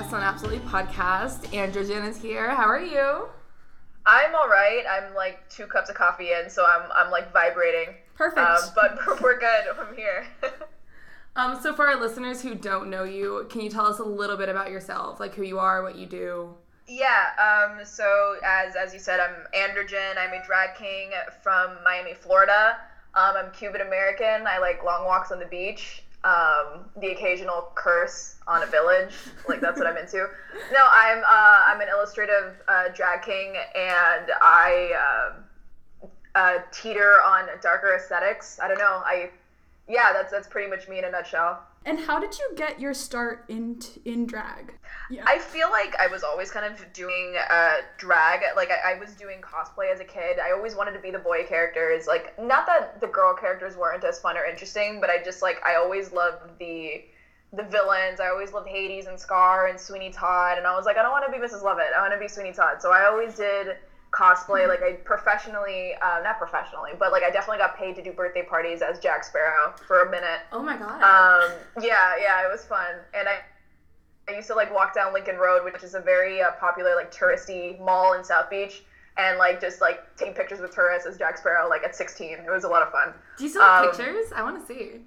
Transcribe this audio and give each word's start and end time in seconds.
guest 0.00 0.12
on 0.12 0.22
Absolutely 0.22 0.58
Podcast. 0.68 1.46
Androgen 1.52 2.08
is 2.08 2.20
here. 2.20 2.50
How 2.50 2.64
are 2.64 2.82
you? 2.82 3.28
I'm 4.04 4.34
all 4.34 4.48
right. 4.48 4.82
I'm 4.90 5.14
like 5.14 5.48
two 5.48 5.68
cups 5.68 5.88
of 5.88 5.94
coffee 5.94 6.32
in, 6.32 6.50
so 6.50 6.64
I'm 6.66 6.90
I'm 6.92 7.12
like 7.12 7.32
vibrating. 7.32 7.94
Perfect. 8.16 8.40
Um, 8.40 8.70
but 8.74 8.98
we're 9.22 9.38
good. 9.38 9.64
I'm 9.78 9.94
here. 9.94 10.26
um, 11.36 11.60
so 11.62 11.72
for 11.76 11.86
our 11.86 11.94
listeners 11.94 12.42
who 12.42 12.56
don't 12.56 12.90
know 12.90 13.04
you, 13.04 13.46
can 13.48 13.60
you 13.60 13.70
tell 13.70 13.86
us 13.86 14.00
a 14.00 14.04
little 14.04 14.36
bit 14.36 14.48
about 14.48 14.72
yourself, 14.72 15.20
like 15.20 15.32
who 15.32 15.44
you 15.44 15.60
are, 15.60 15.84
what 15.84 15.94
you 15.94 16.06
do? 16.06 16.52
Yeah. 16.88 17.28
Um. 17.38 17.84
So 17.84 18.34
as 18.44 18.74
as 18.74 18.92
you 18.92 18.98
said, 18.98 19.20
I'm 19.20 19.46
Androgen. 19.54 20.18
I'm 20.18 20.32
a 20.32 20.44
drag 20.44 20.74
king 20.74 21.10
from 21.40 21.70
Miami, 21.84 22.14
Florida. 22.14 22.78
Um, 23.14 23.34
I'm 23.36 23.52
Cuban 23.52 23.80
American. 23.80 24.48
I 24.48 24.58
like 24.58 24.82
long 24.82 25.04
walks 25.04 25.30
on 25.30 25.38
the 25.38 25.46
beach. 25.46 26.03
Um, 26.24 26.86
the 27.02 27.08
occasional 27.08 27.68
curse 27.74 28.36
on 28.46 28.62
a 28.62 28.66
village, 28.66 29.14
like 29.48 29.60
that's 29.60 29.78
what 29.78 29.86
I'm 29.86 29.98
into. 29.98 30.26
No, 30.72 30.86
I'm 30.90 31.18
uh, 31.18 31.60
I'm 31.66 31.80
an 31.82 31.88
illustrative 31.94 32.54
uh, 32.66 32.88
drag 32.94 33.22
king, 33.22 33.54
and 33.74 34.30
I 34.40 35.32
uh, 36.02 36.08
uh, 36.34 36.58
teeter 36.72 37.20
on 37.22 37.48
darker 37.60 37.94
aesthetics. 37.94 38.58
I 38.58 38.68
don't 38.68 38.78
know. 38.78 39.02
I 39.04 39.30
yeah, 39.86 40.14
that's 40.14 40.32
that's 40.32 40.48
pretty 40.48 40.70
much 40.70 40.88
me 40.88 40.98
in 40.98 41.04
a 41.04 41.10
nutshell. 41.10 41.62
And 41.86 42.00
how 42.00 42.18
did 42.18 42.38
you 42.38 42.50
get 42.56 42.80
your 42.80 42.94
start 42.94 43.44
in 43.48 43.78
in 44.04 44.26
drag? 44.26 44.78
Yeah. 45.10 45.24
I 45.26 45.38
feel 45.38 45.70
like 45.70 45.94
I 46.00 46.06
was 46.06 46.22
always 46.22 46.50
kind 46.50 46.64
of 46.64 46.92
doing 46.94 47.34
uh, 47.50 47.74
drag. 47.98 48.40
Like 48.56 48.70
I, 48.70 48.94
I, 48.94 48.98
was 48.98 49.14
doing 49.14 49.42
cosplay 49.42 49.92
as 49.92 50.00
a 50.00 50.04
kid. 50.04 50.38
I 50.38 50.52
always 50.52 50.74
wanted 50.74 50.92
to 50.92 51.00
be 51.00 51.10
the 51.10 51.18
boy 51.18 51.44
characters. 51.46 52.06
Like 52.06 52.38
not 52.42 52.66
that 52.66 53.02
the 53.02 53.06
girl 53.06 53.34
characters 53.34 53.76
weren't 53.76 54.02
as 54.02 54.18
fun 54.18 54.38
or 54.38 54.44
interesting, 54.46 54.98
but 54.98 55.10
I 55.10 55.22
just 55.22 55.42
like 55.42 55.62
I 55.64 55.74
always 55.74 56.10
loved 56.12 56.58
the 56.58 57.04
the 57.52 57.64
villains. 57.64 58.18
I 58.18 58.28
always 58.28 58.52
loved 58.52 58.68
Hades 58.68 59.06
and 59.06 59.20
Scar 59.20 59.66
and 59.66 59.78
Sweeney 59.78 60.10
Todd, 60.10 60.56
and 60.56 60.66
I 60.66 60.74
was 60.74 60.86
like, 60.86 60.96
I 60.96 61.02
don't 61.02 61.12
want 61.12 61.26
to 61.26 61.32
be 61.32 61.44
Mrs. 61.44 61.62
Lovett. 61.62 61.88
I 61.96 62.00
want 62.00 62.14
to 62.14 62.18
be 62.18 62.28
Sweeney 62.28 62.52
Todd. 62.52 62.80
So 62.80 62.92
I 62.92 63.04
always 63.06 63.34
did 63.36 63.76
cosplay. 64.14 64.68
Like 64.68 64.82
I 64.82 64.92
professionally, 64.92 65.92
uh, 66.00 66.20
not 66.22 66.38
professionally, 66.38 66.92
but 66.98 67.12
like 67.12 67.22
I 67.22 67.30
definitely 67.30 67.58
got 67.58 67.76
paid 67.76 67.96
to 67.96 68.02
do 68.02 68.12
birthday 68.12 68.44
parties 68.44 68.82
as 68.82 68.98
Jack 68.98 69.24
Sparrow 69.24 69.74
for 69.86 70.04
a 70.04 70.10
minute. 70.10 70.40
Oh 70.52 70.62
my 70.62 70.76
god. 70.76 71.02
Um, 71.02 71.50
yeah, 71.82 72.14
yeah, 72.20 72.46
it 72.46 72.50
was 72.50 72.64
fun, 72.64 72.94
and 73.14 73.28
I. 73.28 73.38
I 74.26 74.36
used 74.36 74.46
to 74.48 74.54
like 74.54 74.72
walk 74.72 74.94
down 74.94 75.12
Lincoln 75.12 75.36
Road, 75.36 75.64
which 75.70 75.82
is 75.82 75.94
a 75.94 76.00
very 76.00 76.40
uh, 76.40 76.52
popular 76.52 76.94
like 76.96 77.12
touristy 77.12 77.78
mall 77.78 78.14
in 78.14 78.24
South 78.24 78.48
Beach, 78.48 78.82
and 79.18 79.36
like 79.36 79.60
just 79.60 79.82
like 79.82 80.16
take 80.16 80.34
pictures 80.34 80.60
with 80.60 80.74
tourists 80.74 81.06
as 81.06 81.18
Jack 81.18 81.36
Sparrow 81.36 81.68
like 81.68 81.82
at 81.84 81.94
16. 81.94 82.38
It 82.38 82.50
was 82.50 82.64
a 82.64 82.68
lot 82.68 82.80
of 82.80 82.90
fun. 82.90 83.12
Do 83.36 83.44
you 83.44 83.50
still 83.50 83.60
have 83.60 83.84
um, 83.84 83.90
pictures? 83.90 84.32
I 84.34 84.42
want 84.42 84.66
to 84.66 84.66
see. 84.66 85.00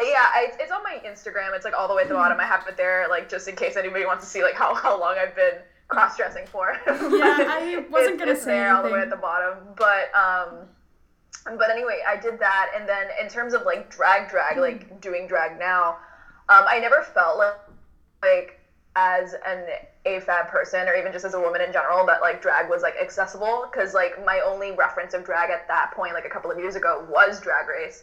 Yeah, 0.00 0.24
I, 0.32 0.52
it's 0.58 0.72
on 0.72 0.82
my 0.82 0.98
Instagram. 1.04 1.54
It's 1.54 1.66
like 1.66 1.74
all 1.76 1.86
the 1.86 1.94
way 1.94 2.02
at 2.02 2.08
the 2.08 2.14
bottom. 2.14 2.40
I 2.40 2.46
have 2.46 2.66
it 2.66 2.78
there, 2.78 3.06
like 3.10 3.28
just 3.28 3.46
in 3.46 3.56
case 3.56 3.76
anybody 3.76 4.06
wants 4.06 4.24
to 4.24 4.30
see 4.30 4.42
like 4.42 4.54
how, 4.54 4.74
how 4.74 4.98
long 4.98 5.16
I've 5.18 5.36
been 5.36 5.56
cross 5.90 6.16
dressing 6.16 6.46
for. 6.46 6.72
yeah, 6.86 6.94
I 6.96 7.84
wasn't 7.90 8.18
gonna 8.18 8.32
it's 8.32 8.42
say 8.42 8.52
there 8.52 8.68
anything. 8.68 8.76
all 8.76 8.82
the 8.84 8.92
way 8.92 9.00
at 9.00 9.10
the 9.10 9.16
bottom, 9.16 9.58
but 9.76 10.14
um, 10.14 10.68
but 11.58 11.70
anyway, 11.70 12.00
I 12.08 12.16
did 12.16 12.38
that, 12.40 12.72
and 12.76 12.88
then 12.88 13.08
in 13.20 13.28
terms 13.28 13.52
of 13.52 13.62
like 13.62 13.90
drag, 13.90 14.30
drag, 14.30 14.56
mm. 14.56 14.60
like 14.60 15.00
doing 15.00 15.26
drag 15.26 15.58
now, 15.58 15.98
um, 16.48 16.64
I 16.68 16.78
never 16.80 17.02
felt 17.02 17.38
like 17.38 17.56
like 18.22 18.60
as 18.96 19.34
an 19.46 19.66
AFAB 20.04 20.48
person 20.48 20.88
or 20.88 20.94
even 20.94 21.12
just 21.12 21.24
as 21.24 21.34
a 21.34 21.40
woman 21.40 21.60
in 21.60 21.72
general 21.72 22.04
that 22.06 22.20
like 22.20 22.42
drag 22.42 22.68
was 22.68 22.82
like 22.82 22.94
accessible 23.00 23.68
because 23.70 23.94
like 23.94 24.24
my 24.24 24.40
only 24.44 24.72
reference 24.72 25.14
of 25.14 25.24
drag 25.24 25.50
at 25.50 25.68
that 25.68 25.92
point 25.94 26.12
like 26.12 26.24
a 26.24 26.28
couple 26.28 26.50
of 26.50 26.58
years 26.58 26.74
ago 26.74 27.06
was 27.08 27.40
Drag 27.40 27.68
Race 27.68 28.02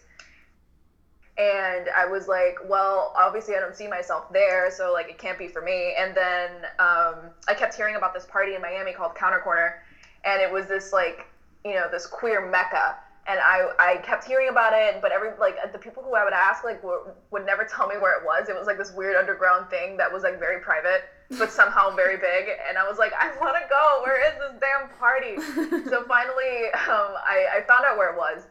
and 1.38 1.90
I 1.96 2.06
was 2.06 2.28
like, 2.28 2.58
well, 2.64 3.12
obviously 3.16 3.56
I 3.56 3.60
don't 3.60 3.76
see 3.76 3.88
myself 3.88 4.26
there, 4.32 4.72
so 4.72 4.92
like 4.92 5.08
it 5.10 5.20
can't 5.20 5.38
be 5.38 5.48
for 5.48 5.62
me. 5.62 5.94
And 5.98 6.16
then 6.16 6.66
um, 6.80 7.30
I 7.48 7.54
kept 7.56 7.76
hearing 7.76 7.96
about 7.96 8.14
this 8.14 8.26
party 8.26 8.56
in 8.56 8.62
Miami 8.62 8.92
called 8.92 9.14
Counter 9.14 9.40
Corner, 9.40 9.80
and 10.26 10.42
it 10.42 10.50
was 10.50 10.66
this 10.68 10.92
like, 10.92 11.28
you 11.64 11.74
know, 11.74 11.88
this 11.90 12.08
queer 12.08 12.42
mecca. 12.42 12.96
And 13.30 13.42
I, 13.42 13.68
I 13.78 13.98
kept 13.98 14.24
hearing 14.24 14.48
about 14.48 14.72
it, 14.74 15.02
but 15.02 15.12
every 15.12 15.32
like 15.38 15.58
the 15.72 15.78
people 15.78 16.02
who 16.02 16.16
I 16.16 16.24
would 16.24 16.34
ask 16.34 16.64
like 16.64 16.82
w- 16.82 17.12
would 17.30 17.46
never 17.46 17.66
tell 17.66 17.86
me 17.86 17.98
where 17.98 18.18
it 18.18 18.24
was. 18.24 18.48
It 18.48 18.56
was 18.56 18.68
like 18.68 18.78
this 18.78 18.90
weird 18.90 19.18
underground 19.18 19.70
thing 19.70 19.98
that 19.98 20.12
was 20.12 20.24
like 20.24 20.40
very 20.40 20.60
private, 20.60 21.04
but 21.38 21.52
somehow 21.52 21.94
very 21.94 22.16
big. 22.32 22.48
And 22.68 22.78
I 22.78 22.88
was 22.88 22.98
like, 22.98 23.12
I 23.20 23.30
want 23.38 23.58
to 23.62 23.68
go. 23.70 24.00
Where 24.02 24.26
is 24.26 24.34
this 24.40 24.54
damn 24.62 24.88
party? 24.98 25.36
so 25.90 26.04
finally, 26.08 26.72
um, 26.88 27.14
I, 27.20 27.48
I 27.58 27.62
found 27.68 27.84
out 27.86 27.98
where 27.98 28.10
it 28.10 28.16
was 28.16 28.48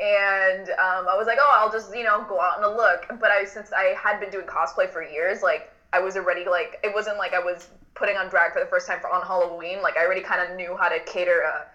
and 0.00 0.70
um, 0.70 1.06
I 1.08 1.14
was 1.16 1.26
like, 1.26 1.38
oh, 1.40 1.50
I'll 1.52 1.70
just 1.70 1.94
you 1.94 2.04
know 2.04 2.24
go 2.28 2.40
out 2.40 2.62
and 2.62 2.76
look. 2.76 3.06
But 3.20 3.30
I 3.30 3.44
since 3.44 3.72
I 3.72 3.94
had 4.02 4.18
been 4.18 4.30
doing 4.30 4.46
cosplay 4.46 4.88
for 4.88 5.02
years, 5.02 5.42
like 5.42 5.70
I 5.92 6.00
was 6.00 6.16
already 6.16 6.44
like 6.44 6.78
it 6.82 6.92
wasn't 6.92 7.18
like 7.18 7.34
I 7.34 7.38
was 7.38 7.68
putting 7.94 8.16
on 8.16 8.28
drag 8.28 8.52
for 8.52 8.60
the 8.60 8.66
first 8.66 8.86
time 8.86 9.00
for 9.00 9.10
on 9.10 9.22
Halloween. 9.22 9.82
Like 9.82 9.96
I 9.96 10.04
already 10.04 10.22
kind 10.22 10.40
of 10.40 10.56
knew 10.56 10.76
how 10.76 10.88
to 10.88 11.00
cater 11.00 11.40
a, 11.42 11.66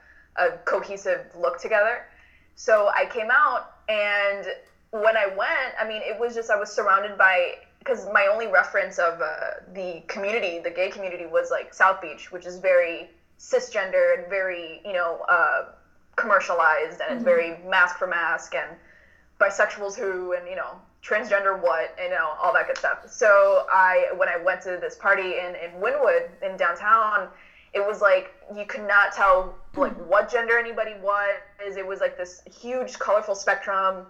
a 0.44 0.52
cohesive 0.66 1.22
look 1.36 1.60
together. 1.60 2.08
So 2.56 2.90
I 2.96 3.06
came 3.06 3.30
out 3.30 3.74
and 3.90 4.48
when 4.92 5.18
I 5.18 5.28
went, 5.28 5.76
I 5.80 5.86
mean, 5.86 6.02
it 6.02 6.18
was 6.18 6.34
just 6.34 6.50
I 6.50 6.56
was 6.56 6.72
surrounded 6.72 7.18
by 7.18 7.56
because 7.80 8.08
my 8.12 8.26
only 8.26 8.48
reference 8.48 8.98
of 8.98 9.22
uh, 9.22 9.52
the 9.74 10.02
community, 10.08 10.58
the 10.58 10.72
gay 10.72 10.90
community, 10.90 11.28
was 11.28 11.52
like 11.52 11.74
South 11.74 12.02
Beach, 12.02 12.32
which 12.32 12.46
is 12.46 12.58
very 12.58 13.12
cisgender 13.38 14.18
and 14.18 14.28
very 14.30 14.82
you 14.84 14.94
know. 14.94 15.24
Uh, 15.30 15.66
commercialized 16.16 17.02
and 17.02 17.12
it's 17.12 17.16
mm-hmm. 17.16 17.24
very 17.24 17.58
masc 17.68 17.98
for 17.98 18.08
masc 18.08 18.54
and 18.56 18.70
bisexuals 19.40 19.96
who 19.98 20.34
and 20.34 20.48
you 20.48 20.56
know 20.56 20.80
transgender 21.04 21.62
what 21.62 21.96
and 22.00 22.10
you 22.12 22.18
know 22.18 22.34
all 22.42 22.54
that 22.54 22.68
good 22.68 22.78
stuff 22.78 23.00
so 23.08 23.66
i 23.72 24.08
when 24.18 24.30
i 24.30 24.38
went 24.38 24.62
to 24.62 24.78
this 24.82 24.96
party 24.96 25.38
in 25.40 25.56
in 25.56 25.72
wynwood 25.80 26.30
in 26.42 26.58
downtown 26.58 27.28
it 27.74 27.86
was 27.86 28.02
like 28.02 28.34
you 28.56 28.66
could 28.66 28.88
not 28.88 29.14
tell 29.14 29.56
like 29.76 29.92
mm-hmm. 29.92 30.10
what 30.10 30.32
gender 30.32 30.58
anybody 30.58 30.94
was 31.04 31.36
it 31.60 31.86
was 31.86 32.00
like 32.00 32.18
this 32.18 32.42
huge 32.60 32.98
colorful 32.98 33.36
spectrum 33.36 34.06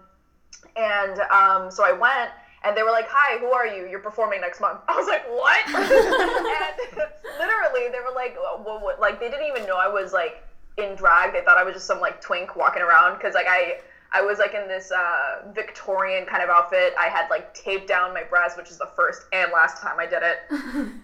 and 0.76 1.20
um, 1.32 1.70
so 1.70 1.84
i 1.84 1.92
went 1.92 2.30
and 2.64 2.76
they 2.76 2.82
were 2.82 2.90
like 2.90 3.06
hi 3.08 3.38
who 3.38 3.46
are 3.46 3.66
you 3.66 3.86
you're 3.88 4.00
performing 4.00 4.40
next 4.40 4.60
month 4.60 4.80
i 4.88 4.96
was 4.96 5.06
like 5.06 5.28
what 5.28 5.66
and 5.68 6.96
literally 7.38 7.90
they 7.90 8.00
were 8.00 8.14
like 8.14 8.36
well, 8.64 8.80
what? 8.80 9.00
like 9.00 9.20
they 9.20 9.28
didn't 9.28 9.46
even 9.46 9.66
know 9.66 9.76
i 9.76 9.88
was 9.88 10.12
like 10.12 10.45
in 10.78 10.94
drag. 10.94 11.32
They 11.32 11.42
thought 11.42 11.58
I 11.58 11.64
was 11.64 11.74
just 11.74 11.86
some 11.86 12.00
like 12.00 12.20
twink 12.20 12.56
walking 12.56 12.82
around 12.82 13.16
because 13.16 13.34
like 13.34 13.46
I 13.48 13.78
I 14.12 14.22
was 14.22 14.38
like 14.38 14.54
in 14.54 14.68
this 14.68 14.92
uh, 14.92 15.50
Victorian 15.52 16.26
kind 16.26 16.42
of 16.42 16.48
outfit. 16.48 16.94
I 16.98 17.08
had 17.08 17.28
like 17.28 17.52
taped 17.54 17.88
down 17.88 18.14
my 18.14 18.22
breasts, 18.22 18.56
which 18.56 18.70
is 18.70 18.78
the 18.78 18.88
first 18.94 19.26
and 19.32 19.50
last 19.52 19.82
time 19.82 19.98
I 19.98 20.06
did 20.06 20.22
it. 20.22 20.38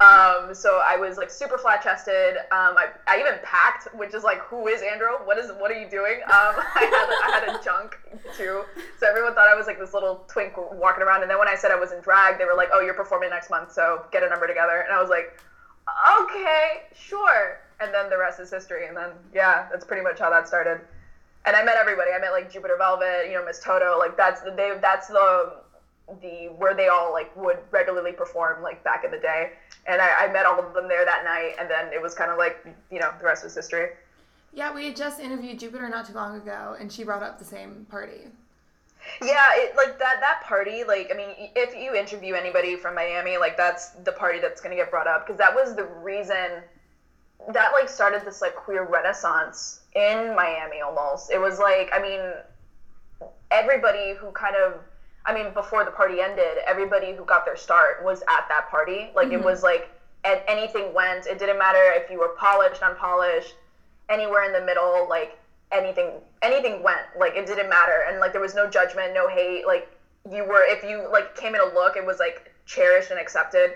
um, 0.01 0.55
so 0.55 0.81
I 0.87 0.97
was 0.97 1.17
like 1.17 1.29
super 1.29 1.59
flat 1.59 1.83
chested. 1.83 2.37
Um, 2.53 2.79
I, 2.79 2.87
I 3.09 3.19
even 3.19 3.35
packed, 3.43 3.93
which 3.95 4.15
is 4.15 4.23
like, 4.23 4.39
who 4.41 4.69
is 4.69 4.83
Andrew? 4.83 5.11
What 5.25 5.37
is 5.39 5.51
what 5.59 5.71
are 5.71 5.79
you 5.79 5.91
doing? 5.91 6.21
Um, 6.25 6.55
I 6.57 6.85
had 6.87 7.47
I 7.47 7.53
had 7.53 7.61
a 7.61 7.65
junk 7.65 7.99
too. 8.37 8.63
So 8.99 9.09
everyone 9.09 9.35
thought 9.35 9.49
I 9.49 9.55
was 9.55 9.67
like 9.67 9.79
this 9.79 9.95
little 9.95 10.25
twink 10.29 10.55
walking 10.57 11.03
around. 11.03 11.23
And 11.23 11.31
then 11.31 11.39
when 11.39 11.49
I 11.49 11.57
said 11.57 11.71
I 11.71 11.77
was 11.77 11.93
in 11.93 12.01
drag, 12.01 12.39
they 12.39 12.45
were 12.45 12.57
like, 12.57 12.69
oh, 12.73 12.81
you're 12.81 12.95
performing 12.95 13.31
next 13.31 13.51
month, 13.51 13.73
so 13.73 14.05
get 14.13 14.23
a 14.23 14.29
number 14.29 14.47
together. 14.47 14.85
And 14.87 14.95
I 14.95 15.01
was 15.01 15.11
like, 15.11 15.39
okay, 16.21 16.83
sure 16.95 17.59
and 17.83 17.93
then 17.93 18.11
the 18.11 18.19
rest 18.19 18.41
is 18.41 18.51
history. 18.51 18.87
And 18.87 18.97
then 18.97 19.11
yeah, 19.35 19.69
that's 19.71 19.85
pretty 19.85 20.03
much 20.03 20.19
how 20.19 20.31
that 20.31 20.49
started. 20.49 20.81
And 21.45 21.57
I 21.57 21.65
met 21.65 21.77
everybody. 21.77 22.11
I 22.15 22.21
met 22.21 22.33
like 22.33 22.53
Jupiter 22.53 22.77
Velvet, 22.79 23.27
you 23.29 23.35
know, 23.35 23.45
Miss 23.45 23.59
Toto. 23.59 23.99
Like 23.99 24.17
that's 24.17 24.41
the 24.43 24.53
they 24.53 24.77
that's 24.81 25.09
the 25.09 25.57
the 26.21 26.53
where 26.57 26.75
they 26.75 26.89
all 26.89 27.13
like 27.13 27.35
would 27.37 27.59
regularly 27.71 28.13
perform 28.13 28.63
like 28.63 28.83
back 28.85 29.05
in 29.05 29.11
the 29.11 29.19
day. 29.19 29.53
And 29.87 30.01
I, 30.01 30.27
I 30.27 30.33
met 30.33 30.47
all 30.47 30.61
of 30.61 30.75
them 30.75 30.87
there 30.89 31.05
that 31.05 31.25
night. 31.25 31.55
And 31.59 31.69
then 31.69 31.93
it 31.93 32.01
was 32.01 32.15
kind 32.15 32.31
of 32.31 32.39
like 32.39 32.65
you 32.91 33.01
know 33.01 33.11
the 33.19 33.25
rest 33.25 33.45
was 33.45 33.55
history. 33.55 33.89
Yeah, 34.55 34.75
we 34.75 34.85
had 34.87 34.97
just 34.97 35.19
interviewed 35.19 35.59
Jupiter 35.59 35.89
not 35.89 36.07
too 36.07 36.13
long 36.13 36.37
ago, 36.37 36.77
and 36.79 36.93
she 36.93 37.05
brought 37.05 37.23
up 37.23 37.39
the 37.39 37.45
same 37.45 37.87
party. 37.91 38.29
Yeah, 39.21 39.49
it, 39.55 39.75
like 39.77 39.99
that 39.99 40.21
that 40.21 40.43
party. 40.45 40.85
Like, 40.85 41.11
I 41.13 41.17
mean, 41.17 41.51
if 41.57 41.75
you 41.75 41.95
interview 41.95 42.35
anybody 42.35 42.77
from 42.77 42.95
Miami, 42.95 43.37
like 43.37 43.57
that's 43.57 43.91
the 44.05 44.13
party 44.13 44.41
that's 44.41 44.61
gonna 44.61 44.77
get 44.77 44.91
brought 44.91 45.07
up 45.07 45.27
because 45.27 45.39
that 45.39 45.55
was 45.55 45.75
the 45.75 45.85
reason 45.85 46.63
that 47.49 47.73
like 47.73 47.89
started 47.89 48.25
this 48.25 48.41
like 48.41 48.55
queer 48.55 48.85
renaissance 48.85 49.81
in 49.95 50.35
Miami 50.35 50.81
almost. 50.81 51.31
It 51.31 51.41
was 51.41 51.59
like 51.59 51.91
I 51.93 52.01
mean 52.01 52.21
everybody 53.51 54.15
who 54.15 54.31
kind 54.33 54.57
of 54.57 54.81
I 55.27 55.35
mean 55.35 55.53
before 55.53 55.85
the 55.85 55.91
party 55.91 56.21
ended, 56.21 56.59
everybody 56.67 57.13
who 57.15 57.25
got 57.25 57.45
their 57.45 57.57
start 57.57 58.05
was 58.05 58.23
at 58.23 58.47
that 58.49 58.69
party. 58.71 59.11
Like 59.15 59.29
mm-hmm. 59.29 59.37
it 59.37 59.45
was 59.45 59.63
like 59.63 59.91
anything 60.25 60.95
went. 60.95 61.27
It 61.27 61.39
didn't 61.39 61.59
matter 61.59 61.83
if 61.95 62.11
you 62.11 62.19
were 62.19 62.35
polished, 62.39 62.83
unpolished, 62.83 63.55
anywhere 64.09 64.45
in 64.45 64.53
the 64.53 64.65
middle, 64.65 65.07
like 65.09 65.39
anything 65.73 66.13
anything 66.43 66.83
went. 66.83 67.07
Like 67.19 67.35
it 67.35 67.47
didn't 67.47 67.69
matter 67.69 68.05
and 68.09 68.21
like 68.21 68.33
there 68.33 68.41
was 68.41 68.55
no 68.55 68.69
judgment, 68.69 69.15
no 69.15 69.29
hate. 69.29 69.67
Like 69.67 69.89
you 70.31 70.45
were 70.45 70.65
if 70.65 70.85
you 70.85 71.09
like 71.11 71.35
came 71.35 71.55
in 71.55 71.61
a 71.61 71.75
look, 71.75 71.97
it 71.97 72.07
was 72.07 72.19
like 72.19 72.53
cherished 72.67 73.11
and 73.11 73.19
accepted. 73.19 73.75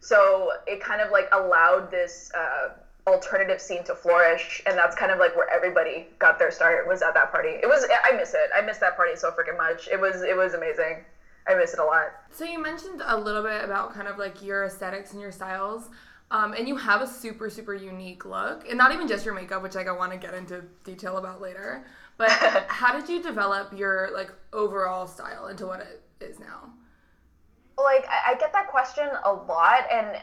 So 0.00 0.50
it 0.66 0.80
kind 0.80 1.00
of 1.00 1.10
like 1.10 1.28
allowed 1.32 1.90
this 1.90 2.30
uh, 2.36 2.70
alternative 3.06 3.60
scene 3.60 3.84
to 3.84 3.94
flourish 3.94 4.62
and 4.66 4.78
that's 4.78 4.96
kind 4.96 5.12
of 5.12 5.18
like 5.18 5.36
where 5.36 5.48
everybody 5.50 6.06
got 6.18 6.38
their 6.38 6.50
start 6.50 6.88
was 6.88 7.02
at 7.02 7.12
that 7.12 7.30
party 7.30 7.50
it 7.50 7.66
was 7.66 7.86
i 8.02 8.16
miss 8.16 8.32
it 8.32 8.48
i 8.56 8.62
miss 8.62 8.78
that 8.78 8.96
party 8.96 9.14
so 9.14 9.30
freaking 9.30 9.58
much 9.58 9.88
it 9.88 10.00
was 10.00 10.22
it 10.22 10.34
was 10.34 10.54
amazing 10.54 11.04
I 11.46 11.54
miss 11.54 11.74
it 11.74 11.78
a 11.78 11.84
lot. 11.84 12.12
So 12.30 12.44
you 12.44 12.62
mentioned 12.62 13.02
a 13.04 13.18
little 13.18 13.42
bit 13.42 13.64
about 13.64 13.92
kind 13.92 14.08
of 14.08 14.18
like 14.18 14.42
your 14.42 14.64
aesthetics 14.64 15.12
and 15.12 15.20
your 15.20 15.32
styles. 15.32 15.90
Um, 16.30 16.54
and 16.54 16.66
you 16.66 16.76
have 16.76 17.02
a 17.02 17.06
super 17.06 17.50
super 17.50 17.74
unique 17.74 18.24
look 18.24 18.66
and 18.66 18.78
not 18.78 18.92
even 18.92 19.06
just 19.06 19.26
your 19.26 19.34
makeup 19.34 19.62
which 19.62 19.74
like 19.74 19.86
i 19.86 19.92
want 19.92 20.10
to 20.10 20.18
get 20.18 20.32
into 20.32 20.64
detail 20.82 21.18
about 21.18 21.40
later 21.40 21.84
but 22.16 22.30
how 22.68 22.98
did 22.98 23.08
you 23.08 23.22
develop 23.22 23.78
your 23.78 24.08
like 24.14 24.32
overall 24.52 25.06
style 25.06 25.48
into 25.48 25.66
what 25.66 25.80
it 25.80 26.02
is 26.24 26.40
now 26.40 26.72
like 27.76 28.06
I, 28.08 28.32
I 28.32 28.34
get 28.36 28.52
that 28.52 28.68
question 28.68 29.06
a 29.24 29.32
lot 29.32 29.84
and 29.92 30.16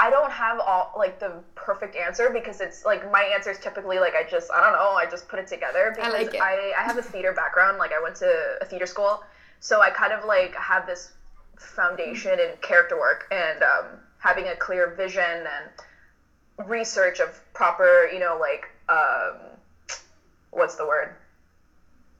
I 0.00 0.10
don't 0.10 0.30
have 0.30 0.60
all 0.60 0.92
like 0.96 1.18
the 1.18 1.32
perfect 1.56 1.96
answer 1.96 2.30
because 2.30 2.60
it's 2.60 2.84
like 2.84 3.10
my 3.10 3.22
answer 3.34 3.50
is 3.50 3.58
typically 3.58 3.98
like 3.98 4.14
I 4.14 4.28
just 4.28 4.50
I 4.52 4.62
don't 4.62 4.72
know 4.72 4.92
I 4.92 5.06
just 5.10 5.28
put 5.28 5.40
it 5.40 5.48
together 5.48 5.92
because 5.94 6.14
I 6.14 6.18
like 6.18 6.34
it. 6.34 6.40
I, 6.40 6.72
I 6.78 6.82
have 6.82 6.98
a 6.98 7.02
theater 7.02 7.32
background. 7.32 7.78
Like 7.78 7.92
I 7.92 8.00
went 8.00 8.14
to 8.16 8.58
a 8.60 8.64
theater 8.64 8.86
school. 8.86 9.22
So 9.60 9.80
I 9.80 9.90
kind 9.90 10.12
of 10.12 10.24
like 10.24 10.54
have 10.54 10.86
this 10.86 11.12
foundation 11.56 12.38
in 12.38 12.50
character 12.60 12.96
work 12.96 13.26
and 13.32 13.62
um, 13.64 13.86
having 14.18 14.46
a 14.46 14.54
clear 14.56 14.94
vision 14.94 15.24
and 15.24 16.68
research 16.68 17.18
of 17.18 17.40
proper 17.52 18.08
you 18.12 18.20
know 18.20 18.38
like 18.40 18.68
um, 18.88 19.36
what's 20.50 20.76
the 20.76 20.86
word 20.86 21.14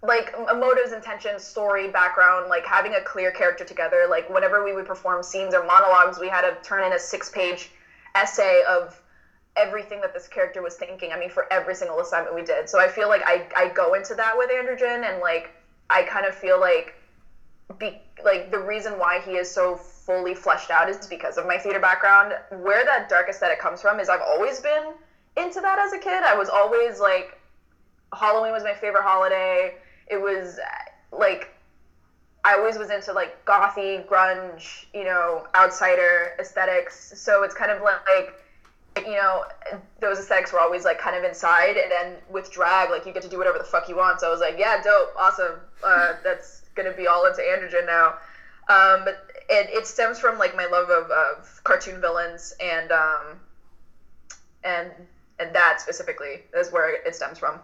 like 0.02 0.32
motives, 0.56 0.92
intentions, 0.92 1.42
story, 1.42 1.88
background, 1.88 2.48
like 2.48 2.64
having 2.64 2.94
a 2.94 3.00
clear 3.00 3.30
character 3.30 3.64
together. 3.64 4.06
Like 4.08 4.28
whenever 4.28 4.62
we 4.62 4.72
would 4.72 4.86
perform 4.86 5.22
scenes 5.22 5.54
or 5.54 5.62
monologues, 5.64 6.18
we 6.18 6.28
had 6.28 6.42
to 6.42 6.56
turn 6.62 6.84
in 6.84 6.92
a 6.92 6.98
six-page 6.98 7.70
essay 8.14 8.62
of 8.68 9.00
everything 9.56 10.00
that 10.00 10.12
this 10.12 10.28
character 10.28 10.62
was 10.62 10.76
thinking. 10.76 11.12
I 11.12 11.18
mean, 11.18 11.30
for 11.30 11.46
every 11.52 11.74
single 11.74 12.00
assignment 12.00 12.34
we 12.34 12.42
did. 12.42 12.68
So 12.68 12.78
I 12.78 12.86
feel 12.86 13.08
like 13.08 13.22
I 13.26 13.46
I 13.56 13.68
go 13.68 13.94
into 13.94 14.14
that 14.14 14.36
with 14.36 14.50
Androgen, 14.50 15.08
and 15.08 15.20
like 15.20 15.50
I 15.90 16.02
kind 16.04 16.26
of 16.26 16.34
feel 16.34 16.60
like 16.60 16.94
be 17.78 17.98
like 18.24 18.50
the 18.50 18.58
reason 18.58 18.98
why 18.98 19.20
he 19.20 19.32
is 19.32 19.50
so 19.50 19.76
fully 19.76 20.34
fleshed 20.34 20.70
out 20.70 20.88
is 20.88 20.96
because 21.08 21.36
of 21.36 21.46
my 21.46 21.58
theater 21.58 21.80
background. 21.80 22.34
Where 22.50 22.84
that 22.84 23.08
dark 23.08 23.28
aesthetic 23.28 23.58
comes 23.58 23.80
from 23.80 23.98
is 23.98 24.08
I've 24.08 24.22
always 24.22 24.60
been 24.60 24.94
into 25.36 25.60
that 25.60 25.78
as 25.78 25.92
a 25.92 25.98
kid. 25.98 26.22
I 26.22 26.34
was 26.34 26.48
always 26.48 27.00
like 27.00 27.36
Halloween 28.16 28.52
was 28.52 28.62
my 28.62 28.74
favorite 28.74 29.02
holiday. 29.02 29.74
It 30.10 30.20
was 30.20 30.58
like 31.12 31.48
I 32.44 32.54
always 32.54 32.78
was 32.78 32.90
into 32.90 33.12
like 33.12 33.44
gothy, 33.44 34.06
grunge, 34.06 34.86
you 34.94 35.04
know, 35.04 35.46
outsider 35.54 36.34
aesthetics. 36.38 37.12
So 37.20 37.42
it's 37.42 37.54
kind 37.54 37.70
of 37.70 37.82
like 37.82 38.34
you 39.06 39.14
know, 39.14 39.44
those 40.00 40.18
aesthetics 40.18 40.52
were 40.52 40.60
always 40.60 40.84
like 40.84 40.98
kind 40.98 41.16
of 41.16 41.24
inside, 41.24 41.76
and 41.76 41.90
then 41.90 42.16
with 42.28 42.50
drag, 42.50 42.90
like 42.90 43.06
you 43.06 43.12
get 43.12 43.22
to 43.22 43.28
do 43.28 43.38
whatever 43.38 43.58
the 43.58 43.64
fuck 43.64 43.88
you 43.88 43.96
want. 43.96 44.20
So 44.20 44.26
I 44.26 44.30
was 44.30 44.40
like, 44.40 44.56
yeah, 44.58 44.80
dope, 44.82 45.12
awesome. 45.16 45.60
Uh, 45.82 46.14
that's 46.24 46.62
gonna 46.74 46.92
be 46.92 47.06
all 47.06 47.26
into 47.26 47.40
androgen 47.40 47.86
now. 47.86 48.14
Um, 48.68 49.04
but 49.04 49.18
it, 49.48 49.70
it 49.70 49.86
stems 49.86 50.18
from 50.18 50.38
like 50.38 50.54
my 50.54 50.66
love 50.66 50.90
of, 50.90 51.10
of 51.10 51.60
cartoon 51.64 52.00
villains 52.00 52.54
and 52.60 52.92
um, 52.92 53.40
and 54.64 54.90
and 55.38 55.54
that 55.54 55.80
specifically 55.80 56.42
is 56.54 56.70
where 56.70 56.94
it 56.94 57.14
stems 57.14 57.38
from. 57.38 57.60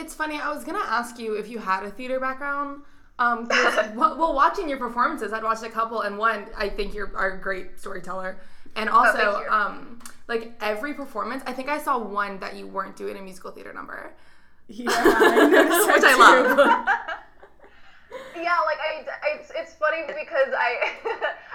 It's 0.00 0.14
funny. 0.14 0.40
I 0.40 0.52
was 0.52 0.64
gonna 0.64 0.78
ask 0.78 1.18
you 1.18 1.34
if 1.34 1.48
you 1.48 1.58
had 1.58 1.84
a 1.84 1.90
theater 1.90 2.18
background. 2.18 2.82
Um, 3.18 3.46
well, 3.94 4.16
well, 4.16 4.34
watching 4.34 4.66
your 4.66 4.78
performances, 4.78 5.32
I'd 5.32 5.42
watched 5.42 5.62
a 5.62 5.68
couple, 5.68 6.00
and 6.00 6.16
one, 6.16 6.46
I 6.56 6.70
think 6.70 6.94
you're 6.94 7.14
are 7.14 7.32
a 7.32 7.38
great 7.40 7.78
storyteller, 7.78 8.40
and 8.76 8.88
also, 8.88 9.44
Oh, 9.46 9.54
um, 9.54 9.98
like 10.26 10.52
every 10.62 10.94
performance, 10.94 11.42
I 11.46 11.52
think 11.52 11.68
I 11.68 11.78
saw 11.78 11.98
one 11.98 12.38
that 12.40 12.56
you 12.56 12.66
weren't 12.66 12.96
doing 12.96 13.18
a 13.18 13.20
musical 13.20 13.50
theater 13.50 13.74
number, 13.74 14.14
Yeah, 14.68 14.88
I 14.90 15.92
which 15.94 16.04
I 16.04 16.16
love. 16.16 16.88
Yeah, 18.34 18.56
like 18.64 18.78
I, 18.80 19.04
I 19.22 19.38
it's, 19.38 19.52
it's 19.54 19.74
funny 19.74 20.02
because 20.06 20.54
I 20.56 20.94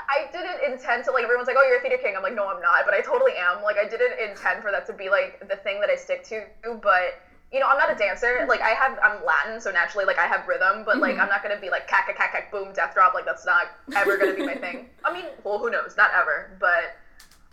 I 0.08 0.30
didn't 0.32 0.72
intend 0.72 1.04
to 1.06 1.12
like 1.12 1.24
everyone's 1.24 1.48
like, 1.48 1.58
oh, 1.58 1.66
you're 1.68 1.80
a 1.80 1.82
theater 1.82 1.98
king. 1.98 2.14
I'm 2.16 2.22
like, 2.22 2.36
no, 2.36 2.48
I'm 2.48 2.62
not, 2.62 2.86
but 2.86 2.94
I 2.94 3.02
totally 3.02 3.34
am. 3.40 3.64
Like 3.64 3.78
I 3.78 3.88
didn't 3.90 4.14
intend 4.20 4.62
for 4.62 4.72
that 4.72 4.86
to 4.88 4.94
be 4.94 5.10
like 5.10 5.40
the 5.50 5.56
thing 5.56 5.82
that 5.82 5.90
I 5.90 5.96
stick 5.96 6.24
to, 6.26 6.46
but 6.82 7.20
you 7.56 7.62
know, 7.62 7.68
I'm 7.68 7.78
not 7.78 7.90
a 7.90 7.96
dancer. 7.96 8.46
Like 8.50 8.60
I 8.60 8.72
have, 8.72 9.00
I'm 9.02 9.24
Latin, 9.24 9.62
so 9.62 9.72
naturally, 9.72 10.04
like 10.04 10.20
I 10.20 10.28
have 10.28 10.46
rhythm, 10.46 10.84
but 10.86 10.98
like 10.98 11.18
I'm 11.18 11.30
not 11.30 11.42
gonna 11.42 11.60
be 11.60 11.70
like 11.70 11.88
cack 11.88 12.14
cack 12.14 12.34
cack 12.34 12.52
boom 12.52 12.74
death 12.74 12.94
drop. 12.94 13.14
Like 13.14 13.24
that's 13.24 13.46
not 13.46 13.68
ever 13.96 14.18
gonna 14.18 14.34
be 14.34 14.46
my 14.46 14.56
thing. 14.66 14.90
I 15.06 15.14
mean, 15.14 15.24
well, 15.46 15.58
who 15.58 15.72
knows? 15.72 15.96
Not 15.98 16.12
ever, 16.14 16.52
but. 16.60 16.98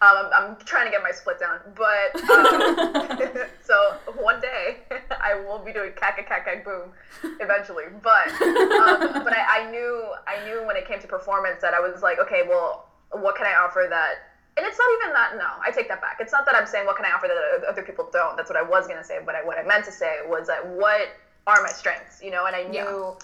Um, 0.02 0.30
I'm, 0.34 0.56
trying 0.64 0.86
to 0.86 0.90
get 0.90 1.00
my 1.00 1.12
split 1.12 1.38
down, 1.38 1.60
but 1.76 2.20
um, 2.28 3.38
so 3.62 3.94
one 4.20 4.40
day 4.40 4.78
I 5.22 5.36
will 5.46 5.60
be 5.60 5.72
doing 5.72 5.92
cack 5.94 6.16
cack 6.16 6.44
cack 6.44 6.64
boom 6.64 6.90
eventually. 7.38 7.84
But 8.02 8.26
um, 8.42 9.22
but 9.22 9.32
I, 9.32 9.60
I 9.60 9.70
knew 9.70 10.02
I 10.26 10.44
knew 10.44 10.66
when 10.66 10.74
it 10.74 10.88
came 10.88 10.98
to 11.02 11.06
performance 11.06 11.60
that 11.62 11.72
I 11.72 11.78
was 11.78 12.02
like, 12.02 12.18
okay, 12.18 12.42
well, 12.48 12.88
what 13.12 13.36
can 13.36 13.46
I 13.46 13.54
offer 13.54 13.86
that? 13.90 14.31
And 14.56 14.66
it's 14.66 14.78
not 14.78 14.88
even 15.00 15.14
that. 15.14 15.36
No, 15.38 15.48
I 15.64 15.70
take 15.70 15.88
that 15.88 16.00
back. 16.00 16.18
It's 16.20 16.32
not 16.32 16.44
that 16.46 16.54
I'm 16.54 16.66
saying 16.66 16.86
what 16.86 16.96
can 16.96 17.06
I 17.06 17.10
offer 17.10 17.28
that 17.28 17.68
other 17.68 17.82
people 17.82 18.08
don't. 18.12 18.36
That's 18.36 18.50
what 18.50 18.58
I 18.58 18.62
was 18.62 18.86
gonna 18.86 19.04
say. 19.04 19.18
But 19.24 19.34
I, 19.34 19.44
what 19.44 19.58
I 19.58 19.62
meant 19.62 19.84
to 19.86 19.92
say 19.92 20.18
was 20.26 20.46
that 20.48 20.66
what 20.66 21.08
are 21.46 21.62
my 21.62 21.70
strengths? 21.70 22.22
You 22.22 22.30
know, 22.30 22.46
and 22.46 22.54
I 22.54 22.64
knew 22.64 22.78
Yeah. 22.78 23.14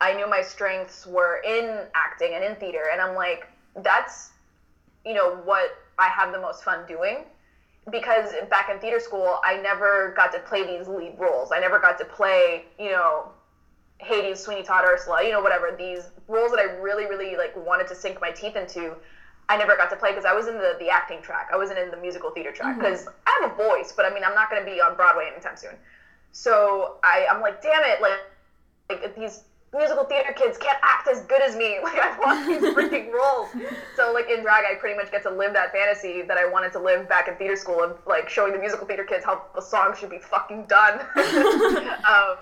I 0.00 0.12
knew 0.14 0.28
my 0.28 0.42
strengths 0.42 1.06
were 1.06 1.40
in 1.44 1.86
acting 1.94 2.34
and 2.34 2.44
in 2.44 2.56
theater, 2.56 2.84
and 2.92 3.00
I'm 3.00 3.14
like, 3.14 3.46
that's 3.76 4.32
you 5.06 5.14
know 5.14 5.36
what 5.44 5.70
I 5.98 6.08
have 6.08 6.32
the 6.32 6.40
most 6.40 6.64
fun 6.64 6.86
doing 6.86 7.24
because 7.90 8.32
back 8.50 8.68
in 8.70 8.78
theater 8.78 9.00
school 9.00 9.38
I 9.44 9.56
never 9.56 10.12
got 10.16 10.32
to 10.32 10.38
play 10.40 10.66
these 10.66 10.88
lead 10.88 11.16
roles. 11.18 11.52
I 11.52 11.60
never 11.60 11.78
got 11.78 11.98
to 11.98 12.04
play, 12.04 12.64
you 12.78 12.90
know, 12.90 13.28
Hades, 13.98 14.40
Sweeney 14.40 14.62
Todd, 14.62 14.84
Ursula, 14.86 15.22
you 15.24 15.30
know, 15.30 15.40
whatever 15.40 15.74
these 15.76 16.10
roles 16.28 16.50
that 16.50 16.60
I 16.60 16.64
really, 16.80 17.06
really 17.06 17.36
like 17.36 17.54
wanted 17.56 17.86
to 17.88 17.94
sink 17.94 18.20
my 18.20 18.30
teeth 18.30 18.56
into. 18.56 18.96
I 19.48 19.56
never 19.56 19.76
got 19.76 19.90
to 19.90 19.96
play 19.96 20.10
because 20.10 20.24
I 20.24 20.32
was 20.32 20.46
in 20.46 20.54
the, 20.54 20.76
the 20.78 20.88
acting 20.88 21.20
track. 21.22 21.50
I 21.52 21.56
wasn't 21.56 21.78
in 21.78 21.90
the 21.90 21.96
musical 21.96 22.30
theater 22.30 22.52
track 22.52 22.78
because 22.78 23.06
I 23.26 23.40
have 23.40 23.52
a 23.52 23.54
voice, 23.54 23.92
but 23.92 24.06
I 24.06 24.12
mean, 24.12 24.24
I'm 24.24 24.34
not 24.34 24.50
going 24.50 24.64
to 24.64 24.70
be 24.70 24.80
on 24.80 24.96
Broadway 24.96 25.28
anytime 25.30 25.56
soon. 25.56 25.74
So 26.32 26.96
I, 27.04 27.26
I'm 27.30 27.40
like, 27.40 27.62
damn 27.62 27.84
it, 27.84 28.00
like, 28.00 28.20
like 28.88 29.16
these 29.16 29.44
musical 29.74 30.04
theater 30.04 30.32
kids 30.32 30.56
can't 30.56 30.78
act 30.82 31.08
as 31.08 31.20
good 31.22 31.42
as 31.42 31.56
me. 31.56 31.78
Like 31.84 31.98
I 32.00 32.18
want 32.18 32.46
these 32.46 32.74
freaking 32.74 33.12
roles. 33.12 33.48
So 33.96 34.12
like 34.12 34.30
in 34.30 34.42
drag, 34.42 34.64
I 34.64 34.74
pretty 34.76 34.96
much 34.96 35.10
get 35.10 35.22
to 35.24 35.30
live 35.30 35.52
that 35.52 35.72
fantasy 35.72 36.22
that 36.22 36.38
I 36.38 36.48
wanted 36.48 36.72
to 36.72 36.78
live 36.78 37.08
back 37.08 37.28
in 37.28 37.36
theater 37.36 37.56
school 37.56 37.82
of 37.82 37.98
like 38.06 38.28
showing 38.28 38.52
the 38.52 38.58
musical 38.58 38.86
theater 38.86 39.04
kids 39.04 39.24
how 39.24 39.42
the 39.54 39.60
song 39.60 39.94
should 39.98 40.10
be 40.10 40.18
fucking 40.18 40.64
done. 40.66 41.00
um, 41.00 42.36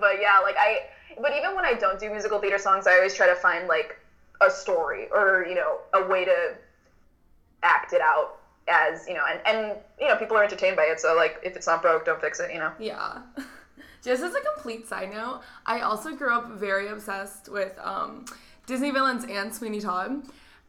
but 0.00 0.20
yeah, 0.20 0.38
like 0.42 0.56
I. 0.58 0.86
But 1.20 1.32
even 1.36 1.54
when 1.54 1.64
I 1.64 1.74
don't 1.74 2.00
do 2.00 2.08
musical 2.08 2.38
theater 2.38 2.56
songs, 2.56 2.86
I 2.86 2.94
always 2.94 3.14
try 3.14 3.26
to 3.26 3.34
find 3.34 3.68
like 3.68 3.98
a 4.40 4.50
story 4.50 5.08
or 5.12 5.44
you 5.48 5.54
know 5.54 5.78
a 5.94 6.06
way 6.08 6.24
to 6.24 6.54
act 7.62 7.92
it 7.92 8.00
out 8.00 8.36
as 8.68 9.06
you 9.08 9.14
know 9.14 9.24
and 9.30 9.40
and 9.46 9.76
you 10.00 10.08
know 10.08 10.16
people 10.16 10.36
are 10.36 10.44
entertained 10.44 10.76
by 10.76 10.84
it 10.84 11.00
so 11.00 11.14
like 11.14 11.38
if 11.42 11.56
it's 11.56 11.66
not 11.66 11.82
broke 11.82 12.04
don't 12.06 12.20
fix 12.20 12.40
it 12.40 12.52
you 12.52 12.58
know 12.58 12.72
Yeah. 12.78 13.18
Just 14.02 14.22
as 14.22 14.34
a 14.34 14.40
complete 14.54 14.88
side 14.88 15.12
note, 15.12 15.42
I 15.66 15.80
also 15.80 16.14
grew 16.16 16.32
up 16.34 16.52
very 16.52 16.88
obsessed 16.88 17.50
with 17.50 17.78
um, 17.82 18.24
Disney 18.64 18.90
villains 18.92 19.26
and 19.28 19.54
Sweeney 19.54 19.78
Todd. 19.78 20.22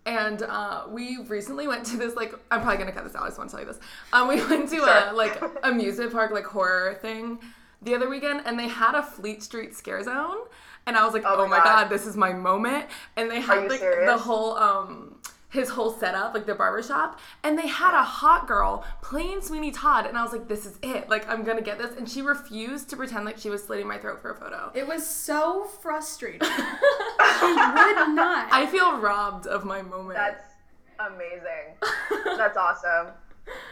And 0.05 0.43
uh, 0.43 0.83
we 0.89 1.19
recently 1.29 1.65
went 1.65 1.85
to 1.85 1.97
this 1.97 2.13
like 2.15 2.33
I'm 2.51 2.59
probably 2.61 2.79
gonna 2.79 2.91
cut 2.91 3.05
this 3.05 3.15
out. 3.15 3.23
I 3.23 3.27
just 3.27 3.37
want 3.37 3.49
to 3.51 3.55
tell 3.55 3.65
you 3.65 3.71
this. 3.71 3.79
Um, 4.11 4.27
we 4.27 4.43
went 4.45 4.67
to 4.71 4.77
a 4.79 5.13
like 5.13 5.41
amusement 5.63 6.11
park 6.11 6.31
like 6.31 6.43
horror 6.43 6.95
thing 7.01 7.39
the 7.81 7.95
other 7.95 8.09
weekend, 8.09 8.41
and 8.45 8.59
they 8.59 8.67
had 8.67 8.95
a 8.95 9.01
Fleet 9.03 9.41
Street 9.41 9.75
scare 9.75 10.03
zone, 10.03 10.39
and 10.87 10.97
I 10.97 11.05
was 11.05 11.13
like, 11.13 11.23
Oh 11.25 11.35
oh, 11.37 11.43
my 11.47 11.57
my 11.57 11.57
God. 11.57 11.83
god. 11.83 11.89
this 11.89 12.05
is 12.05 12.15
my 12.17 12.33
moment. 12.33 12.85
And 13.15 13.29
they 13.29 13.39
had 13.41 13.63
you 13.63 13.69
like 13.69 13.79
the 13.81 14.17
whole 14.17 14.55
um 14.57 15.15
his 15.49 15.67
whole 15.69 15.91
setup, 15.91 16.33
like 16.33 16.45
the 16.45 16.55
barbershop, 16.55 17.19
and 17.43 17.57
they 17.59 17.67
had 17.67 17.93
a 17.93 18.03
hot 18.03 18.47
girl 18.47 18.85
playing 19.01 19.41
Sweeney 19.41 19.71
Todd, 19.71 20.05
and 20.05 20.17
I 20.17 20.23
was 20.23 20.31
like, 20.31 20.47
this 20.47 20.65
is 20.65 20.79
it. 20.81 21.09
Like, 21.09 21.27
I'm 21.29 21.43
gonna 21.43 21.61
get 21.61 21.77
this. 21.77 21.97
And 21.97 22.09
she 22.09 22.21
refused 22.21 22.89
to 22.91 22.95
pretend 22.95 23.25
like 23.25 23.37
she 23.37 23.49
was 23.49 23.61
slitting 23.61 23.85
my 23.85 23.97
throat 23.97 24.21
for 24.21 24.31
a 24.31 24.35
photo. 24.35 24.71
It 24.73 24.87
was 24.87 25.05
so 25.05 25.65
frustrating. 25.81 26.39
she 26.47 27.45
would 27.45 28.15
not. 28.15 28.47
I 28.51 28.65
feel 28.71 28.97
robbed 28.99 29.45
of 29.45 29.65
my 29.65 29.81
moment. 29.81 30.15
That's 30.17 30.41
amazing. 30.99 31.75
That's 32.37 32.55
awesome. 32.57 33.13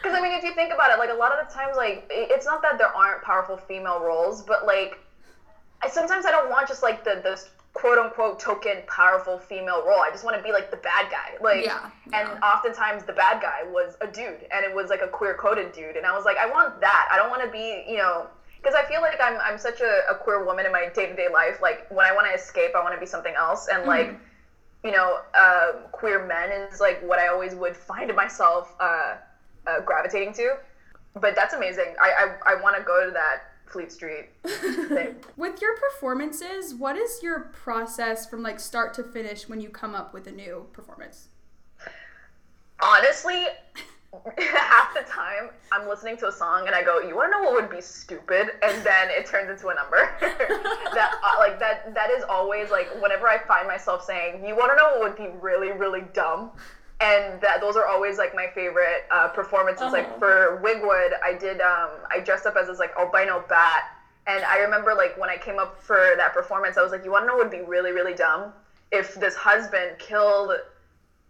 Because 0.01 0.17
I 0.17 0.21
mean, 0.21 0.33
if 0.33 0.43
you 0.43 0.53
think 0.55 0.73
about 0.73 0.91
it, 0.91 0.99
like 0.99 1.11
a 1.11 1.13
lot 1.13 1.31
of 1.31 1.47
the 1.47 1.53
times, 1.53 1.77
like 1.77 2.05
it's 2.09 2.45
not 2.45 2.61
that 2.61 2.77
there 2.77 2.93
aren't 2.93 3.23
powerful 3.23 3.55
female 3.55 4.01
roles, 4.01 4.41
but 4.41 4.65
like 4.65 4.99
I 5.81 5.87
sometimes 5.87 6.25
I 6.25 6.31
don't 6.31 6.49
want 6.49 6.67
just 6.67 6.81
like 6.81 7.03
the 7.03 7.15
the 7.15 7.41
quote 7.73 7.97
unquote 7.97 8.39
token 8.39 8.83
powerful 8.87 9.37
female 9.37 9.81
role. 9.83 9.99
I 10.01 10.09
just 10.11 10.23
want 10.23 10.35
to 10.35 10.41
be 10.41 10.51
like 10.51 10.69
the 10.69 10.77
bad 10.77 11.09
guy. 11.09 11.35
Like 11.39 11.63
Yeah, 11.63 11.79
and 12.13 12.29
oftentimes 12.43 13.03
the 13.05 13.13
bad 13.13 13.41
guy 13.41 13.63
was 13.63 13.95
a 14.01 14.07
dude 14.07 14.45
and 14.51 14.63
it 14.65 14.71
was 14.71 14.89
like 14.89 15.01
a 15.01 15.07
queer 15.07 15.33
coded 15.35 15.71
dude 15.71 15.95
and 15.95 16.05
I 16.05 16.11
was 16.13 16.25
like 16.25 16.37
I 16.37 16.45
want 16.45 16.79
that. 16.81 17.07
I 17.11 17.17
don't 17.17 17.29
want 17.29 17.41
to 17.41 17.47
be, 17.47 17.83
you 17.87 17.97
know, 17.97 18.29
because 18.61 18.75
I 18.75 18.83
feel 18.83 19.01
like 19.01 19.19
I'm 19.19 19.39
I'm 19.41 19.57
such 19.57 19.79
a, 19.81 20.01
a 20.09 20.15
queer 20.15 20.43
woman 20.43 20.65
in 20.65 20.71
my 20.71 20.85
day-to-day 20.87 21.27
life. 21.29 21.59
Like 21.61 21.85
when 21.89 22.05
I 22.05 22.11
want 22.11 22.27
to 22.27 22.33
escape, 22.33 22.71
I 22.75 22.81
want 22.81 22.93
to 22.93 22.99
be 22.99 23.05
something 23.05 23.35
else 23.35 23.67
and 23.67 23.85
like 23.85 24.15
you 24.83 24.91
know, 24.91 25.17
uh, 25.33 25.73
queer 25.91 26.19
men 26.19 26.51
is 26.51 26.79
like 26.79 26.99
what 27.01 27.19
I 27.19 27.27
always 27.27 27.55
would 27.55 27.75
find 27.75 28.13
myself 28.13 28.75
uh, 28.79 29.15
uh, 29.65 29.79
gravitating 29.81 30.33
to. 30.33 30.55
But 31.15 31.35
that's 31.35 31.53
amazing. 31.53 31.95
I 31.99 32.11
I, 32.45 32.51
I 32.51 32.55
want 32.55 32.75
to 32.75 32.81
go 32.83 33.03
to 33.05 33.11
that 33.11 33.39
Fleet 33.71 33.91
Street 33.91 34.29
thing. 34.43 35.15
With 35.37 35.61
your 35.61 35.75
performances, 35.77 36.73
what 36.73 36.97
is 36.97 37.21
your 37.21 37.51
process 37.53 38.29
from 38.29 38.43
like 38.43 38.59
start 38.59 38.93
to 38.95 39.03
finish 39.03 39.47
when 39.47 39.61
you 39.61 39.69
come 39.69 39.95
up 39.95 40.13
with 40.13 40.27
a 40.27 40.31
new 40.31 40.65
performance? 40.73 41.27
Honestly, 42.81 43.45
half 44.37 44.93
the 44.93 45.01
time 45.01 45.51
I'm 45.71 45.87
listening 45.87 46.17
to 46.17 46.27
a 46.27 46.31
song 46.31 46.65
and 46.65 46.75
I 46.75 46.83
go, 46.83 46.99
"You 46.99 47.15
want 47.15 47.31
to 47.31 47.37
know 47.37 47.43
what 47.43 47.61
would 47.61 47.69
be 47.69 47.81
stupid?" 47.81 48.49
And 48.63 48.83
then 48.83 49.09
it 49.09 49.25
turns 49.25 49.49
into 49.49 49.67
a 49.67 49.75
number. 49.75 50.09
that 50.21 51.13
uh, 51.23 51.37
like 51.37 51.59
that 51.59 51.93
that 51.93 52.09
is 52.09 52.23
always 52.23 52.71
like 52.71 52.89
whenever 53.01 53.27
I 53.27 53.37
find 53.47 53.67
myself 53.67 54.03
saying, 54.03 54.45
"You 54.45 54.55
want 54.55 54.71
to 54.71 54.75
know 54.77 54.99
what 54.99 55.01
would 55.01 55.17
be 55.17 55.29
really 55.39 55.71
really 55.71 56.03
dumb?" 56.13 56.51
And 57.01 57.39
that 57.41 57.61
those 57.61 57.77
are 57.77 57.85
always 57.85 58.17
like 58.17 58.35
my 58.35 58.47
favorite 58.53 59.05
uh, 59.09 59.29
performances. 59.29 59.83
Uh-huh. 59.83 59.93
Like 59.93 60.19
for 60.19 60.59
Wigwood, 60.63 61.11
I 61.23 61.33
did 61.33 61.61
um 61.61 61.91
I 62.11 62.19
dressed 62.19 62.45
up 62.45 62.55
as 62.57 62.67
this 62.67 62.79
like 62.79 62.95
albino 62.97 63.43
bat, 63.47 63.83
and 64.27 64.43
I 64.43 64.57
remember 64.59 64.93
like 64.93 65.17
when 65.17 65.29
I 65.29 65.37
came 65.37 65.59
up 65.59 65.81
for 65.81 66.13
that 66.17 66.33
performance, 66.33 66.77
I 66.77 66.81
was 66.81 66.91
like, 66.91 67.05
"You 67.05 67.11
want 67.11 67.23
to 67.23 67.27
know 67.27 67.35
what 67.35 67.49
would 67.49 67.57
be 67.57 67.61
really 67.61 67.91
really 67.91 68.13
dumb?" 68.13 68.51
If 68.91 69.15
this 69.15 69.35
husband 69.35 69.97
killed 69.99 70.51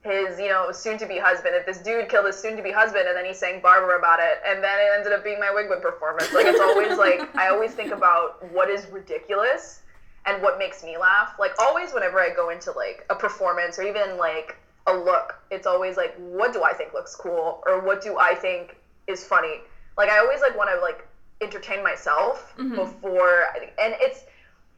his, 0.02 0.40
you 0.40 0.48
know, 0.48 0.72
soon 0.72 0.98
to 0.98 1.06
be 1.06 1.18
husband, 1.18 1.56
if 1.56 1.66
this 1.66 1.80
dude 1.80 2.08
killed 2.08 2.26
his 2.26 2.38
soon 2.38 2.56
to 2.56 2.64
be 2.64 2.72
husband 2.72 3.08
and 3.08 3.18
then 3.18 3.26
he 3.26 3.34
sang 3.34 3.60
Barbara 3.60 3.98
about 3.98 4.20
it 4.20 4.40
and 4.46 4.64
then 4.64 4.80
it 4.80 4.98
ended 4.98 5.12
up 5.12 5.24
being 5.24 5.40
my 5.40 5.48
Wigwood 5.48 5.82
performance. 5.82 6.34
Like 6.34 6.46
it's 6.46 6.60
always 6.60 6.98
like 6.98 7.36
I 7.36 7.50
always 7.50 7.74
think 7.74 7.92
about 7.92 8.44
what 8.54 8.70
is 8.70 8.86
ridiculous 8.88 9.82
and 10.26 10.42
what 10.42 10.58
makes 10.58 10.84
me 10.84 10.98
laugh. 10.98 11.34
Like 11.38 11.52
always 11.60 11.92
whenever 11.94 12.20
I 12.20 12.30
go 12.30 12.50
into 12.50 12.72
like 12.72 13.06
a 13.10 13.16
performance 13.16 13.78
or 13.78 13.84
even 13.84 14.18
like 14.18 14.56
a 14.96 15.04
look, 15.04 15.36
it's 15.52 15.68
always 15.68 15.98
like 15.98 16.16
what 16.18 16.54
do 16.54 16.64
I 16.64 16.74
think 16.74 16.94
looks 16.94 17.16
cool 17.16 17.64
or 17.66 17.82
what 17.82 18.02
do 18.02 18.18
I 18.18 18.36
think 18.36 18.78
is 19.08 19.24
funny. 19.24 19.62
Like 19.98 20.10
I 20.10 20.20
always 20.20 20.42
like 20.42 20.58
want 20.58 20.70
to 20.70 20.82
like 20.82 21.08
entertain 21.42 21.84
myself 21.84 22.54
mm-hmm. 22.58 22.76
before 22.76 23.46
and 23.56 23.96
it's 24.00 24.24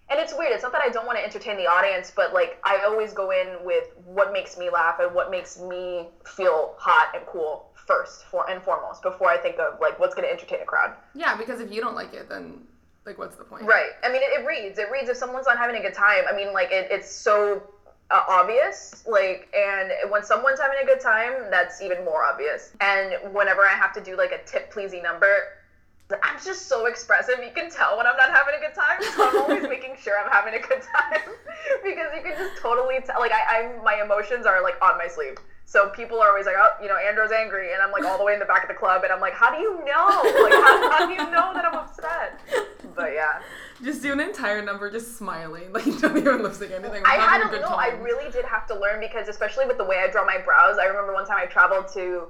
and 0.10 0.20
it's 0.20 0.34
weird. 0.38 0.52
It's 0.52 0.64
not 0.64 0.74
that 0.74 0.82
I 0.82 0.90
don't 0.90 1.06
want 1.06 1.18
to 1.18 1.24
entertain 1.24 1.56
the 1.56 1.68
audience, 1.68 2.12
but 2.14 2.34
like 2.34 2.60
I 2.66 2.84
always 2.86 3.14
go 3.14 3.32
in 3.32 3.64
with 3.64 3.86
what 4.06 4.34
makes 4.34 4.58
me 4.58 4.70
laugh 4.70 5.00
and 5.00 5.16
what 5.16 5.32
makes 5.32 5.60
me 5.60 6.10
feel 6.26 6.76
hot 6.78 7.16
and 7.16 7.26
cool 7.26 7.68
first, 7.88 8.26
for 8.26 8.50
and 8.50 8.62
foremost, 8.62 9.02
before 9.02 9.30
I 9.30 9.38
think 9.38 9.58
of 9.58 9.80
like 9.80 10.00
what's 10.00 10.14
going 10.14 10.28
to 10.28 10.32
entertain 10.32 10.62
a 10.62 10.66
crowd. 10.66 10.96
Yeah, 11.16 11.38
because 11.38 11.62
if 11.62 11.72
you 11.72 11.82
don't 11.82 11.96
like 11.96 12.14
it, 12.14 12.28
then 12.30 12.62
like, 13.06 13.18
what's 13.18 13.36
the 13.36 13.44
point? 13.44 13.64
Right. 13.64 13.92
I 14.04 14.12
mean, 14.12 14.22
it, 14.22 14.42
it 14.42 14.46
reads. 14.46 14.78
It 14.78 14.92
reads 14.92 15.10
if 15.10 15.18
someone's 15.18 15.48
not 15.48 15.58
having 15.58 15.76
a 15.76 15.82
good 15.82 15.94
time. 15.94 16.24
I 16.32 16.36
mean, 16.36 16.54
like 16.54 16.72
it, 16.72 16.90
it's 16.92 17.10
so 17.10 17.64
uh, 18.12 18.24
obvious. 18.28 19.04
Like, 19.08 19.54
and 19.56 19.92
when 20.12 20.24
someone's 20.24 20.60
having 20.60 20.80
a 20.84 20.86
good 20.86 21.00
time, 21.00 21.50
that's 21.50 21.82
even 21.82 22.04
more 22.06 22.24
obvious. 22.24 22.74
And 22.82 23.34
whenever 23.34 23.62
I 23.62 23.74
have 23.74 23.94
to 23.94 24.02
do 24.02 24.18
like 24.18 24.32
a 24.32 24.44
tip 24.46 24.72
pleasy 24.72 25.02
number. 25.02 25.34
I'm 26.12 26.38
just 26.44 26.68
so 26.68 26.88
expressive. 26.88 27.36
You 27.42 27.52
can 27.56 27.72
tell 27.72 27.96
when 27.96 28.06
I'm 28.06 28.18
not 28.18 28.32
having 28.32 28.54
a 28.56 28.60
good 28.60 28.76
time. 28.76 29.02
So 29.16 29.30
I'm 29.30 29.38
always 29.44 29.64
making 29.70 29.96
sure 29.98 30.20
I'm 30.20 30.30
having 30.30 30.54
a 30.54 30.60
good 30.60 30.82
time 30.82 31.24
because 31.86 32.08
you 32.14 32.22
can 32.22 32.38
just 32.38 32.62
totally 32.62 33.00
tell. 33.06 33.20
Like 33.20 33.32
I, 33.32 33.64
I'm, 33.64 33.84
my 33.84 34.02
emotions 34.04 34.46
are 34.46 34.62
like 34.62 34.76
on 34.82 34.98
my 34.98 35.08
sleeve. 35.08 35.38
So 35.72 35.88
people 35.92 36.20
are 36.20 36.28
always 36.28 36.46
like, 36.46 36.56
oh, 36.58 36.84
you 36.84 36.90
know, 36.90 36.98
Andrew's 36.98 37.32
angry, 37.32 37.72
and 37.72 37.82
I'm 37.82 37.94
like 37.94 38.04
all 38.04 38.18
the 38.18 38.26
way 38.26 38.34
in 38.34 38.40
the 38.40 38.46
back 38.46 38.62
of 38.64 38.68
the 38.68 38.76
club, 38.76 39.06
and 39.06 39.14
I'm 39.14 39.22
like, 39.22 39.32
how 39.32 39.56
do 39.56 39.62
you 39.62 39.72
know? 39.86 40.06
Like, 40.44 40.52
how, 40.52 40.92
how 40.92 41.08
do 41.08 41.14
you 41.14 41.32
know 41.32 41.54
that 41.54 41.64
I'm 41.64 41.76
upset? 41.76 42.38
But 42.94 43.14
yeah. 43.14 43.40
Just 43.84 44.02
do 44.02 44.12
an 44.14 44.20
entire 44.20 44.62
number 44.62 44.92
just 44.92 45.18
smiling. 45.18 45.72
Like, 45.74 45.86
you 45.86 46.00
don't 46.00 46.18
even 46.18 46.44
lip 46.44 46.54
sync 46.54 46.72
anything. 46.72 47.04
I 47.06 47.16
had 47.16 47.42
a 47.42 47.50
good 47.50 47.62
know. 47.62 47.68
I 47.70 47.90
really 48.02 48.30
did 48.32 48.46
have 48.46 48.68
to 48.68 48.76
learn 48.76 49.00
because, 49.00 49.28
especially 49.28 49.66
with 49.66 49.78
the 49.78 49.84
way 49.84 49.98
I 49.98 50.12
draw 50.12 50.26
my 50.26 50.38
brows, 50.38 50.78
I 50.78 50.86
remember 50.86 51.14
one 51.14 51.26
time 51.26 51.38
I 51.40 51.46
traveled 51.46 51.88
to 51.94 52.28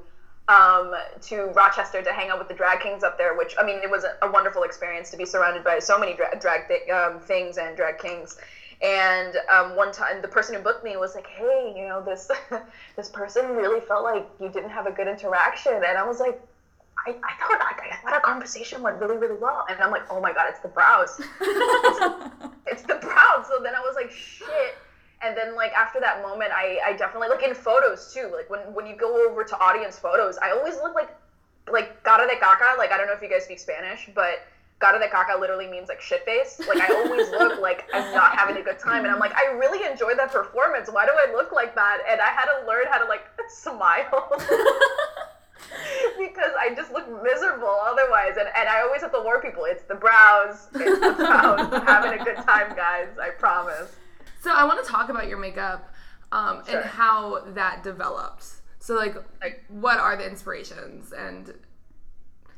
um, 0.47 0.93
to 1.21 1.43
Rochester 1.55 2.01
to 2.01 2.11
hang 2.11 2.29
out 2.29 2.39
with 2.39 2.47
the 2.47 2.53
drag 2.53 2.81
kings 2.81 3.03
up 3.03 3.17
there, 3.17 3.35
which 3.35 3.55
I 3.59 3.65
mean, 3.65 3.77
it 3.83 3.89
was 3.89 4.03
a, 4.03 4.15
a 4.21 4.31
wonderful 4.31 4.63
experience 4.63 5.09
to 5.11 5.17
be 5.17 5.25
surrounded 5.25 5.63
by 5.63 5.79
so 5.79 5.97
many 5.99 6.13
dra- 6.13 6.37
drag 6.39 6.67
thi- 6.67 6.91
um, 6.91 7.19
things 7.19 7.57
and 7.57 7.75
drag 7.75 7.99
kings. 7.99 8.37
And 8.81 9.35
um, 9.51 9.75
one 9.75 9.91
time, 9.91 10.21
the 10.21 10.27
person 10.27 10.55
who 10.55 10.61
booked 10.61 10.83
me 10.83 10.97
was 10.97 11.13
like, 11.15 11.27
"Hey, 11.27 11.73
you 11.75 11.87
know, 11.87 12.03
this 12.03 12.29
this 12.95 13.09
person 13.09 13.55
really 13.55 13.79
felt 13.81 14.03
like 14.03 14.27
you 14.39 14.49
didn't 14.49 14.71
have 14.71 14.87
a 14.87 14.91
good 14.91 15.07
interaction," 15.07 15.73
and 15.73 15.97
I 15.97 16.03
was 16.05 16.19
like. 16.19 16.39
I, 17.05 17.11
I 17.11 17.33
thought 17.39 17.59
like, 17.59 17.81
I 17.91 17.97
thought 18.03 18.13
our 18.13 18.21
conversation 18.21 18.81
went 18.81 18.99
really 18.99 19.17
really 19.17 19.37
well, 19.39 19.65
and 19.69 19.79
I'm 19.79 19.91
like, 19.91 20.03
oh 20.09 20.21
my 20.21 20.33
god, 20.33 20.45
it's 20.49 20.59
the 20.59 20.67
brows 20.67 21.19
it's 22.71 22.83
the 22.83 22.95
brows. 22.95 23.47
So 23.47 23.61
then 23.61 23.75
I 23.75 23.79
was 23.79 23.95
like, 23.95 24.11
shit. 24.11 24.77
And 25.23 25.37
then 25.37 25.55
like 25.55 25.71
after 25.73 25.99
that 25.99 26.21
moment, 26.23 26.51
I, 26.51 26.79
I 26.85 26.93
definitely 26.93 27.29
like 27.29 27.43
in 27.43 27.53
photos 27.53 28.11
too. 28.13 28.31
Like 28.33 28.49
when 28.49 28.59
when 28.73 28.87
you 28.87 28.95
go 28.95 29.29
over 29.29 29.43
to 29.43 29.59
audience 29.59 29.99
photos, 29.99 30.37
I 30.41 30.51
always 30.51 30.75
look 30.75 30.95
like 30.95 31.09
like 31.71 32.03
cara 32.03 32.27
de 32.27 32.35
caca. 32.35 32.77
Like 32.77 32.91
I 32.91 32.97
don't 32.97 33.07
know 33.07 33.13
if 33.13 33.21
you 33.21 33.29
guys 33.29 33.43
speak 33.43 33.59
Spanish, 33.59 34.09
but 34.15 34.41
cara 34.79 34.97
de 34.97 35.07
caca 35.09 35.39
literally 35.39 35.67
means 35.67 35.89
like 35.89 36.01
shit 36.01 36.25
face. 36.25 36.59
Like 36.67 36.81
I 36.81 36.93
always 37.03 37.29
look 37.29 37.61
like 37.61 37.87
I'm 37.93 38.15
not 38.15 38.35
having 38.35 38.57
a 38.57 38.63
good 38.63 38.79
time, 38.79 39.03
and 39.05 39.13
I'm 39.13 39.19
like, 39.19 39.35
I 39.35 39.51
really 39.51 39.85
enjoyed 39.89 40.17
that 40.17 40.31
performance. 40.31 40.89
Why 40.91 41.05
do 41.05 41.11
I 41.13 41.31
look 41.33 41.51
like 41.51 41.75
that? 41.75 41.99
And 42.09 42.19
I 42.19 42.29
had 42.29 42.45
to 42.45 42.65
learn 42.65 42.85
how 42.89 42.97
to 42.97 43.05
like 43.05 43.25
smile. 43.49 44.31
because 46.19 46.51
I 46.59 46.73
just 46.75 46.91
look 46.91 47.07
miserable 47.23 47.77
otherwise. 47.83 48.37
And, 48.39 48.49
and 48.55 48.67
I 48.69 48.81
always 48.81 49.01
have 49.01 49.11
to 49.13 49.21
warn 49.21 49.41
people 49.41 49.63
it's 49.65 49.83
the 49.83 49.95
brows. 49.95 50.67
It's 50.73 50.99
the 50.99 51.13
brows. 51.17 51.69
I'm 51.71 51.85
having 51.85 52.19
a 52.19 52.23
good 52.23 52.37
time, 52.37 52.75
guys. 52.75 53.07
I 53.21 53.29
promise. 53.29 53.95
So 54.41 54.51
I 54.51 54.63
want 54.65 54.83
to 54.83 54.91
talk 54.91 55.09
about 55.09 55.27
your 55.27 55.37
makeup 55.37 55.87
um, 56.31 56.63
Sure. 56.67 56.79
and 56.79 56.89
how 56.89 57.41
that 57.53 57.83
developed. 57.83 58.45
So 58.79 58.95
like, 58.95 59.15
Like- 59.41 59.63
what 59.69 59.97
are 59.99 60.17
the 60.17 60.27
inspirations 60.27 61.11
and 61.13 61.53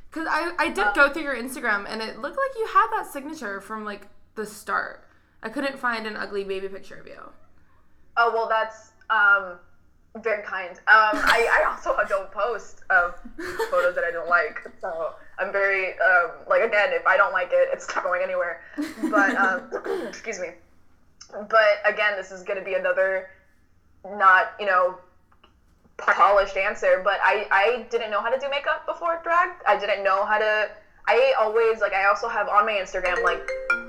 because 0.10 0.28
I 0.30 0.54
I 0.60 0.70
did 0.70 0.86
go 0.94 1.12
through 1.12 1.24
your 1.24 1.36
Instagram 1.36 1.86
and 1.90 2.00
it 2.02 2.20
looked 2.20 2.38
like 2.38 2.52
you 2.60 2.68
had 2.68 2.88
that 2.92 3.12
signature 3.12 3.60
from 3.60 3.84
like 3.84 4.08
the 4.36 4.46
start. 4.46 5.04
I 5.42 5.50
couldn't 5.50 5.78
find 5.80 6.06
an 6.06 6.16
ugly 6.16 6.44
baby 6.44 6.70
picture 6.70 6.96
of 6.96 7.08
you. 7.08 7.20
Oh, 8.16 8.32
well, 8.32 8.48
that's 8.48 8.92
um, 9.10 9.58
very 10.22 10.44
kind. 10.44 10.72
Um, 10.72 11.16
I, 11.16 11.62
I 11.62 11.72
also 11.72 11.98
don't 12.10 12.32
post 12.32 12.82
of 12.90 13.16
photos 13.72 13.96
that 13.96 14.04
I 14.04 14.12
don't 14.12 14.30
like. 14.30 14.60
So 14.80 15.16
I'm 15.40 15.52
very, 15.52 15.94
um, 15.94 16.32
like, 16.48 16.62
again, 16.62 16.90
if 16.92 17.06
I 17.08 17.18
don't 17.18 17.34
like 17.34 17.50
it, 17.52 17.70
it's 17.72 17.88
not 17.96 18.04
going 18.04 18.22
anywhere. 18.24 18.62
But, 19.10 19.36
um, 19.36 19.70
excuse 20.08 20.40
me. 20.40 20.50
But 21.32 21.82
again, 21.86 22.14
this 22.16 22.32
is 22.32 22.44
going 22.44 22.60
to 22.60 22.66
be 22.66 22.76
another 22.76 23.30
not, 24.06 24.54
you 24.60 24.66
know, 24.66 24.98
polished 25.98 26.58
answer, 26.58 27.02
but 27.04 27.20
I, 27.24 27.48
I 27.50 27.86
didn't 27.90 28.12
know 28.12 28.22
how 28.22 28.30
to 28.30 28.40
do 28.40 28.50
makeup 28.50 28.86
before 28.86 29.20
drag. 29.24 29.52
I 29.68 29.78
didn't 29.80 30.04
know 30.04 30.26
how 30.26 30.38
to. 30.38 30.70
I 31.08 31.34
always 31.40 31.82
like. 31.82 31.94
I 31.94 32.06
also 32.06 32.28
have 32.28 32.50
on 32.50 32.66
my 32.66 32.74
Instagram 32.74 33.24
like 33.24 33.42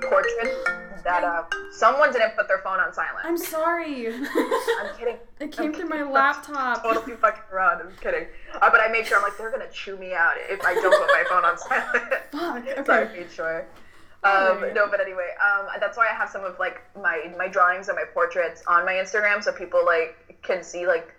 portraits 0.02 0.93
that 1.04 1.22
uh, 1.22 1.44
someone 1.70 2.12
didn't 2.12 2.34
put 2.36 2.48
their 2.48 2.58
phone 2.58 2.80
on 2.80 2.92
silent. 2.92 3.24
I'm 3.24 3.36
sorry. 3.38 4.08
I'm 4.08 4.96
kidding. 4.98 5.16
It 5.40 5.52
came 5.52 5.66
I'm 5.66 5.74
through 5.74 5.88
my 5.88 5.96
kidding. 5.98 6.12
laptop. 6.12 6.82
Totally 6.82 7.16
fucking 7.16 7.42
around. 7.52 7.80
I'm 7.82 7.92
kidding. 8.00 8.26
Uh, 8.54 8.70
but 8.70 8.80
I 8.80 8.88
make 8.88 9.04
sure 9.04 9.18
I'm 9.18 9.22
like 9.22 9.36
they're 9.36 9.50
gonna 9.50 9.70
chew 9.70 9.96
me 9.96 10.14
out 10.14 10.34
if 10.48 10.60
I 10.64 10.74
don't 10.74 10.90
put 10.90 11.08
my 11.08 11.24
phone 11.28 11.44
on 11.44 11.58
silent. 11.58 12.14
Fuck. 12.76 12.86
so 12.86 12.92
I 12.92 13.12
made 13.12 13.30
sure. 13.30 13.66
Um, 14.22 14.72
no, 14.72 14.88
but 14.88 15.00
anyway, 15.00 15.30
um, 15.44 15.66
that's 15.80 15.98
why 15.98 16.06
I 16.10 16.14
have 16.14 16.30
some 16.30 16.44
of 16.44 16.58
like 16.58 16.80
my 16.96 17.30
my 17.36 17.46
drawings 17.48 17.88
and 17.88 17.96
my 17.96 18.04
portraits 18.14 18.62
on 18.66 18.86
my 18.86 18.94
Instagram, 18.94 19.42
so 19.44 19.52
people 19.52 19.84
like 19.84 20.38
can 20.42 20.62
see 20.62 20.86
like 20.86 21.14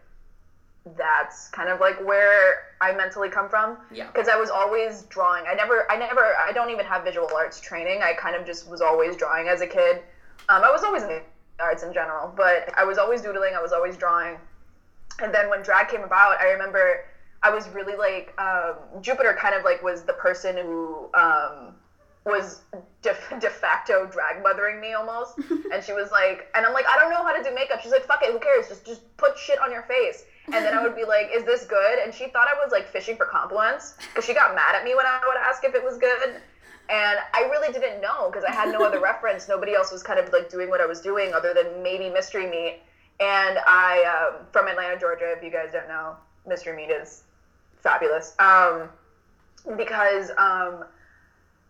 that's 0.97 1.47
kind 1.49 1.69
of 1.69 1.79
like 1.79 1.99
where 2.05 2.57
I 2.79 2.93
mentally 2.93 3.29
come 3.29 3.49
from. 3.49 3.77
Yeah. 3.91 4.07
Because 4.07 4.27
I 4.27 4.35
was 4.35 4.49
always 4.49 5.03
drawing. 5.03 5.45
I 5.47 5.53
never, 5.55 5.89
I 5.91 5.97
never, 5.97 6.35
I 6.37 6.51
don't 6.51 6.69
even 6.69 6.85
have 6.85 7.03
visual 7.03 7.29
arts 7.35 7.59
training. 7.59 8.01
I 8.03 8.13
kind 8.13 8.35
of 8.35 8.45
just 8.45 8.67
was 8.69 8.81
always 8.81 9.15
drawing 9.15 9.47
as 9.47 9.61
a 9.61 9.67
kid. 9.67 9.97
Um, 10.47 10.63
I 10.63 10.71
was 10.71 10.83
always 10.83 11.03
in 11.03 11.09
the 11.09 11.21
arts 11.59 11.83
in 11.83 11.91
general, 11.91 12.31
but 12.35 12.71
I 12.77 12.83
was 12.83 12.97
always 12.97 13.21
doodling. 13.21 13.55
I 13.55 13.61
was 13.61 13.71
always 13.71 13.97
drawing. 13.97 14.37
And 15.19 15.33
then 15.33 15.49
when 15.49 15.61
drag 15.61 15.87
came 15.87 16.03
about, 16.03 16.39
I 16.39 16.51
remember 16.51 17.05
I 17.41 17.49
was 17.49 17.67
really 17.69 17.95
like 17.95 18.39
um, 18.39 18.75
Jupiter 19.01 19.35
kind 19.39 19.55
of 19.55 19.63
like 19.63 19.81
was 19.81 20.03
the 20.03 20.13
person 20.13 20.57
who 20.57 21.09
um, 21.15 21.73
was 22.25 22.61
de, 23.01 23.15
de 23.39 23.49
facto 23.49 24.05
drag 24.05 24.43
mothering 24.43 24.79
me 24.79 24.93
almost. 24.93 25.37
and 25.71 25.83
she 25.83 25.93
was 25.93 26.11
like, 26.11 26.47
and 26.53 26.65
I'm 26.65 26.73
like, 26.73 26.85
I 26.87 26.97
don't 26.97 27.09
know 27.09 27.23
how 27.23 27.35
to 27.35 27.41
do 27.41 27.55
makeup. 27.55 27.81
She's 27.81 27.91
like, 27.91 28.05
fuck 28.05 28.21
it, 28.21 28.31
who 28.31 28.39
cares? 28.39 28.67
Just 28.67 28.85
just 28.85 29.01
put 29.17 29.37
shit 29.37 29.59
on 29.59 29.71
your 29.71 29.83
face. 29.83 30.25
And 30.53 30.63
then 30.63 30.77
I 30.77 30.83
would 30.83 30.95
be 30.95 31.05
like, 31.05 31.29
is 31.33 31.43
this 31.43 31.65
good? 31.65 31.99
And 31.99 32.13
she 32.13 32.27
thought 32.27 32.47
I 32.47 32.53
was 32.63 32.71
like 32.71 32.87
fishing 32.87 33.17
for 33.17 33.25
compliments 33.25 33.95
because 33.97 34.25
she 34.25 34.33
got 34.33 34.53
mad 34.53 34.75
at 34.75 34.83
me 34.83 34.95
when 34.95 35.05
I 35.05 35.19
would 35.25 35.37
ask 35.37 35.63
if 35.63 35.73
it 35.73 35.83
was 35.83 35.97
good. 35.97 36.41
And 36.87 37.19
I 37.33 37.41
really 37.49 37.73
didn't 37.73 37.99
know 38.01 38.29
because 38.29 38.43
I 38.43 38.51
had 38.51 38.71
no 38.71 38.85
other 38.85 38.99
reference. 38.99 39.47
Nobody 39.47 39.73
else 39.73 39.91
was 39.91 40.03
kind 40.03 40.19
of 40.19 40.31
like 40.31 40.49
doing 40.49 40.69
what 40.69 40.81
I 40.81 40.85
was 40.85 41.01
doing 41.01 41.33
other 41.33 41.53
than 41.53 41.81
maybe 41.81 42.09
Mystery 42.09 42.47
Meat. 42.47 42.81
And 43.19 43.57
I, 43.65 44.03
um, 44.33 44.45
from 44.51 44.67
Atlanta, 44.67 44.99
Georgia, 44.99 45.33
if 45.35 45.43
you 45.43 45.49
guys 45.49 45.71
don't 45.71 45.87
know, 45.87 46.15
Mystery 46.47 46.75
Meat 46.75 46.91
is 46.91 47.23
fabulous. 47.81 48.35
Um, 48.39 48.89
because 49.77 50.29
um, 50.37 50.85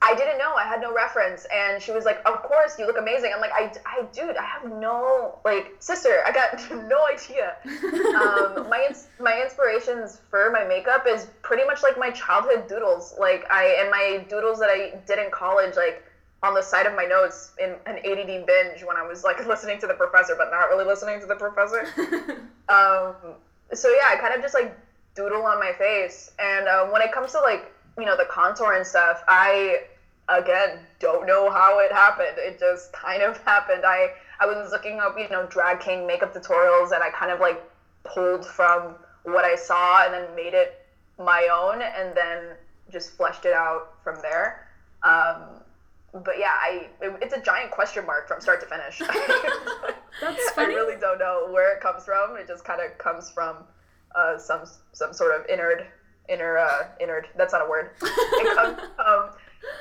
I 0.06 0.14
didn't 0.14 0.38
know. 0.38 0.54
I 0.54 0.66
had 0.66 0.82
no 0.82 0.94
reference. 0.94 1.48
And 1.52 1.82
she 1.82 1.92
was 1.92 2.06
like, 2.06 2.22
Of 2.26 2.44
course, 2.44 2.78
you 2.78 2.86
look 2.86 2.98
amazing. 3.00 3.32
I'm 3.34 3.42
like, 3.42 3.52
I, 3.54 3.72
I 3.86 4.04
dude, 4.14 4.38
I 4.38 4.44
have 4.44 4.72
no, 4.72 5.40
like, 5.44 5.76
sister, 5.80 6.22
I 6.26 6.32
got 6.32 6.62
no 6.88 7.00
idea. 7.12 7.56
um, 8.16 8.70
my, 8.70 8.94
my 9.20 9.42
inspirations 9.42 10.22
for 10.30 10.52
my 10.52 10.64
makeup 10.64 11.06
is 11.08 11.28
pretty 11.42 11.66
much 11.66 11.82
like 11.82 11.98
my 11.98 12.12
childhood 12.12 12.68
doodles. 12.68 13.16
Like, 13.20 13.46
I, 13.52 13.78
and 13.82 13.90
my 13.90 14.26
doodles 14.30 14.60
that 14.60 14.70
I 14.70 15.00
did 15.08 15.18
in 15.18 15.32
college, 15.32 15.76
like, 15.76 16.04
on 16.44 16.54
the 16.54 16.62
side 16.62 16.86
of 16.86 16.94
my 16.94 17.06
notes 17.06 17.54
in 17.60 17.74
an 17.88 17.98
ADD 17.98 18.46
binge 18.46 18.84
when 18.84 18.98
I 18.98 19.08
was 19.08 19.24
like 19.24 19.46
listening 19.48 19.80
to 19.80 19.88
the 19.88 19.96
professor, 19.96 20.36
but 20.38 20.52
not 20.52 20.66
really 20.70 20.86
listening 20.86 21.20
to 21.20 21.26
the 21.26 21.36
professor. 21.36 21.88
um, 22.70 23.16
so 23.74 23.90
yeah, 23.90 24.10
I 24.10 24.18
kind 24.20 24.36
of 24.36 24.42
just 24.42 24.54
like 24.54 24.78
doodle 25.16 25.42
on 25.44 25.60
my 25.60 25.72
face. 25.74 26.32
And 26.38 26.68
uh, 26.68 26.86
when 26.88 27.02
it 27.02 27.12
comes 27.12 27.32
to 27.32 27.40
like 27.40 27.72
you 27.98 28.06
know 28.06 28.16
the 28.16 28.26
contour 28.30 28.74
and 28.74 28.86
stuff, 28.86 29.24
I 29.28 29.80
again 30.30 30.80
don't 31.00 31.28
know 31.28 31.50
how 31.50 31.80
it 31.80 31.92
happened. 31.92 32.38
It 32.38 32.60
just 32.60 32.92
kind 32.94 33.22
of 33.22 33.38
happened. 33.46 33.84
I 33.86 34.12
I 34.40 34.46
was 34.46 34.72
looking 34.72 35.00
up 35.00 35.16
you 35.18 35.30
know 35.30 35.46
drag 35.48 35.80
king 35.80 36.08
makeup 36.08 36.34
tutorials, 36.34 36.92
and 36.92 37.04
I 37.04 37.10
kind 37.12 37.32
of 37.32 37.40
like 37.40 37.62
pulled 38.04 38.46
from 38.46 38.96
what 39.24 39.46
I 39.46 39.56
saw 39.56 40.06
and 40.06 40.14
then 40.14 40.36
made 40.36 40.54
it 40.54 40.86
my 41.18 41.48
own, 41.52 41.82
and 41.82 42.16
then 42.16 42.56
just 42.92 43.12
fleshed 43.12 43.46
it 43.46 43.54
out 43.54 43.94
from 44.04 44.16
there. 44.22 44.68
Um, 45.04 45.62
but 46.14 46.40
yeah, 46.40 46.54
I 46.54 46.88
it, 47.02 47.18
it's 47.22 47.34
a 47.34 47.42
giant 47.42 47.72
question 47.72 48.06
mark 48.06 48.28
from 48.28 48.42
start 48.42 48.62
to 48.62 48.68
finish. 48.68 49.00
That's 50.22 50.50
funny. 50.52 50.74
I 50.74 50.78
really 50.78 51.00
don't 51.00 51.20
know 51.20 51.50
where 51.52 51.76
it 51.76 51.82
comes 51.82 52.06
from. 52.06 52.38
It 52.38 52.48
just 52.48 52.64
kind 52.64 52.82
of 52.82 52.98
comes 52.98 53.30
from 53.30 53.58
uh, 54.16 54.38
some 54.38 54.64
some 54.94 55.14
sort 55.14 55.40
of 55.40 55.46
inner 55.48 55.88
inner 56.30 56.58
uh, 56.58 56.88
inner. 57.00 57.26
That's 57.36 57.54
not 57.54 57.66
a 57.66 57.70
word. 57.70 57.92
It 58.02 58.56
comes 58.56 58.80
from 58.96 59.30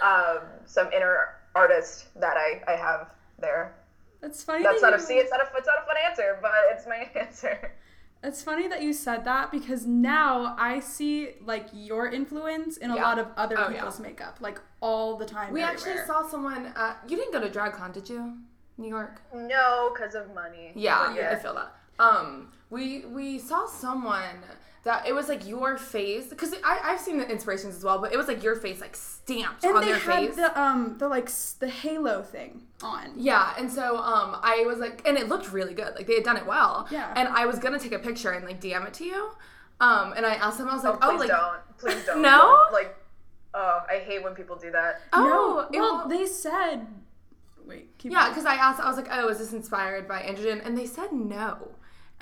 um, 0.02 0.38
some 0.66 0.92
inner 0.92 1.36
artist 1.54 2.06
that 2.20 2.36
I, 2.36 2.62
I 2.66 2.76
have 2.76 3.10
there. 3.38 3.74
That's 4.20 4.42
funny. 4.42 4.62
That's 4.62 4.80
that 4.80 4.90
not 4.90 4.98
a 4.98 5.02
see. 5.02 5.14
It's 5.14 5.30
not 5.30 5.40
a 5.40 5.56
it's 5.56 5.66
not 5.66 5.82
a 5.82 5.86
fun 5.86 5.96
answer, 6.08 6.38
but 6.40 6.52
it's 6.72 6.86
my 6.86 7.08
answer. 7.20 7.72
It's 8.22 8.42
funny 8.42 8.68
that 8.68 8.80
you 8.82 8.94
said 8.94 9.26
that 9.26 9.52
because 9.52 9.84
now 9.86 10.56
I 10.58 10.80
see 10.80 11.32
like 11.44 11.66
your 11.74 12.06
influence 12.10 12.78
in 12.78 12.90
a 12.90 12.96
Yeah. 12.96 13.02
lot 13.02 13.18
of 13.18 13.26
other 13.36 13.56
Oh, 13.58 13.68
yeah. 13.68 13.74
people's 13.74 14.00
makeup, 14.00 14.38
like 14.40 14.58
all 14.80 15.16
the 15.16 15.26
time. 15.26 15.52
we 15.52 15.60
actually 15.62 15.98
saw 16.06 16.26
someone. 16.26 16.72
At, 16.74 16.98
you 17.06 17.16
didn't 17.18 17.32
go 17.32 17.40
to 17.40 17.50
DragCon, 17.50 17.92
did 17.92 18.08
you? 18.08 18.38
New 18.78 18.88
York. 18.88 19.20
No, 19.34 19.92
because 19.94 20.14
of 20.14 20.34
money. 20.34 20.72
Yeah, 20.74 21.12
But 21.14 21.22
I 21.24 21.36
feel 21.36 21.54
that. 21.54 21.74
Um, 22.02 22.50
we 22.70 23.04
we 23.04 23.38
saw 23.38 23.66
someone 23.66 24.42
that 24.84 25.06
it 25.06 25.12
was 25.14 25.28
like 25.28 25.46
your 25.46 25.76
face 25.78 26.26
because 26.26 26.54
I 26.64 26.80
I've 26.84 27.00
seen 27.00 27.18
the 27.18 27.28
inspirations 27.30 27.74
as 27.76 27.84
well, 27.84 27.98
but 27.98 28.12
it 28.12 28.16
was 28.16 28.28
like 28.28 28.42
your 28.42 28.54
face 28.56 28.80
like 28.80 28.94
stamped 28.96 29.64
and 29.64 29.74
on 29.76 29.80
they 29.82 29.88
their 29.92 29.98
had 29.98 30.26
face. 30.26 30.36
the 30.36 30.60
um 30.60 30.96
the 30.98 31.08
like 31.08 31.30
the 31.60 31.68
halo 31.68 32.22
thing 32.22 32.62
on. 32.82 33.12
Yeah, 33.16 33.54
and 33.58 33.70
so 33.72 33.96
um, 33.96 34.36
I 34.42 34.64
was 34.66 34.78
like, 34.78 35.02
and 35.06 35.16
it 35.16 35.28
looked 35.28 35.52
really 35.52 35.74
good. 35.74 35.94
Like 35.94 36.06
they 36.06 36.14
had 36.14 36.24
done 36.24 36.36
it 36.36 36.46
well. 36.46 36.86
Yeah. 36.90 37.12
And 37.16 37.28
I 37.28 37.46
was 37.46 37.58
gonna 37.58 37.78
take 37.78 37.92
a 37.92 37.98
picture 37.98 38.30
and 38.32 38.44
like 38.44 38.60
DM 38.60 38.86
it 38.86 38.94
to 38.94 39.04
you. 39.04 39.30
Um, 39.80 40.12
and 40.16 40.24
I 40.24 40.34
asked 40.34 40.58
them, 40.58 40.68
I 40.68 40.74
was 40.74 40.84
Oh, 40.84 40.90
like, 40.92 41.00
please 41.00 41.10
oh, 41.10 41.16
like, 41.18 41.28
don't. 41.28 41.78
Please 41.78 42.04
don't. 42.06 42.22
No? 42.22 42.30
Don't. 42.38 42.72
Like, 42.72 42.96
oh, 43.54 43.80
I 43.90 43.94
hate 43.98 44.22
when 44.22 44.34
people 44.34 44.54
do 44.56 44.70
that. 44.70 45.00
oh, 45.12 45.24
no, 45.24 45.58
it 45.76 45.80
well 45.80 45.96
won't- 45.96 46.10
they 46.10 46.26
said. 46.26 46.86
Wait, 47.66 47.96
keep 47.98 48.12
yeah, 48.12 48.28
because 48.28 48.44
I 48.44 48.54
asked, 48.56 48.78
I 48.78 48.86
was 48.86 48.96
like, 48.98 49.08
oh, 49.10 49.28
is 49.28 49.38
this 49.38 49.52
inspired 49.54 50.06
by 50.06 50.20
androgen? 50.22 50.64
And 50.64 50.76
they 50.78 50.86
said 50.86 51.12
no. 51.12 51.72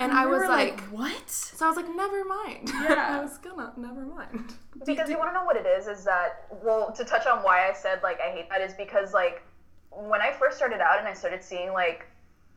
And 0.03 0.11
I 0.11 0.25
was 0.25 0.41
were 0.41 0.47
like, 0.49 0.81
what? 0.89 1.29
so 1.29 1.65
I 1.65 1.69
was 1.69 1.77
like, 1.77 1.87
never 1.95 2.25
mind. 2.25 2.69
Yeah. 2.83 3.19
I 3.19 3.21
was 3.21 3.37
gonna, 3.37 3.71
never 3.77 4.05
mind. 4.05 4.53
Because 4.85 5.09
you 5.09 5.17
want 5.17 5.29
to 5.29 5.33
know 5.33 5.45
what 5.45 5.55
it 5.55 5.65
is, 5.65 5.87
is 5.87 6.03
that, 6.03 6.47
well, 6.61 6.91
to 6.91 7.05
touch 7.05 7.25
on 7.25 7.41
why 7.43 7.69
I 7.69 7.73
said, 7.73 8.01
like, 8.03 8.19
I 8.19 8.29
hate 8.31 8.49
that, 8.49 8.59
is 8.59 8.73
because, 8.73 9.13
like, 9.13 9.41
when 9.91 10.21
I 10.21 10.33
first 10.33 10.57
started 10.57 10.81
out 10.81 10.99
and 10.99 11.07
I 11.07 11.13
started 11.13 11.41
seeing, 11.41 11.71
like, 11.71 12.05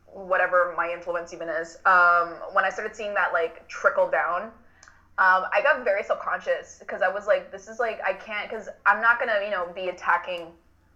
whatever 0.07 0.73
my 0.75 0.91
influence 0.91 1.33
even 1.33 1.47
is, 1.47 1.77
um, 1.85 2.33
when 2.51 2.65
I 2.65 2.69
started 2.69 2.95
seeing 2.95 3.13
that, 3.13 3.31
like, 3.31 3.65
trickle 3.69 4.09
down, 4.09 4.51
um, 5.19 5.45
I 5.53 5.61
got 5.63 5.85
very 5.85 6.03
self-conscious 6.03 6.77
because 6.79 7.01
I 7.01 7.07
was 7.07 7.27
like, 7.27 7.49
this 7.49 7.69
is, 7.69 7.79
like, 7.79 8.01
I 8.05 8.11
can't, 8.13 8.49
because 8.49 8.67
I'm 8.85 9.01
not 9.01 9.19
going 9.19 9.29
to, 9.29 9.45
you 9.45 9.51
know, 9.51 9.71
be 9.73 9.87
attacking 9.87 10.47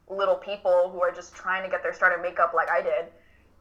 little 0.09 0.35
people 0.35 0.89
who 0.91 1.01
are 1.01 1.11
just 1.11 1.33
trying 1.33 1.63
to 1.63 1.69
get 1.69 1.81
their 1.81 1.93
start 1.93 2.13
in 2.13 2.21
makeup 2.21 2.51
like 2.53 2.69
I 2.69 2.81
did. 2.81 3.05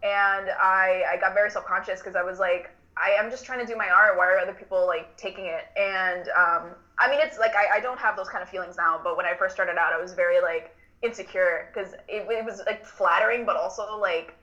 And 0.02 0.50
I, 0.60 1.04
I 1.12 1.20
got 1.20 1.34
very 1.34 1.50
self-conscious 1.50 2.00
because 2.00 2.16
I 2.16 2.22
was 2.22 2.40
like, 2.40 2.70
I 3.02 3.10
am 3.18 3.30
just 3.30 3.44
trying 3.44 3.60
to 3.60 3.66
do 3.66 3.76
my 3.76 3.88
art. 3.88 4.16
Why 4.16 4.26
are 4.26 4.38
other 4.38 4.52
people 4.52 4.86
like 4.86 5.16
taking 5.16 5.46
it? 5.46 5.64
And 5.76 6.28
um, 6.28 6.74
I 6.98 7.08
mean, 7.08 7.20
it's 7.20 7.38
like 7.38 7.54
I, 7.56 7.78
I 7.78 7.80
don't 7.80 7.98
have 7.98 8.16
those 8.16 8.28
kind 8.28 8.42
of 8.42 8.48
feelings 8.48 8.76
now. 8.76 9.00
But 9.02 9.16
when 9.16 9.26
I 9.26 9.34
first 9.34 9.54
started 9.54 9.76
out, 9.78 9.92
I 9.92 10.00
was 10.00 10.12
very 10.12 10.40
like 10.40 10.74
insecure 11.02 11.70
because 11.72 11.94
it, 12.08 12.26
it 12.28 12.44
was 12.44 12.62
like 12.66 12.84
flattering, 12.84 13.46
but 13.46 13.56
also 13.56 13.98
like, 13.98 14.34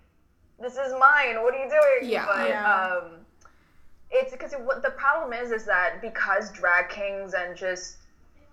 this 0.60 0.74
is 0.74 0.92
mine. 0.94 1.42
What 1.44 1.54
are 1.54 1.64
you 1.64 1.70
doing? 1.70 2.12
Yeah. 2.12 2.26
But 2.26 2.50
Yeah. 2.50 3.00
um, 3.02 3.12
it's 4.10 4.32
because 4.32 4.54
it, 4.54 4.62
what 4.62 4.82
the 4.82 4.92
problem 4.92 5.34
is 5.34 5.52
is 5.52 5.66
that 5.66 6.02
because 6.02 6.50
drag 6.52 6.90
kings 6.90 7.34
and 7.34 7.56
just 7.56 7.98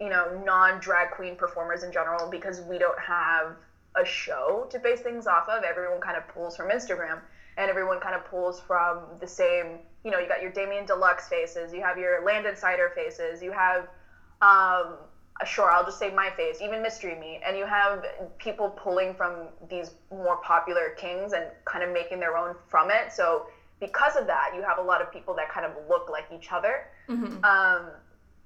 you 0.01 0.09
know 0.09 0.43
non 0.45 0.81
drag 0.81 1.13
queen 1.13 1.37
performers 1.37 1.83
in 1.83 1.93
general, 1.93 2.29
because 2.31 2.61
we 2.61 2.79
don't 2.79 2.99
have 2.99 3.57
a 3.97 4.05
show 4.05 4.67
to 4.71 4.79
base 4.79 5.01
things 5.01 5.27
off 5.27 5.49
of, 5.49 5.63
everyone 5.63 6.01
kind 6.01 6.17
of 6.17 6.27
pulls 6.29 6.57
from 6.57 6.69
Instagram 6.71 7.21
and 7.57 7.71
everyone 7.71 8.01
kind 8.01 8.15
of 8.15 8.25
pulls 8.25 8.61
from 8.61 8.99
the 9.21 9.27
same. 9.29 9.79
You 10.05 10.11
know, 10.11 10.19
you 10.19 10.29
got 10.29 10.43
your 10.43 10.51
Damien 10.51 10.85
Deluxe 10.85 11.29
faces, 11.29 11.73
you 11.73 11.81
have 11.83 11.99
your 11.99 12.23
Landon 12.25 12.57
Cider 12.57 12.93
faces, 12.95 13.43
you 13.43 13.53
have 13.53 13.89
um, 14.43 14.99
uh, 15.41 15.45
sure, 15.45 15.71
I'll 15.71 15.85
just 15.85 15.99
say 15.99 16.11
my 16.11 16.31
face, 16.31 16.61
even 16.61 16.83
Mystery 16.83 17.15
Meat, 17.15 17.41
and 17.45 17.57
you 17.57 17.67
have 17.67 18.05
people 18.39 18.69
pulling 18.71 19.15
from 19.15 19.49
these 19.69 19.91
more 20.11 20.37
popular 20.37 20.91
kings 20.91 21.33
and 21.33 21.47
kind 21.65 21.83
of 21.83 21.91
making 21.91 22.21
their 22.21 22.37
own 22.37 22.55
from 22.69 22.91
it. 22.91 23.13
So 23.13 23.47
because 23.81 24.17
of 24.17 24.27
that, 24.29 24.51
you 24.55 24.63
have 24.63 24.79
a 24.79 24.83
lot 24.83 25.01
of 25.01 25.11
people 25.11 25.35
that 25.35 25.49
kind 25.49 25.67
of 25.67 25.73
look 25.89 26.09
like 26.09 26.27
each 26.33 26.53
other. 26.53 26.87
Um, 27.45 27.91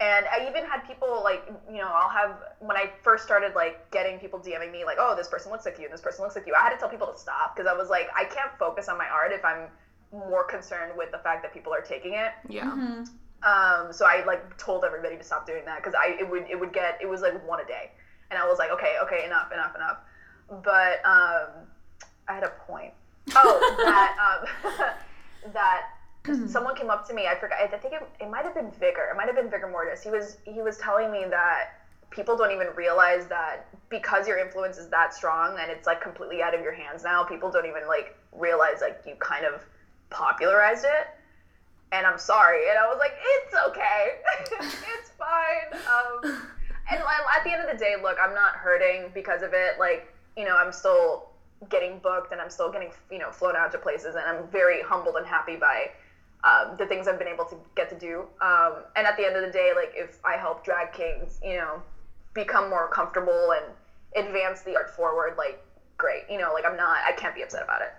and 0.01 0.27
I 0.29 0.47
even 0.47 0.65
had 0.65 0.85
people 0.85 1.23
like, 1.23 1.43
you 1.71 1.79
know, 1.79 1.91
I'll 1.93 2.09
have 2.09 2.37
when 2.61 2.77
I 2.77 2.91
first 3.03 3.25
started 3.25 3.55
like 3.55 3.91
getting 3.91 4.19
people 4.19 4.39
DMing 4.39 4.71
me 4.71 4.85
like, 4.85 4.99
oh, 5.01 5.15
this 5.17 5.29
person 5.29 5.51
looks 5.51 5.65
like 5.67 5.79
you, 5.79 5.85
and 5.85 5.93
this 5.93 6.01
person 6.01 6.23
looks 6.23 6.37
like 6.37 6.47
you. 6.47 6.55
I 6.55 6.63
had 6.63 6.71
to 6.71 6.77
tell 6.77 6.89
people 6.89 7.09
to 7.09 7.19
stop 7.19 7.55
because 7.55 7.69
I 7.69 7.75
was 7.75 7.89
like, 7.91 8.09
I 8.17 8.25
can't 8.25 8.51
focus 8.59 8.89
on 8.89 8.97
my 8.97 9.09
art 9.09 9.33
if 9.33 9.45
I'm 9.45 9.69
more 10.13 10.45
concerned 10.45 10.93
with 10.97 11.11
the 11.11 11.19
fact 11.19 11.43
that 11.43 11.53
people 11.53 11.73
are 11.73 11.81
taking 11.81 12.15
it. 12.15 12.33
Yeah. 12.49 12.73
Um, 13.43 13.93
so 13.93 14.05
I 14.07 14.25
like 14.27 14.57
told 14.59 14.85
everybody 14.85 15.17
to 15.17 15.23
stop 15.23 15.47
doing 15.47 15.65
that 15.65 15.79
because 15.79 15.95
I 15.95 16.17
it 16.19 16.29
would 16.29 16.47
it 16.51 16.59
would 16.59 16.73
get 16.73 16.99
it 17.01 17.09
was 17.09 17.21
like 17.21 17.47
one 17.47 17.61
a 17.61 17.65
day, 17.65 17.93
and 18.31 18.39
I 18.39 18.47
was 18.47 18.59
like, 18.59 18.71
okay, 18.73 18.97
okay, 19.05 19.25
enough, 19.25 19.53
enough, 19.53 19.77
enough. 19.77 19.99
But 20.65 21.05
um, 21.05 21.67
I 22.27 22.35
had 22.35 22.43
a 22.43 22.53
point. 22.67 22.93
Oh, 23.37 23.77
that 23.85 24.45
um, 24.67 25.53
that 25.53 25.83
someone 26.49 26.75
came 26.75 26.91
up 26.91 27.07
to 27.09 27.15
me. 27.15 27.27
I 27.27 27.39
forgot. 27.39 27.59
I 27.61 27.67
think 27.67 27.95
it, 27.95 28.03
it 28.21 28.29
might 28.29 28.45
have 28.45 28.55
been 28.55 28.73
Vigor. 28.73 29.09
It 29.13 29.17
might 29.17 29.27
have 29.27 29.37
been 29.37 29.51
Vigor 29.51 29.69
Mortis. 29.69 30.03
He 30.03 30.11
was 30.11 30.39
he 30.45 30.61
was 30.61 30.77
telling 30.79 31.13
me 31.13 31.25
that 31.31 31.75
people 32.11 32.37
don't 32.37 32.53
even 32.53 32.69
realize 32.75 33.27
that 33.27 33.67
because 33.89 34.27
your 34.27 34.39
influence 34.39 34.79
is 34.79 34.89
that 34.89 35.15
strong 35.15 35.59
and 35.61 35.71
it's 35.71 35.87
like 35.87 36.01
completely 36.01 36.43
out 36.43 36.55
of 36.55 36.61
your 36.63 36.73
hands 36.73 37.05
now. 37.05 37.23
People 37.23 37.51
don't 37.51 37.67
even 37.67 37.87
like 37.87 38.17
realize 38.33 38.81
like 38.81 39.01
you 39.07 39.15
kind 39.21 39.45
of 39.45 39.61
popularized 40.11 40.85
it 40.85 41.09
and 41.93 42.07
I'm 42.07 42.19
sorry. 42.19 42.69
And 42.69 42.79
I 42.79 42.87
was 42.87 42.99
like, 42.99 43.13
it's 43.17 43.55
okay, 43.69 44.19
it's 45.01 45.11
fine. 45.11 45.81
Um, 45.87 46.43
and 46.91 47.01
at 47.01 47.45
the 47.45 47.53
end 47.53 47.63
of 47.63 47.71
the 47.71 47.79
day, 47.83 47.95
look, 48.03 48.17
I'm 48.23 48.35
not 48.35 48.53
hurting 48.53 49.11
because 49.15 49.43
of 49.43 49.51
it. 49.53 49.79
Like, 49.79 50.13
you 50.37 50.45
know, 50.45 50.57
I'm 50.57 50.73
still 50.73 51.29
getting 51.69 51.99
booked 51.99 52.33
and 52.33 52.41
I'm 52.41 52.51
still 52.51 52.71
getting, 52.71 52.91
you 53.11 53.19
know, 53.19 53.31
flown 53.31 53.57
out 53.57 53.73
to 53.73 53.79
places, 53.79 54.15
and 54.15 54.25
I'm 54.25 54.47
very 54.49 54.83
humbled 54.83 55.17
and 55.17 55.27
happy 55.27 55.57
by 55.57 55.91
um, 56.45 56.77
the 56.79 56.87
things 56.87 57.09
I've 57.09 57.19
been 57.19 57.29
able 57.29 57.45
to 57.47 57.57
get 57.75 57.89
to 57.91 57.99
do. 57.99 58.25
Um, 58.41 58.85
and 58.97 59.07
at 59.07 59.17
the 59.17 59.27
end 59.27 59.37
of 59.37 59.43
the 59.45 59.51
day, 59.51 59.73
like, 59.75 59.93
if 59.95 60.19
I 60.25 60.37
help 60.37 60.65
drag 60.65 60.93
kings, 60.93 61.41
you 61.43 61.55
know, 61.55 61.83
become 62.35 62.71
more 62.71 62.89
comfortable 62.89 63.53
and 63.53 64.27
advance 64.27 64.63
the 64.63 64.77
art 64.77 64.95
forward, 64.95 65.35
like, 65.37 65.63
great. 65.97 66.23
You 66.31 66.39
know, 66.39 66.53
like, 66.55 66.65
I'm 66.65 66.77
not, 66.77 66.99
I 67.07 67.13
can't 67.13 67.35
be 67.35 67.43
upset 67.43 67.65
about 67.65 67.83
it. 67.83 67.93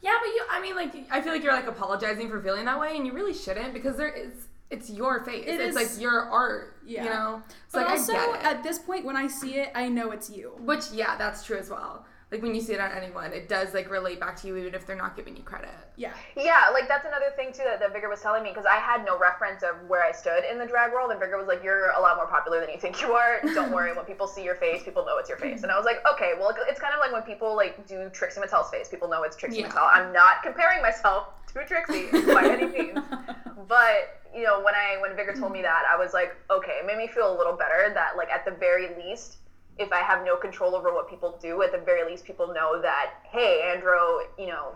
Yeah, 0.00 0.14
but 0.20 0.28
you, 0.28 0.42
I 0.50 0.60
mean, 0.60 0.76
like, 0.76 0.94
I 1.10 1.20
feel 1.20 1.32
like 1.32 1.42
you're 1.42 1.52
like 1.52 1.66
apologizing 1.66 2.28
for 2.30 2.40
feeling 2.40 2.64
that 2.66 2.78
way, 2.78 2.96
and 2.96 3.06
you 3.06 3.12
really 3.12 3.34
shouldn't 3.34 3.72
because 3.74 3.96
there 3.96 4.08
is, 4.08 4.30
it's 4.70 4.88
your 4.90 5.24
face. 5.24 5.44
It 5.46 5.60
it's 5.60 5.76
is- 5.76 5.94
like 5.96 6.00
your 6.02 6.20
art. 6.22 6.76
Yeah. 6.86 7.04
You 7.04 7.10
know. 7.10 7.42
So 7.68 7.78
But 7.80 7.88
like 7.88 7.98
also, 7.98 8.12
I 8.12 8.26
get 8.26 8.40
it. 8.40 8.44
at 8.46 8.62
this 8.62 8.78
point, 8.78 9.04
when 9.04 9.16
I 9.16 9.26
see 9.26 9.56
it, 9.56 9.70
I 9.74 9.88
know 9.88 10.10
it's 10.12 10.30
you. 10.30 10.52
Which 10.60 10.90
yeah, 10.92 11.16
that's 11.16 11.44
true 11.44 11.58
as 11.58 11.68
well. 11.70 12.06
Like 12.30 12.42
when 12.42 12.54
you 12.54 12.60
see 12.60 12.74
it 12.74 12.80
on 12.80 12.92
anyone, 12.92 13.32
it 13.32 13.48
does 13.48 13.72
like 13.72 13.90
relate 13.90 14.20
back 14.20 14.36
to 14.42 14.46
you 14.48 14.56
even 14.58 14.74
if 14.74 14.86
they're 14.86 14.96
not 14.96 15.16
giving 15.16 15.34
you 15.34 15.42
credit. 15.42 15.70
Yeah. 15.96 16.12
Yeah, 16.36 16.68
like 16.74 16.86
that's 16.86 17.06
another 17.06 17.30
thing 17.36 17.52
too 17.54 17.62
that, 17.64 17.80
that 17.80 17.94
Vigor 17.94 18.10
was 18.10 18.20
telling 18.20 18.42
me 18.42 18.50
because 18.50 18.66
I 18.66 18.76
had 18.76 19.02
no 19.06 19.18
reference 19.18 19.62
of 19.62 19.88
where 19.88 20.04
I 20.04 20.12
stood 20.12 20.44
in 20.44 20.58
the 20.58 20.66
drag 20.66 20.92
world, 20.92 21.10
and 21.10 21.18
Vigor 21.18 21.38
was 21.38 21.46
like, 21.46 21.64
"You're 21.64 21.90
a 21.92 22.00
lot 22.00 22.16
more 22.16 22.26
popular 22.26 22.60
than 22.60 22.68
you 22.68 22.78
think 22.78 23.00
you 23.00 23.12
are. 23.12 23.40
Don't 23.54 23.72
worry. 23.72 23.94
When 23.96 24.04
people 24.04 24.26
see 24.26 24.44
your 24.44 24.56
face, 24.56 24.82
people 24.82 25.06
know 25.06 25.16
it's 25.16 25.28
your 25.30 25.38
face." 25.38 25.62
And 25.62 25.72
I 25.72 25.76
was 25.78 25.86
like, 25.86 26.04
"Okay, 26.12 26.34
well, 26.38 26.54
it's 26.68 26.78
kind 26.80 26.92
of 26.92 27.00
like 27.00 27.12
when 27.12 27.22
people 27.22 27.56
like 27.56 27.86
do 27.86 28.10
Trixie 28.10 28.40
Mattel's 28.40 28.70
face. 28.70 28.88
People 28.88 29.08
know 29.08 29.22
it's 29.22 29.34
Trixie 29.36 29.60
Yeah. 29.60 29.68
Mattel. 29.70 29.88
I'm 29.90 30.12
not 30.12 30.42
comparing 30.42 30.82
myself 30.82 31.28
to 31.54 31.64
Trixie 31.64 32.10
by 32.32 32.44
any 32.44 32.66
means, 32.66 32.98
but 33.68 34.20
you 34.34 34.42
know, 34.44 34.60
when 34.62 34.74
I 34.74 34.98
when 35.00 35.16
Vigor 35.16 35.32
told 35.32 35.52
me 35.52 35.62
that, 35.62 35.84
I 35.90 35.96
was 35.96 36.12
like, 36.12 36.36
okay, 36.50 36.72
it 36.82 36.86
made 36.86 36.98
me 36.98 37.06
feel 37.08 37.34
a 37.34 37.36
little 37.36 37.56
better 37.56 37.90
that 37.94 38.16
like 38.18 38.28
at 38.28 38.44
the 38.44 38.50
very 38.50 38.94
least, 39.02 39.38
if 39.78 39.92
I 39.92 40.00
have 40.00 40.24
no 40.24 40.36
control 40.36 40.74
over 40.74 40.92
what 40.92 41.08
people 41.08 41.38
do, 41.40 41.62
at 41.62 41.72
the 41.72 41.78
very 41.78 42.08
least, 42.08 42.24
people 42.24 42.48
know 42.48 42.80
that 42.82 43.14
hey, 43.30 43.72
Andro, 43.74 44.22
you 44.38 44.46
know, 44.46 44.72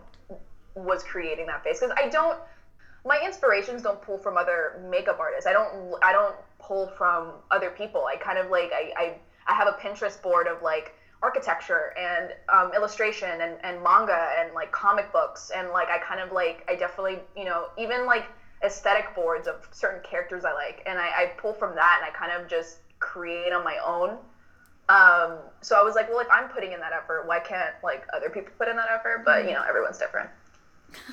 was 0.74 1.02
creating 1.02 1.46
that 1.46 1.64
face 1.64 1.80
because 1.80 1.94
I 1.96 2.08
don't. 2.08 2.38
My 3.04 3.20
inspirations 3.24 3.82
don't 3.82 4.00
pull 4.00 4.16
from 4.16 4.36
other 4.36 4.80
makeup 4.88 5.18
artists. 5.18 5.46
I 5.46 5.52
don't. 5.52 5.94
I 6.02 6.12
don't 6.12 6.36
pull 6.58 6.88
from 6.88 7.34
other 7.50 7.70
people. 7.70 8.04
I 8.04 8.16
kind 8.16 8.38
of 8.38 8.50
like 8.50 8.70
I 8.72 8.92
I, 8.96 9.14
I 9.46 9.54
have 9.54 9.68
a 9.68 9.72
Pinterest 9.72 10.20
board 10.22 10.46
of 10.46 10.62
like 10.62 10.94
architecture 11.22 11.94
and 11.96 12.32
um, 12.52 12.72
illustration 12.74 13.42
and, 13.42 13.56
and 13.62 13.80
manga 13.82 14.32
and 14.38 14.52
like 14.54 14.72
comic 14.72 15.12
books 15.12 15.52
and 15.54 15.70
like 15.70 15.88
I 15.88 15.98
kind 15.98 16.20
of 16.20 16.32
like 16.32 16.64
I 16.68 16.74
definitely 16.74 17.20
you 17.36 17.44
know 17.44 17.68
even 17.78 18.06
like 18.06 18.24
aesthetic 18.64 19.14
boards 19.14 19.46
of 19.46 19.68
certain 19.70 20.02
characters 20.02 20.44
I 20.44 20.52
like 20.52 20.82
and 20.84 20.98
I, 20.98 21.06
I 21.06 21.26
pull 21.38 21.54
from 21.54 21.76
that 21.76 22.00
and 22.02 22.12
I 22.12 22.16
kind 22.16 22.32
of 22.32 22.50
just 22.50 22.78
create 22.98 23.52
on 23.52 23.62
my 23.62 23.78
own 23.84 24.18
um, 24.92 25.38
so 25.62 25.80
I 25.80 25.82
was 25.82 25.94
like, 25.94 26.10
well, 26.10 26.20
if 26.20 26.28
I'm 26.30 26.50
putting 26.50 26.72
in 26.72 26.80
that 26.80 26.92
effort, 26.92 27.26
why 27.26 27.40
can't 27.40 27.74
like 27.82 28.04
other 28.14 28.28
people 28.28 28.52
put 28.58 28.68
in 28.68 28.76
that 28.76 28.88
effort? 28.92 29.22
But 29.24 29.46
you 29.46 29.54
know, 29.54 29.62
everyone's 29.66 29.96
different. 29.96 30.28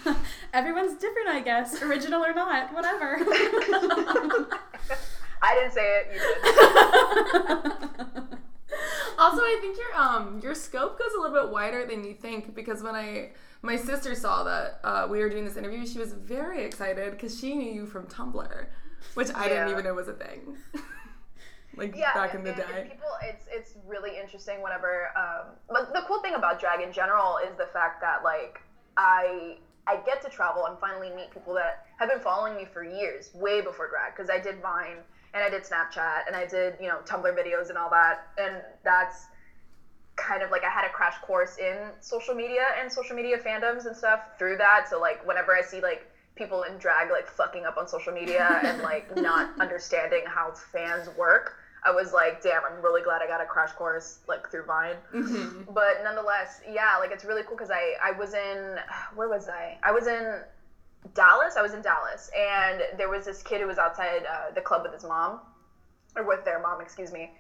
Everyone's 0.54 1.00
different, 1.00 1.30
I 1.30 1.40
guess, 1.40 1.82
original 1.82 2.22
or 2.22 2.34
not, 2.34 2.74
whatever. 2.74 3.16
I 5.42 5.56
didn't 5.56 5.72
say 5.72 6.02
it. 6.02 6.08
You 6.14 6.20
did. 6.20 6.44
also, 9.18 9.42
I 9.42 9.58
think 9.62 9.78
your 9.78 9.96
um 9.96 10.42
your 10.44 10.54
scope 10.54 11.00
goes 11.00 11.14
a 11.18 11.22
little 11.22 11.42
bit 11.42 11.50
wider 11.50 11.86
than 11.86 12.04
you 12.04 12.14
think 12.14 12.54
because 12.54 12.84
when 12.84 12.96
I 12.96 13.30
my 13.62 13.78
sister 13.78 14.14
saw 14.14 14.44
that 14.44 14.82
uh, 14.84 15.08
we 15.10 15.20
were 15.20 15.30
doing 15.30 15.46
this 15.46 15.56
interview, 15.56 15.88
she 15.88 16.00
was 16.00 16.12
very 16.12 16.66
excited 16.66 17.12
because 17.12 17.40
she 17.40 17.54
knew 17.54 17.72
you 17.72 17.86
from 17.86 18.08
Tumblr, 18.08 18.66
which 19.14 19.30
I 19.34 19.48
didn't 19.48 19.70
even 19.70 19.86
know 19.86 19.94
was 19.94 20.10
a 20.10 20.14
thing. 20.14 20.58
Like 21.80 21.96
yeah, 21.96 22.14
back 22.14 22.36
in 22.36 22.44
the 22.44 22.52
day. 22.52 22.88
People, 22.90 23.08
it's 23.24 23.46
it's 23.52 23.74
really 23.88 24.18
interesting 24.18 24.62
whenever. 24.62 25.10
Um, 25.18 25.56
but 25.68 25.94
the 25.94 26.02
cool 26.08 26.22
thing 26.22 26.36
about 26.36 26.60
drag 26.60 26.82
in 26.82 26.92
general 26.92 27.38
is 27.38 27.56
the 27.58 27.68
fact 27.74 28.02
that 28.02 28.24
like 28.24 28.62
I 28.98 29.58
I 29.88 29.98
get 30.06 30.22
to 30.24 30.30
travel 30.30 30.66
and 30.66 30.78
finally 30.80 31.10
meet 31.16 31.32
people 31.32 31.54
that 31.56 31.86
have 31.98 32.10
been 32.10 32.20
following 32.20 32.56
me 32.56 32.66
for 32.66 32.84
years, 32.84 33.32
way 33.34 33.62
before 33.62 33.90
drag, 33.90 34.16
because 34.16 34.30
I 34.30 34.40
did 34.40 34.62
Vine 34.62 34.98
and 35.34 35.44
I 35.44 35.50
did 35.50 35.64
Snapchat 35.64 36.28
and 36.28 36.36
I 36.36 36.46
did 36.46 36.76
you 36.80 36.88
know 36.88 37.00
Tumblr 37.06 37.34
videos 37.34 37.70
and 37.70 37.78
all 37.78 37.90
that, 37.90 38.28
and 38.38 38.62
that's 38.84 39.26
kind 40.16 40.44
of 40.44 40.52
like 40.52 40.64
I 40.64 40.70
had 40.70 40.86
a 40.86 40.90
crash 40.90 41.18
course 41.22 41.58
in 41.58 41.78
social 42.02 42.36
media 42.36 42.66
and 42.80 42.92
social 42.92 43.16
media 43.16 43.38
fandoms 43.38 43.86
and 43.86 43.96
stuff 43.96 44.20
through 44.38 44.58
that. 44.58 44.88
So 44.90 45.00
like 45.00 45.26
whenever 45.26 45.56
I 45.56 45.62
see 45.62 45.82
like 45.82 46.12
people 46.36 46.64
in 46.64 46.78
drag 46.78 47.12
like 47.12 47.28
fucking 47.28 47.66
up 47.66 47.78
on 47.78 47.88
social 47.88 48.14
media 48.14 48.60
and 48.64 48.82
like 48.82 49.16
not 49.16 49.50
understanding 49.60 50.24
how 50.26 50.52
fans 50.72 51.10
work, 51.18 51.59
I 51.84 51.92
was 51.92 52.14
like, 52.14 52.42
damn, 52.42 52.66
I'm 52.66 52.82
really 52.82 53.02
glad 53.02 53.22
I 53.22 53.28
got 53.28 53.42
a 53.42 53.46
crash 53.46 53.72
course 53.74 54.20
like 54.28 54.50
through 54.50 54.66
Vine. 54.66 55.02
Mhm. 55.14 55.74
But 55.74 56.04
nonetheless, 56.04 56.62
yeah, 56.68 56.98
like 56.98 57.12
it's 57.12 57.24
really 57.26 57.44
cool 57.44 57.58
because 57.58 57.72
I 57.72 57.96
I 58.02 58.12
was 58.12 58.34
in 58.34 58.80
where 59.16 59.30
was 59.30 59.48
I? 59.48 59.78
I 59.84 59.92
was 59.92 60.08
in 60.08 60.44
Dallas. 61.14 61.56
I 61.58 61.62
was 61.62 61.74
in 61.74 61.82
Dallas, 61.82 62.30
and 62.38 62.84
there 62.98 63.10
was 63.10 63.26
this 63.26 63.42
kid 63.42 63.62
who 63.62 63.68
was 63.68 63.78
outside 63.78 64.26
uh, 64.26 64.52
the 64.52 64.62
club 64.62 64.84
with 64.84 64.94
his 64.94 65.04
mom, 65.04 65.42
or 66.16 66.24
with 66.24 66.44
their 66.46 66.60
mom, 66.60 66.82
excuse 66.82 67.12
me, 67.12 67.32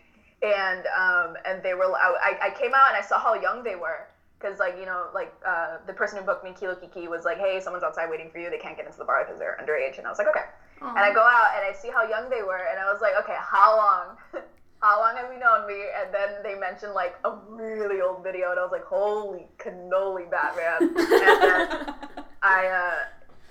and 0.41 0.87
um 0.87 1.37
and 1.45 1.61
they 1.63 1.73
were 1.73 1.93
I, 1.95 2.37
I 2.41 2.49
came 2.51 2.73
out 2.73 2.87
and 2.89 2.97
I 2.97 3.01
saw 3.01 3.19
how 3.19 3.33
young 3.35 3.63
they 3.63 3.75
were. 3.75 4.08
Cause 4.39 4.57
like 4.57 4.77
you 4.79 4.85
know 4.85 5.07
like 5.13 5.33
uh, 5.45 5.77
the 5.85 5.91
person 5.91 6.17
who 6.17 6.25
booked 6.25 6.45
me 6.45 6.53
Kilo 6.57 6.75
Kiki 6.75 7.09
was 7.09 7.25
like 7.25 7.37
hey 7.37 7.59
someone's 7.61 7.83
outside 7.83 8.09
waiting 8.09 8.31
for 8.31 8.39
you 8.39 8.49
they 8.49 8.57
can't 8.57 8.77
get 8.77 8.85
into 8.85 8.97
the 8.97 9.03
bar 9.03 9.25
because 9.25 9.37
they're 9.37 9.59
underage 9.61 9.97
and 9.97 10.07
I 10.07 10.09
was 10.09 10.17
like 10.17 10.29
okay 10.29 10.45
and 10.81 10.99
I 10.99 11.13
go 11.13 11.21
out 11.21 11.51
and 11.55 11.65
I 11.65 11.73
see 11.73 11.89
how 11.89 12.07
young 12.07 12.29
they 12.29 12.41
were, 12.41 12.67
and 12.71 12.79
I 12.79 12.91
was 12.91 13.01
like, 13.01 13.13
okay, 13.23 13.35
how 13.37 13.75
long? 13.75 14.17
how 14.81 14.99
long 14.99 15.15
have 15.17 15.31
you 15.31 15.39
known 15.39 15.67
me? 15.67 15.75
And 15.99 16.13
then 16.13 16.41
they 16.41 16.55
mentioned 16.55 16.93
like 16.93 17.15
a 17.25 17.31
really 17.49 18.01
old 18.01 18.23
video, 18.23 18.51
and 18.51 18.59
I 18.59 18.63
was 18.63 18.71
like, 18.71 18.85
holy 18.85 19.47
cannoli, 19.57 20.29
Batman. 20.31 20.95
and 20.95 21.93
I, 22.41 22.67
uh, 22.67 22.95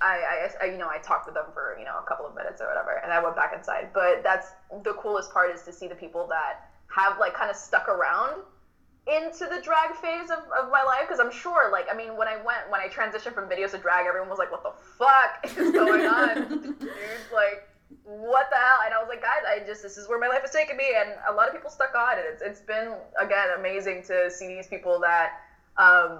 I, 0.00 0.14
I, 0.14 0.50
I, 0.62 0.64
you 0.66 0.78
know, 0.78 0.88
I 0.88 0.98
talked 0.98 1.26
with 1.26 1.34
them 1.34 1.46
for 1.52 1.76
you 1.78 1.84
know 1.84 1.98
a 1.98 2.08
couple 2.08 2.26
of 2.26 2.34
minutes 2.34 2.62
or 2.62 2.68
whatever, 2.68 3.00
and 3.02 3.12
I 3.12 3.22
went 3.22 3.36
back 3.36 3.52
inside. 3.54 3.90
But 3.92 4.22
that's 4.22 4.52
the 4.84 4.94
coolest 4.94 5.32
part 5.32 5.54
is 5.54 5.62
to 5.62 5.72
see 5.72 5.86
the 5.86 5.96
people 5.96 6.26
that 6.28 6.70
have 6.94 7.18
like 7.18 7.34
kind 7.34 7.50
of 7.50 7.56
stuck 7.56 7.88
around 7.88 8.40
into 9.08 9.46
the 9.46 9.60
drag 9.62 9.94
phase 10.02 10.30
of, 10.30 10.40
of 10.52 10.70
my 10.70 10.82
life 10.82 11.08
because 11.08 11.18
I'm 11.18 11.32
sure 11.32 11.72
like 11.72 11.86
I 11.90 11.96
mean 11.96 12.16
when 12.16 12.28
I 12.28 12.36
went 12.36 12.68
when 12.68 12.80
I 12.80 12.88
transitioned 12.88 13.32
from 13.32 13.48
videos 13.48 13.70
to 13.70 13.78
drag 13.78 14.06
everyone 14.06 14.28
was 14.28 14.38
like 14.38 14.52
what 14.52 14.62
the 14.62 14.72
fuck 14.98 15.44
is 15.58 15.72
going 15.72 16.06
on? 16.06 16.34
Dude 16.78 16.90
like 17.32 17.68
what 18.04 18.48
the 18.50 18.56
hell? 18.56 18.78
And 18.84 18.92
I 18.92 18.98
was 18.98 19.08
like 19.08 19.22
guys 19.22 19.42
I 19.48 19.66
just 19.66 19.82
this 19.82 19.96
is 19.96 20.08
where 20.08 20.18
my 20.18 20.28
life 20.28 20.42
has 20.42 20.50
taken 20.50 20.76
me. 20.76 20.84
And 20.98 21.14
a 21.28 21.32
lot 21.32 21.48
of 21.48 21.54
people 21.54 21.70
stuck 21.70 21.94
on 21.94 22.18
and 22.18 22.26
it's, 22.30 22.42
it's 22.42 22.60
been 22.60 22.94
again 23.20 23.48
amazing 23.58 24.02
to 24.04 24.30
see 24.30 24.46
these 24.48 24.66
people 24.66 25.00
that 25.00 25.32
um, 25.78 26.18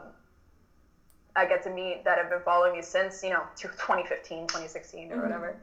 I 1.37 1.46
get 1.46 1.62
to 1.64 1.70
meet 1.70 2.05
that 2.05 2.16
have 2.16 2.31
been 2.31 2.42
following 2.42 2.74
me 2.74 2.83
since 2.83 3.22
you 3.22 3.31
know 3.31 3.42
2015 3.57 4.46
2016 4.46 5.12
or 5.12 5.22
whatever. 5.22 5.57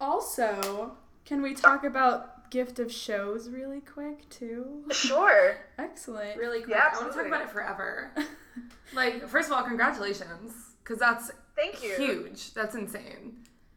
Also, 0.00 0.92
can 1.24 1.42
we 1.42 1.54
talk 1.54 1.84
about 1.84 2.39
gift 2.50 2.78
of 2.78 2.92
shows 2.92 3.48
really 3.48 3.80
quick 3.80 4.28
too? 4.28 4.84
sure 4.90 5.56
Excellent. 5.78 6.38
Really 6.38 6.62
quick. 6.62 6.76
Yeah, 6.76 6.90
I 6.92 7.00
want 7.00 7.12
to 7.12 7.18
talk 7.18 7.26
about 7.26 7.42
it 7.42 7.50
forever. 7.50 8.10
like, 8.94 9.28
first 9.28 9.48
of 9.48 9.56
all, 9.56 9.62
congratulations, 9.62 10.52
because 10.82 10.98
that's 10.98 11.30
thank 11.56 11.82
you 11.82 11.94
huge. 11.96 12.52
That's 12.52 12.74
insane. 12.74 13.36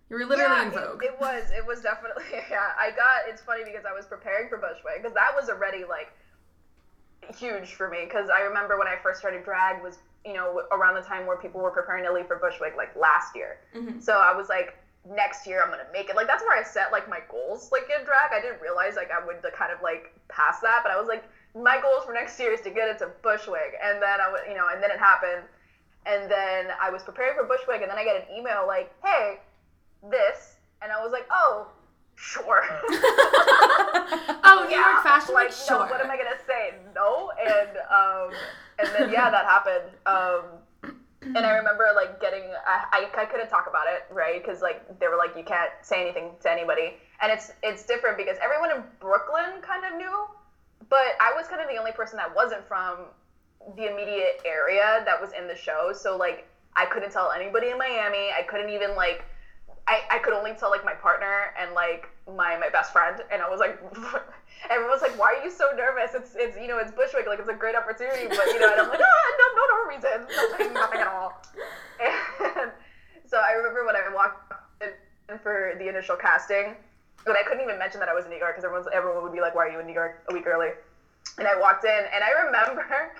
You 0.10 0.18
were 0.18 0.26
literally 0.26 0.54
yeah, 0.54 0.66
in 0.66 0.72
Vogue. 0.72 1.04
It, 1.04 1.14
it 1.14 1.20
was. 1.20 1.46
It 1.56 1.66
was 1.66 1.82
definitely. 1.82 2.24
Yeah, 2.50 2.70
I 2.78 2.92
got. 2.92 3.30
It's 3.30 3.42
funny 3.42 3.64
because 3.64 3.84
I 3.90 3.94
was 3.94 4.06
preparing 4.06 4.50
for 4.50 4.58
Bushwig 4.58 5.02
because 5.02 5.14
that 5.14 5.32
was 5.36 5.50
already 5.50 5.86
like 5.86 6.14
huge 7.38 7.74
for 7.74 7.90
me 7.90 8.00
because 8.04 8.30
I 8.30 8.42
remember 8.42 8.78
when 8.78 8.88
I 8.88 8.98
first 9.02 9.20
started 9.20 9.44
drag 9.44 9.82
was 9.82 9.98
you 10.26 10.34
know 10.34 10.62
around 10.72 10.96
the 10.96 11.02
time 11.02 11.26
where 11.26 11.38
people 11.38 11.62
were 11.62 11.72
preparing 11.72 12.04
to 12.04 12.14
leave 12.14 12.28
for 12.28 12.38
Bushwig 12.38 12.76
like 12.76 12.96
last 12.96 13.36
year. 13.36 13.58
Mhm. 13.76 14.02
So 14.02 14.14
I 14.14 14.36
was 14.36 14.50
like, 14.50 14.78
next 15.10 15.46
year 15.46 15.62
I'm 15.62 15.70
gonna 15.70 15.90
make 15.92 16.10
it. 16.10 16.16
Like 16.16 16.28
that's 16.28 16.44
where 16.44 16.58
I 16.58 16.64
set 16.64 16.92
like 16.92 17.10
my 17.10 17.20
goals 17.30 17.72
like 17.72 17.84
in 17.84 18.06
drag. 18.06 18.32
I 18.32 18.42
didn't 18.42 18.62
realize 18.62 18.96
like 18.96 19.12
I 19.12 19.26
would 19.26 19.44
like, 19.44 19.56
kind 19.56 19.72
of 19.72 19.82
like 19.82 20.14
pass 20.30 20.60
that, 20.62 20.82
but 20.84 20.92
I 20.92 21.00
was 21.00 21.08
like, 21.08 21.24
my 21.56 21.80
goals 21.82 22.06
for 22.06 22.14
next 22.14 22.40
year 22.40 22.52
is 22.52 22.62
to 22.62 22.70
get 22.70 22.90
into 22.90 23.12
Bushwig, 23.24 23.78
and 23.84 24.02
then 24.02 24.22
I 24.22 24.32
would 24.32 24.42
you 24.48 24.56
know, 24.56 24.68
and 24.72 24.82
then 24.82 24.92
it 24.92 25.00
happened. 25.00 25.46
And 26.06 26.30
then 26.30 26.68
I 26.82 26.90
was 26.90 27.02
preparing 27.04 27.38
for 27.38 27.48
Bushwig, 27.48 27.82
and 27.82 27.90
then 27.90 27.98
I 27.98 28.04
get 28.04 28.16
an 28.18 28.36
email 28.36 28.66
like, 28.68 28.92
"Hey, 29.04 29.40
this," 30.10 30.56
and 30.82 30.92
I 30.92 31.02
was 31.02 31.12
like, 31.12 31.26
"Oh, 31.32 31.68
sure." 32.16 32.64
oh, 34.44 34.66
New 34.68 34.76
York 34.76 35.04
Fashion 35.04 35.34
like, 35.34 35.50
Week, 35.50 35.58
sure. 35.58 35.80
no, 35.80 35.86
what 35.86 36.02
am 36.02 36.12
I 36.12 36.18
gonna 36.18 36.36
say? 36.46 36.74
No, 36.94 37.32
and 37.40 37.78
um, 37.88 38.32
and 38.80 38.90
then 38.96 39.14
yeah, 39.14 39.30
that 39.30 39.46
happened. 39.46 39.96
Um, 40.06 40.60
and 41.26 41.38
I 41.38 41.42
mm-hmm. 41.42 41.58
remember 41.58 41.88
like 41.96 42.20
getting, 42.22 42.44
I, 42.68 43.08
I, 43.16 43.22
I 43.22 43.26
couldn't 43.26 43.50
talk 43.50 43.68
about 43.68 43.86
it, 43.88 44.06
right? 44.14 44.44
Because 44.44 44.62
like 44.62 45.00
they 45.00 45.08
were 45.08 45.18
like, 45.18 45.36
you 45.38 45.44
can't 45.44 45.72
say 45.82 46.02
anything 46.02 46.32
to 46.42 46.52
anybody, 46.52 46.94
and 47.22 47.32
it's 47.32 47.52
it's 47.62 47.86
different 47.86 48.18
because 48.18 48.38
everyone 48.44 48.72
in 48.72 48.84
Brooklyn 49.00 49.62
kind 49.62 49.86
of 49.86 49.98
knew, 49.98 50.26
but 50.90 51.16
I 51.20 51.34
was 51.36 51.48
kind 51.48 51.62
of 51.62 51.68
the 51.68 51.78
only 51.78 51.92
person 51.92 52.18
that 52.18 52.34
wasn't 52.36 52.68
from 52.68 53.08
the 53.78 53.92
immediate 53.92 54.42
area 54.46 55.04
that 55.06 55.20
was 55.20 55.32
in 55.38 55.48
the 55.48 55.56
show, 55.56 55.92
so 55.94 56.18
like 56.18 56.48
I 56.76 56.86
couldn't 56.86 57.12
tell 57.12 57.32
anybody 57.32 57.70
in 57.70 57.78
Miami. 57.78 58.32
I 58.32 58.44
couldn't 58.48 58.70
even 58.70 58.96
like 58.96 59.26
I, 59.88 60.02
I 60.12 60.18
could 60.20 60.34
only 60.34 60.54
tell 60.54 60.70
like 60.70 60.86
my 60.86 60.94
partner 60.94 61.54
and 61.60 61.74
like 61.74 62.10
my 62.28 62.56
my 62.58 62.70
best 62.70 62.94
friend 62.94 63.22
and 63.32 63.42
I 63.42 63.50
was 63.50 63.60
like 63.60 63.76
everyone's 64.70 65.02
like 65.02 65.18
why 65.20 65.36
are 65.36 65.44
you 65.44 65.52
so 65.52 65.72
nervous? 65.76 66.16
It's 66.16 66.36
it's 66.36 66.58
you 66.58 66.68
know 66.68 66.78
it's 66.78 66.92
Bushwig 66.92 67.28
like 67.28 67.40
it's 67.40 67.50
a 67.50 67.54
great 67.54 67.76
opportunity 67.76 68.28
but 68.28 68.48
you 68.48 68.60
know 68.60 68.72
and 68.72 68.82
I'm 68.82 68.90
like 68.90 69.02
ah 69.04 69.28
no 69.40 69.46
no 69.56 69.64
no 69.68 69.78
reason. 69.92 70.18
Nothing 70.52 70.74
nothing 70.74 71.02
at 71.02 71.08
all. 71.08 71.42
And 72.00 72.72
so 73.26 73.38
I 73.38 73.52
remember 73.54 73.86
when 73.86 73.96
I 73.96 74.08
walked 74.14 74.54
in 74.82 75.38
for 75.40 75.76
the 75.80 75.90
initial 75.90 76.16
casting 76.16 76.76
but 77.26 77.36
I 77.36 77.44
couldn't 77.44 77.64
even 77.64 77.80
mention 77.80 78.00
that 78.00 78.10
I 78.10 78.14
was 78.14 78.26
in 78.26 78.32
New 78.32 78.40
York 78.40 78.56
because 78.56 78.66
everyone's 78.66 78.88
everyone 78.94 79.24
would 79.24 79.34
be 79.34 79.42
like 79.42 79.56
why 79.56 79.68
are 79.68 79.72
you 79.72 79.80
in 79.80 79.86
New 79.86 79.94
York 79.94 80.24
a 80.30 80.34
week 80.34 80.48
early? 80.48 80.72
And 81.38 81.48
I 81.48 81.60
walked 81.60 81.84
in 81.84 82.04
and 82.14 82.24
I 82.24 82.32
remember 82.48 83.12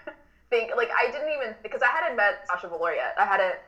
think 0.50 0.72
like 0.78 0.90
I 0.96 1.12
didn't 1.12 1.32
even 1.36 1.56
because 1.62 1.82
I 1.82 1.92
hadn't 1.92 2.16
met 2.16 2.48
Sasha 2.48 2.70
Velour 2.70 2.96
yet. 2.96 3.16
I 3.20 3.26
hadn't 3.26 3.60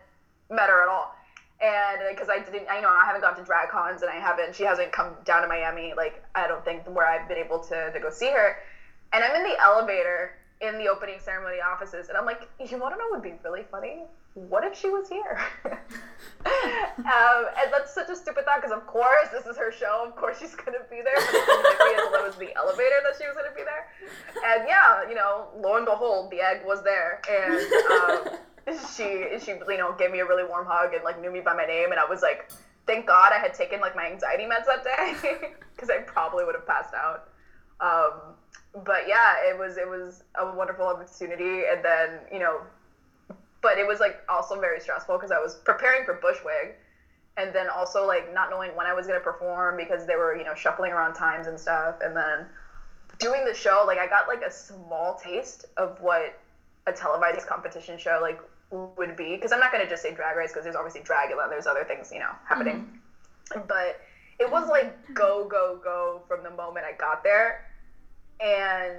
met 0.50 0.70
her 0.70 0.84
at 0.84 0.88
all 0.88 1.16
and 1.62 2.02
because 2.10 2.28
I 2.30 2.40
didn't, 2.40 2.68
I 2.70 2.82
know 2.82 2.90
I 2.90 3.06
haven't 3.06 3.22
gone 3.22 3.36
to 3.38 3.44
drag 3.44 3.70
cons 3.70 4.02
and 4.02 4.12
I 4.12 4.16
haven't, 4.16 4.56
she 4.56 4.64
hasn't 4.64 4.92
come 4.92 5.14
down 5.24 5.42
to 5.42 5.48
Miami, 5.48 5.94
like 5.96 6.24
I 6.36 6.48
don't 6.48 6.64
think 6.66 6.84
where 6.88 7.08
I've 7.08 7.28
been 7.28 7.38
able 7.38 7.60
to, 7.60 7.92
to 7.92 8.00
go 8.00 8.10
see 8.10 8.30
her. 8.30 8.58
And 9.14 9.24
I'm 9.24 9.36
in 9.36 9.44
the 9.44 9.56
elevator 9.62 10.32
in 10.62 10.78
the 10.78 10.88
opening 10.88 11.20
ceremony 11.20 11.58
offices, 11.60 12.10
and 12.10 12.18
I'm 12.18 12.26
like, 12.26 12.48
you 12.60 12.78
want 12.78 12.94
to 12.94 12.98
know 12.98 13.06
would 13.12 13.22
be 13.22 13.34
really 13.44 13.64
funny? 13.70 14.04
What 14.34 14.64
if 14.66 14.78
she 14.78 14.90
was 14.90 15.08
here? 15.08 15.40
um, 15.66 15.76
and 16.46 17.72
that's 17.72 17.94
such 17.94 18.10
a 18.10 18.16
stupid 18.16 18.44
thought 18.44 18.62
because 18.62 18.76
of 18.76 18.86
course 18.86 19.30
this 19.32 19.46
is 19.46 19.58
her 19.58 19.72
show, 19.72 20.04
of 20.06 20.16
course 20.16 20.40
she's 20.40 20.56
gonna 20.56 20.80
be 20.90 21.02
there. 21.04 21.16
But 21.16 22.20
it 22.20 22.26
was 22.26 22.36
the 22.36 22.54
elevator 22.56 23.00
that 23.04 23.16
she 23.18 23.28
was 23.28 23.36
gonna 23.36 23.56
be 23.56 23.64
there. 23.64 23.88
And 24.46 24.68
yeah, 24.68 25.08
you 25.08 25.16
know, 25.16 25.48
lo 25.58 25.78
and 25.78 25.86
behold, 25.86 26.32
the 26.32 26.42
egg 26.42 26.66
was 26.66 26.84
there, 26.84 27.22
and. 27.30 28.30
Um, 28.30 28.40
she 28.96 29.28
she 29.40 29.52
you 29.52 29.78
know 29.78 29.94
gave 29.94 30.12
me 30.12 30.20
a 30.20 30.26
really 30.26 30.44
warm 30.44 30.66
hug 30.66 30.94
and 30.94 31.04
like 31.04 31.20
knew 31.22 31.32
me 31.32 31.42
by 31.42 31.54
my 31.54 31.66
name 31.66 31.92
and 31.92 32.00
I 32.00 32.06
was 32.06 32.22
like 32.22 32.52
thank 32.86 33.08
God 33.08 33.32
I 33.34 33.40
had 33.40 33.54
taken 33.54 33.80
like 33.80 33.96
my 33.96 34.06
anxiety 34.06 34.44
meds 34.44 34.66
that 34.66 34.84
day 34.84 35.54
because 35.76 35.90
I 35.90 36.00
probably 36.00 36.46
would 36.46 36.56
have 36.56 36.68
passed 36.68 36.94
out. 36.94 37.30
Um, 37.80 38.36
but 38.86 39.08
yeah, 39.08 39.36
it 39.50 39.58
was 39.58 39.78
it 39.78 39.88
was 39.88 40.24
a 40.36 40.54
wonderful 40.56 40.86
opportunity, 40.86 41.64
and 41.72 41.84
then 41.84 42.20
you 42.32 42.40
know, 42.40 42.62
but 43.62 43.78
it 43.78 43.88
was 43.88 44.00
like 44.00 44.18
also 44.30 44.60
very 44.60 44.80
stressful 44.80 45.18
because 45.18 45.32
I 45.32 45.40
was 45.40 45.56
preparing 45.56 46.06
for 46.06 46.16
Bushwig, 46.16 46.74
and 47.38 47.54
then 47.54 47.68
also 47.70 48.06
like 48.06 48.34
not 48.34 48.50
knowing 48.50 48.76
when 48.76 48.86
I 48.86 48.94
was 48.94 49.08
gonna 49.08 49.20
perform 49.20 49.78
because 49.78 50.06
they 50.06 50.16
were 50.16 50.36
you 50.36 50.44
know 50.44 50.56
shuffling 50.56 50.92
around 50.92 51.14
times 51.14 51.48
and 51.48 51.60
stuff, 51.60 51.96
and 52.02 52.16
then 52.16 52.46
doing 53.20 53.46
the 53.46 53.54
show 53.54 53.84
like 53.88 53.98
I 53.98 54.08
got 54.08 54.28
like 54.28 54.42
a 54.42 54.52
small 54.52 55.16
taste 55.16 55.66
of 55.78 56.00
what 56.02 56.38
a 56.88 56.92
televised 56.92 57.48
competition 57.48 57.98
show 57.98 58.20
like 58.22 58.40
would 58.72 59.16
be 59.16 59.36
because 59.36 59.52
I'm 59.52 59.60
not 59.60 59.72
gonna 59.72 59.90
just 59.90 60.02
say 60.02 60.14
Drag 60.14 60.36
Race 60.36 60.52
because 60.52 60.64
there's 60.64 60.76
obviously 60.76 61.02
Dragula 61.02 61.44
and 61.44 61.52
there's 61.52 61.68
other 61.68 61.84
things 61.84 62.12
you 62.12 62.20
know 62.20 62.32
happening, 62.48 63.00
mm-hmm. 63.52 63.62
but 63.68 64.02
it 64.40 64.52
was 64.52 64.68
like 64.70 64.96
go 65.14 65.46
go 65.46 65.80
go 65.84 66.22
from 66.28 66.44
the 66.44 66.50
moment 66.50 66.86
I 66.86 66.98
got 66.98 67.24
there, 67.24 67.66
and 68.42 68.98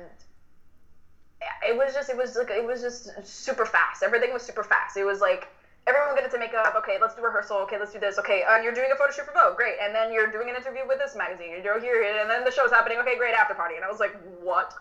it 1.68 1.76
was 1.76 1.94
just 1.94 2.10
it 2.10 2.16
was 2.16 2.36
like 2.36 2.50
it 2.50 2.64
was 2.64 2.80
just 2.80 3.10
super 3.24 3.66
fast. 3.66 4.02
Everything 4.02 4.32
was 4.32 4.42
super 4.42 4.64
fast. 4.64 4.96
It 4.96 5.04
was 5.04 5.20
like 5.20 5.48
everyone 5.86 6.14
get 6.14 6.24
into 6.24 6.38
makeup. 6.38 6.74
Okay, 6.76 6.96
let's 7.00 7.14
do 7.14 7.22
rehearsal. 7.22 7.58
Okay, 7.58 7.78
let's 7.78 7.92
do 7.92 8.00
this. 8.00 8.18
Okay, 8.18 8.42
uh, 8.42 8.58
you're 8.58 8.74
doing 8.74 8.88
a 8.92 8.96
photo 8.96 9.12
shoot 9.12 9.24
for 9.24 9.32
Vogue. 9.32 9.56
Great. 9.56 9.76
And 9.80 9.94
then 9.94 10.12
you're 10.12 10.30
doing 10.30 10.48
an 10.50 10.56
interview 10.56 10.82
with 10.86 10.98
this 10.98 11.16
magazine. 11.16 11.50
You're 11.62 11.80
here, 11.80 12.02
and 12.02 12.28
then 12.30 12.44
the 12.44 12.50
show's 12.50 12.70
happening. 12.70 12.98
Okay, 12.98 13.16
great 13.16 13.34
after 13.34 13.54
party. 13.54 13.76
And 13.76 13.84
I 13.84 13.90
was 13.90 14.00
like, 14.00 14.16
what? 14.42 14.74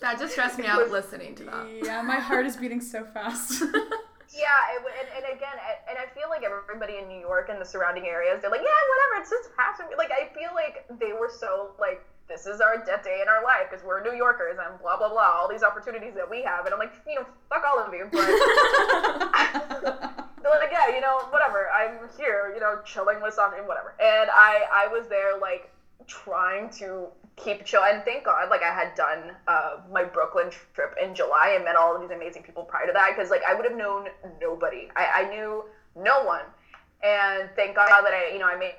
that 0.00 0.18
just 0.18 0.32
stressed 0.32 0.58
me 0.58 0.66
out 0.68 0.90
listening 0.90 1.34
to 1.36 1.44
that. 1.44 1.66
Yeah, 1.82 2.02
my 2.02 2.16
heart 2.16 2.46
is 2.46 2.56
beating 2.56 2.80
so 2.80 3.04
fast. 3.04 3.62
yeah, 4.32 4.76
it, 4.76 4.82
and, 4.82 5.08
and 5.16 5.24
again, 5.36 5.56
and 5.90 5.98
I 5.98 6.06
feel 6.14 6.30
like 6.30 6.42
everybody 6.42 6.98
in 6.98 7.08
New 7.08 7.18
York 7.18 7.48
and 7.50 7.60
the 7.60 7.66
surrounding 7.66 8.06
areas, 8.06 8.42
they're 8.42 8.50
like, 8.50 8.62
yeah, 8.62 8.82
whatever, 8.86 9.22
it's 9.22 9.30
just 9.30 9.50
passion. 9.56 9.86
Like, 9.98 10.10
I 10.10 10.32
feel 10.34 10.50
like 10.54 10.86
they 10.98 11.12
were 11.12 11.30
so 11.30 11.72
like 11.78 12.02
this 12.30 12.46
is 12.46 12.60
our 12.60 12.78
death 12.78 13.02
day 13.02 13.18
in 13.20 13.28
our 13.28 13.42
life 13.42 13.66
because 13.68 13.84
we're 13.84 14.00
New 14.06 14.14
Yorkers 14.14 14.56
and 14.56 14.78
blah 14.80 14.96
blah 14.96 15.08
blah. 15.10 15.34
All 15.34 15.48
these 15.50 15.64
opportunities 15.64 16.14
that 16.14 16.30
we 16.30 16.42
have, 16.42 16.64
and 16.64 16.72
I'm 16.72 16.78
like, 16.78 16.92
you 17.06 17.16
know, 17.16 17.26
fuck 17.50 17.64
all 17.66 17.80
of 17.82 17.92
you. 17.92 18.06
But 18.10 18.22
like, 20.60 20.70
yeah, 20.70 20.94
you 20.94 21.00
know, 21.00 21.18
whatever. 21.30 21.68
I'm 21.74 22.08
here, 22.16 22.52
you 22.54 22.60
know, 22.60 22.78
chilling 22.84 23.20
with 23.20 23.34
something, 23.34 23.66
whatever. 23.66 23.96
And 24.00 24.30
I 24.30 24.62
I 24.72 24.86
was 24.86 25.08
there 25.08 25.36
like 25.38 25.72
trying 26.06 26.70
to 26.78 27.08
keep 27.36 27.64
chill. 27.64 27.82
And 27.82 28.02
thank 28.04 28.24
God, 28.24 28.50
like 28.50 28.62
I 28.62 28.72
had 28.72 28.94
done 28.94 29.32
uh, 29.48 29.78
my 29.90 30.04
Brooklyn 30.04 30.50
trip 30.74 30.94
in 31.02 31.14
July 31.14 31.54
and 31.56 31.64
met 31.64 31.76
all 31.76 31.94
of 31.94 32.00
these 32.00 32.10
amazing 32.10 32.42
people 32.42 32.64
prior 32.64 32.86
to 32.86 32.92
that 32.92 33.14
because 33.14 33.30
like 33.30 33.42
I 33.48 33.54
would 33.54 33.64
have 33.64 33.76
known 33.76 34.08
nobody. 34.40 34.88
I, 34.96 35.24
I 35.24 35.30
knew 35.30 35.64
no 35.96 36.24
one. 36.24 36.44
And 37.02 37.48
thank 37.56 37.76
God 37.76 37.88
that 37.88 38.12
I, 38.12 38.32
you 38.32 38.38
know, 38.38 38.46
I 38.46 38.58
made 38.58 38.74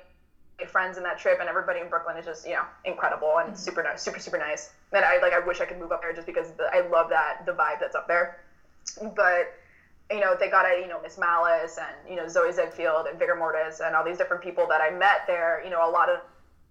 friends 0.68 0.96
in 0.96 1.02
that 1.02 1.18
trip, 1.18 1.38
and 1.40 1.48
everybody 1.48 1.80
in 1.80 1.88
Brooklyn 1.88 2.16
is 2.16 2.24
just 2.24 2.46
you 2.46 2.54
know 2.54 2.64
incredible 2.84 3.38
and 3.38 3.48
mm-hmm. 3.48 3.56
super 3.56 3.82
nice, 3.82 4.02
super 4.02 4.18
super 4.18 4.38
nice. 4.38 4.70
And 4.92 5.04
I 5.04 5.20
like 5.20 5.32
I 5.32 5.40
wish 5.40 5.60
I 5.60 5.64
could 5.64 5.78
move 5.78 5.92
up 5.92 6.02
there 6.02 6.12
just 6.12 6.26
because 6.26 6.52
the, 6.52 6.64
I 6.72 6.86
love 6.88 7.08
that 7.10 7.44
the 7.46 7.52
vibe 7.52 7.80
that's 7.80 7.96
up 7.96 8.08
there. 8.08 8.40
But 9.00 9.54
you 10.10 10.20
know 10.20 10.36
they 10.38 10.50
got 10.50 10.66
a 10.66 10.80
you 10.80 10.88
know 10.88 11.00
Miss 11.02 11.18
Malice 11.18 11.78
and 11.78 12.08
you 12.08 12.16
know 12.16 12.28
Zoe 12.28 12.52
Ziegfeld 12.52 13.06
and 13.06 13.18
Vigor 13.18 13.36
Mortis 13.36 13.80
and 13.80 13.96
all 13.96 14.04
these 14.04 14.18
different 14.18 14.42
people 14.42 14.66
that 14.68 14.80
I 14.80 14.90
met 14.90 15.26
there. 15.26 15.62
You 15.64 15.70
know 15.70 15.88
a 15.88 15.90
lot 15.90 16.08
of 16.08 16.20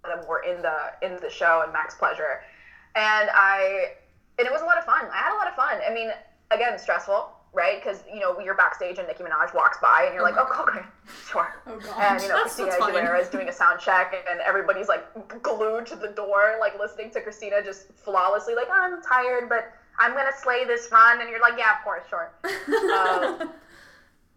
them 0.03 0.27
were 0.27 0.43
in 0.43 0.61
the 0.61 0.77
in 1.01 1.17
the 1.21 1.29
show 1.29 1.61
and 1.63 1.73
Max 1.73 1.95
Pleasure, 1.95 2.41
and 2.95 3.29
I 3.33 3.93
and 4.37 4.47
it 4.47 4.51
was 4.51 4.61
a 4.61 4.65
lot 4.65 4.77
of 4.77 4.85
fun. 4.85 5.05
I 5.11 5.17
had 5.17 5.33
a 5.33 5.37
lot 5.37 5.47
of 5.47 5.55
fun. 5.55 5.79
I 5.87 5.93
mean, 5.93 6.09
again, 6.51 6.77
stressful 6.79 7.29
right? 7.53 7.83
Because 7.83 8.03
you 8.11 8.19
know 8.19 8.39
you're 8.39 8.55
backstage 8.55 8.97
and 8.97 9.07
Nicki 9.07 9.23
Minaj 9.23 9.53
walks 9.53 9.77
by 9.81 10.03
and 10.05 10.13
you're 10.13 10.23
like, 10.23 10.35
oh, 10.37 10.65
okay, 10.67 10.85
sure. 11.29 11.61
Oh, 11.67 11.71
and 11.99 12.21
you 12.21 12.29
know 12.29 12.35
that's, 12.35 12.55
Christina 12.55 12.71
Aguilera 12.71 13.21
is 13.21 13.27
doing 13.29 13.49
a 13.49 13.53
sound 13.53 13.79
check 13.79 14.13
and 14.29 14.39
everybody's 14.41 14.87
like 14.87 15.03
glued 15.41 15.85
to 15.87 15.95
the 15.95 16.09
door, 16.09 16.57
like 16.59 16.79
listening 16.79 17.11
to 17.11 17.21
Christina 17.21 17.61
just 17.63 17.91
flawlessly, 17.93 18.55
like 18.55 18.67
oh, 18.69 18.73
I'm 18.73 19.01
tired, 19.01 19.49
but 19.49 19.73
I'm 19.99 20.13
gonna 20.13 20.31
slay 20.41 20.65
this 20.65 20.89
run, 20.91 21.21
and 21.21 21.29
you're 21.29 21.41
like, 21.41 21.57
yeah, 21.57 21.77
of 21.77 21.83
course, 21.83 22.03
sure. 22.09 22.31
um, 22.95 23.51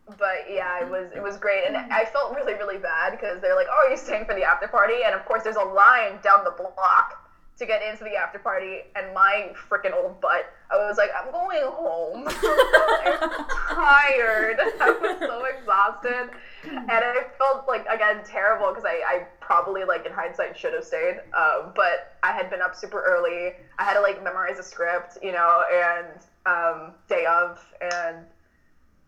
but 0.07 0.45
yeah, 0.51 0.85
it 0.85 0.91
was 0.91 1.11
it 1.15 1.23
was 1.23 1.37
great, 1.37 1.65
and 1.67 1.77
I 1.77 2.05
felt 2.05 2.35
really 2.35 2.55
really 2.55 2.79
bad 2.79 3.13
because 3.13 3.41
they're 3.41 3.57
like, 3.57 3.67
oh, 3.71 3.87
are 3.87 3.91
you 3.91 3.97
staying 3.97 4.27
for 4.27 4.35
the 4.35 4.45
after 4.45 4.69
party? 4.69 5.05
And 5.05 5.15
of 5.15 5.25
course, 5.25 5.43
there's 5.43 5.57
a 5.57 5.65
line 5.65 6.19
down 6.23 6.45
the 6.45 6.55
block 6.57 7.25
to 7.57 7.67
get 7.67 7.83
into 7.83 8.03
the 8.05 8.17
after 8.17 8.39
party, 8.39 8.81
and 8.97 9.15
my 9.15 9.53
freaking 9.71 9.95
old 9.95 10.21
butt, 10.21 10.53
I 10.73 10.77
was 10.77 10.99
like, 10.99 11.11
I'm 11.17 11.31
going 11.31 11.63
home. 11.63 12.27
I'm 12.29 13.47
tired. 13.71 14.59
I 14.81 14.99
was 15.01 15.19
so 15.21 15.45
exhausted, 15.45 16.31
and 16.65 16.91
I 16.91 17.25
felt 17.39 17.69
like 17.69 17.87
again 17.87 18.23
terrible 18.27 18.69
because 18.69 18.85
I, 18.85 19.01
I 19.07 19.27
probably 19.41 19.85
like 19.85 20.05
in 20.05 20.13
hindsight 20.13 20.59
should 20.59 20.75
have 20.75 20.85
stayed, 20.85 21.21
um, 21.37 21.73
but 21.75 22.17
I 22.23 22.33
had 22.33 22.51
been 22.51 22.61
up 22.61 22.75
super 22.75 23.03
early. 23.03 23.53
I 23.79 23.85
had 23.85 23.95
to 23.95 24.01
like 24.01 24.23
memorize 24.23 24.59
a 24.59 24.63
script, 24.63 25.19
you 25.23 25.33
know, 25.33 25.63
and 25.73 26.07
um, 26.47 26.93
day 27.09 27.25
of, 27.25 27.65
and 27.81 28.27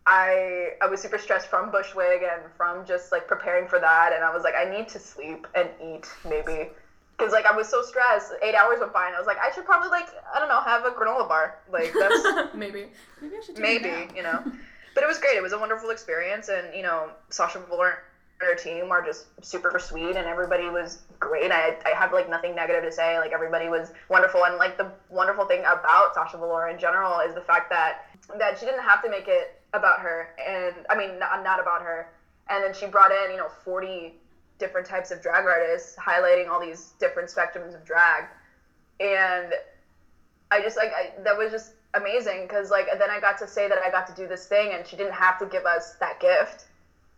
I 0.07 0.69
I 0.81 0.87
was 0.87 1.01
super 1.01 1.17
stressed 1.17 1.49
from 1.49 1.69
Bushwig 1.69 2.23
and 2.23 2.41
from 2.55 2.85
just 2.85 3.11
like 3.11 3.27
preparing 3.27 3.67
for 3.67 3.77
that, 3.77 4.13
and 4.13 4.23
I 4.23 4.33
was 4.33 4.43
like, 4.43 4.55
I 4.55 4.63
need 4.63 4.87
to 4.89 4.99
sleep 4.99 5.45
and 5.53 5.69
eat 5.83 6.07
maybe 6.27 6.69
because 7.17 7.33
like 7.33 7.45
I 7.45 7.53
was 7.53 7.67
so 7.67 7.81
stressed. 7.81 8.31
Eight 8.41 8.55
hours 8.55 8.79
went 8.79 8.93
by, 8.93 9.07
and 9.07 9.15
I 9.15 9.19
was 9.19 9.27
like, 9.27 9.37
I 9.37 9.51
should 9.51 9.65
probably 9.65 9.89
like 9.89 10.07
I 10.33 10.39
don't 10.39 10.47
know 10.47 10.61
have 10.61 10.85
a 10.85 10.91
granola 10.91 11.27
bar. 11.27 11.57
Like 11.69 11.93
that's 11.93 12.23
maybe 12.55 12.87
maybe 13.21 13.35
I 13.35 13.41
should 13.45 13.59
maybe 13.59 14.07
you 14.15 14.23
know. 14.23 14.41
But 14.95 15.03
it 15.03 15.07
was 15.07 15.19
great. 15.19 15.35
It 15.35 15.43
was 15.43 15.51
a 15.51 15.59
wonderful 15.59 15.89
experience, 15.89 16.47
and 16.47 16.73
you 16.73 16.83
know 16.83 17.11
Sasha 17.29 17.59
Velour 17.59 18.01
and 18.39 18.49
her 18.49 18.55
team 18.55 18.89
are 18.91 19.03
just 19.03 19.25
super 19.43 19.77
sweet, 19.77 20.15
and 20.15 20.25
everybody 20.25 20.69
was 20.69 20.99
great. 21.19 21.51
I 21.51 21.75
I 21.85 21.89
have 21.89 22.13
like 22.13 22.29
nothing 22.29 22.55
negative 22.55 22.83
to 22.83 22.93
say. 22.93 23.19
Like 23.19 23.33
everybody 23.33 23.67
was 23.67 23.91
wonderful, 24.07 24.45
and 24.45 24.55
like 24.55 24.77
the 24.77 24.89
wonderful 25.09 25.43
thing 25.43 25.59
about 25.61 26.13
Sasha 26.13 26.37
Velour 26.37 26.69
in 26.69 26.79
general 26.79 27.19
is 27.19 27.35
the 27.35 27.41
fact 27.41 27.69
that 27.71 28.05
that 28.39 28.57
she 28.57 28.65
didn't 28.65 28.83
have 28.83 29.03
to 29.03 29.09
make 29.09 29.27
it 29.27 29.56
about 29.73 29.99
her, 29.99 30.29
and 30.37 30.85
I 30.89 30.95
mean 30.95 31.19
not, 31.19 31.43
not 31.43 31.59
about 31.59 31.81
her. 31.81 32.07
And 32.49 32.63
then 32.63 32.73
she 32.73 32.85
brought 32.85 33.11
in 33.11 33.31
you 33.31 33.37
know 33.37 33.49
forty 33.49 34.13
different 34.59 34.87
types 34.87 35.11
of 35.11 35.21
drag 35.21 35.45
artists, 35.45 35.95
highlighting 35.95 36.47
all 36.47 36.59
these 36.59 36.93
different 36.99 37.29
spectrums 37.29 37.75
of 37.75 37.83
drag. 37.83 38.25
And 38.99 39.53
I 40.51 40.61
just 40.61 40.77
like 40.77 40.91
I, 40.93 41.11
that 41.23 41.37
was 41.37 41.51
just 41.51 41.73
amazing 41.93 42.43
because 42.43 42.69
like 42.69 42.87
then 42.97 43.09
I 43.09 43.19
got 43.19 43.37
to 43.39 43.47
say 43.47 43.67
that 43.67 43.77
I 43.77 43.89
got 43.89 44.07
to 44.07 44.13
do 44.13 44.27
this 44.27 44.45
thing, 44.45 44.73
and 44.73 44.85
she 44.85 44.95
didn't 44.95 45.13
have 45.13 45.37
to 45.39 45.45
give 45.45 45.65
us 45.65 45.95
that 45.99 46.19
gift 46.19 46.65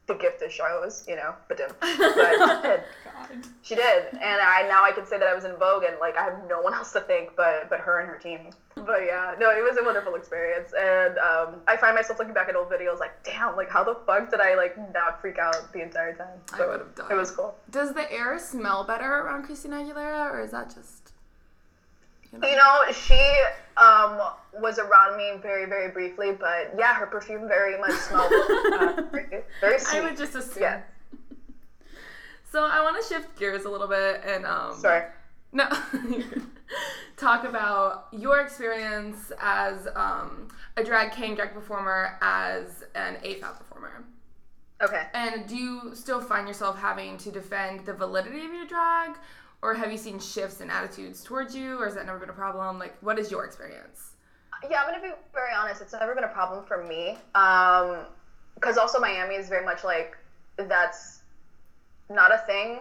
the 0.10 0.16
gift 0.16 0.42
of 0.42 0.52
shows, 0.52 1.06
you 1.08 1.16
know, 1.16 1.34
but, 1.48 1.62
but 1.80 1.88
she 1.94 2.68
did. 2.68 2.82
She 3.62 3.76
did, 3.76 4.06
and 4.14 4.42
I 4.42 4.66
now 4.68 4.84
I 4.84 4.92
can 4.92 5.06
say 5.06 5.18
that 5.20 5.28
I 5.28 5.36
was 5.36 5.46
in 5.46 5.56
Vogue, 5.56 5.84
and 5.88 5.96
like 6.00 6.18
I 6.18 6.24
have 6.24 6.42
no 6.50 6.60
one 6.62 6.74
else 6.80 6.92
to 6.94 7.02
thank 7.02 7.36
but 7.38 7.70
but 7.70 7.80
her 7.80 8.00
and 8.00 8.10
her 8.10 8.18
team. 8.18 8.50
But 8.76 9.06
yeah, 9.06 9.36
no, 9.40 9.52
it 9.52 9.62
was 9.62 9.78
a 9.78 9.84
wonderful 9.84 10.16
experience, 10.16 10.74
and 10.78 11.18
um, 11.20 11.62
I 11.68 11.78
find 11.78 11.96
myself 11.96 12.18
looking 12.20 12.34
back 12.34 12.50
at 12.50 12.56
old 12.56 12.70
videos 12.70 13.00
like, 13.00 13.24
damn, 13.24 13.56
like 13.56 13.70
how 13.70 13.84
the 13.84 13.96
fuck 14.06 14.32
did 14.32 14.40
I 14.40 14.56
like 14.56 14.76
not 14.94 15.22
freak 15.22 15.38
out 15.38 15.72
the 15.72 15.82
entire 15.82 16.16
time? 16.16 16.40
So 16.58 16.64
I 16.64 16.68
would 16.68 16.80
have 16.80 16.96
died. 16.96 17.12
It 17.12 17.16
was 17.16 17.32
cool. 17.32 17.56
Does 17.70 17.94
the 17.94 18.12
air 18.12 18.40
smell 18.40 18.84
better 18.84 19.06
around 19.06 19.44
Christina 19.44 19.78
Aguilera, 19.78 20.32
or 20.32 20.42
is 20.42 20.52
that 20.52 20.74
just? 20.74 20.99
You 22.34 22.40
know, 22.40 22.48
you 22.48 22.56
know 22.56 22.92
she 22.92 23.42
um, 23.78 24.20
was 24.62 24.78
around 24.78 25.18
me 25.18 25.34
very, 25.42 25.66
very 25.66 25.90
briefly, 25.92 26.32
but 26.32 26.74
yeah, 26.78 26.94
her 26.94 27.06
perfume 27.06 27.48
very 27.48 27.80
much 27.80 27.92
smelled 27.92 28.32
uh, 28.32 29.02
very, 29.12 29.44
very 29.62 29.80
sweet. 29.80 30.00
I 30.00 30.02
would 30.02 30.18
just 30.18 30.36
assume. 30.36 30.64
Yeah. 30.64 30.82
So 32.52 32.64
I 32.64 32.82
want 32.82 33.02
to 33.02 33.08
shift 33.08 33.38
gears 33.38 33.66
a 33.66 33.70
little 33.70 33.88
bit 33.88 34.22
and 34.26 34.46
um, 34.46 34.76
sorry. 34.76 35.06
No, 35.52 35.68
talk 37.18 37.44
about 37.44 38.08
your 38.12 38.42
experience 38.42 39.32
as 39.42 39.88
um, 39.96 40.48
a 40.78 40.84
drag 40.84 41.12
king, 41.12 41.36
drag 41.36 41.54
performer, 41.54 42.18
as 42.22 42.84
an 42.94 43.16
AFAB 43.24 43.58
performer. 43.58 44.04
Okay. 44.82 45.08
And 45.14 45.48
do 45.48 45.56
you 45.56 45.92
still 45.96 46.22
find 46.22 46.48
yourself 46.48 46.80
having 46.80 47.18
to 47.18 47.32
defend 47.32 47.86
the 47.86 47.94
validity 47.94 48.46
of 48.46 48.54
your 48.54 48.66
drag, 48.66 49.18
or 49.62 49.74
have 49.74 49.92
you 49.92 49.98
seen 49.98 50.20
shifts 50.20 50.62
in 50.62 50.70
attitudes 50.70 51.24
towards 51.24 51.56
you, 51.56 51.80
or 51.80 51.86
has 51.86 51.96
that 51.96 52.06
never 52.06 52.20
been 52.20 52.30
a 52.30 52.34
problem? 52.34 52.80
Like, 52.80 52.96
what 53.02 53.20
is 53.20 53.30
your 53.30 53.46
experience? 53.46 54.14
Yeah, 54.70 54.82
I'm 54.82 54.94
gonna 54.94 55.02
be 55.02 55.14
very 55.34 55.54
honest. 55.58 55.82
It's 55.82 55.94
never 55.94 56.16
been 56.16 56.24
a 56.26 56.30
problem 56.30 56.66
for 56.66 56.84
me, 56.84 57.18
because 57.34 58.78
um, 58.78 58.80
also 58.80 59.00
Miami 59.00 59.36
is 59.36 59.50
very 59.50 59.66
much 59.66 59.84
like 59.84 60.18
that's 60.58 61.22
not 62.10 62.34
a 62.34 62.40
thing 62.40 62.80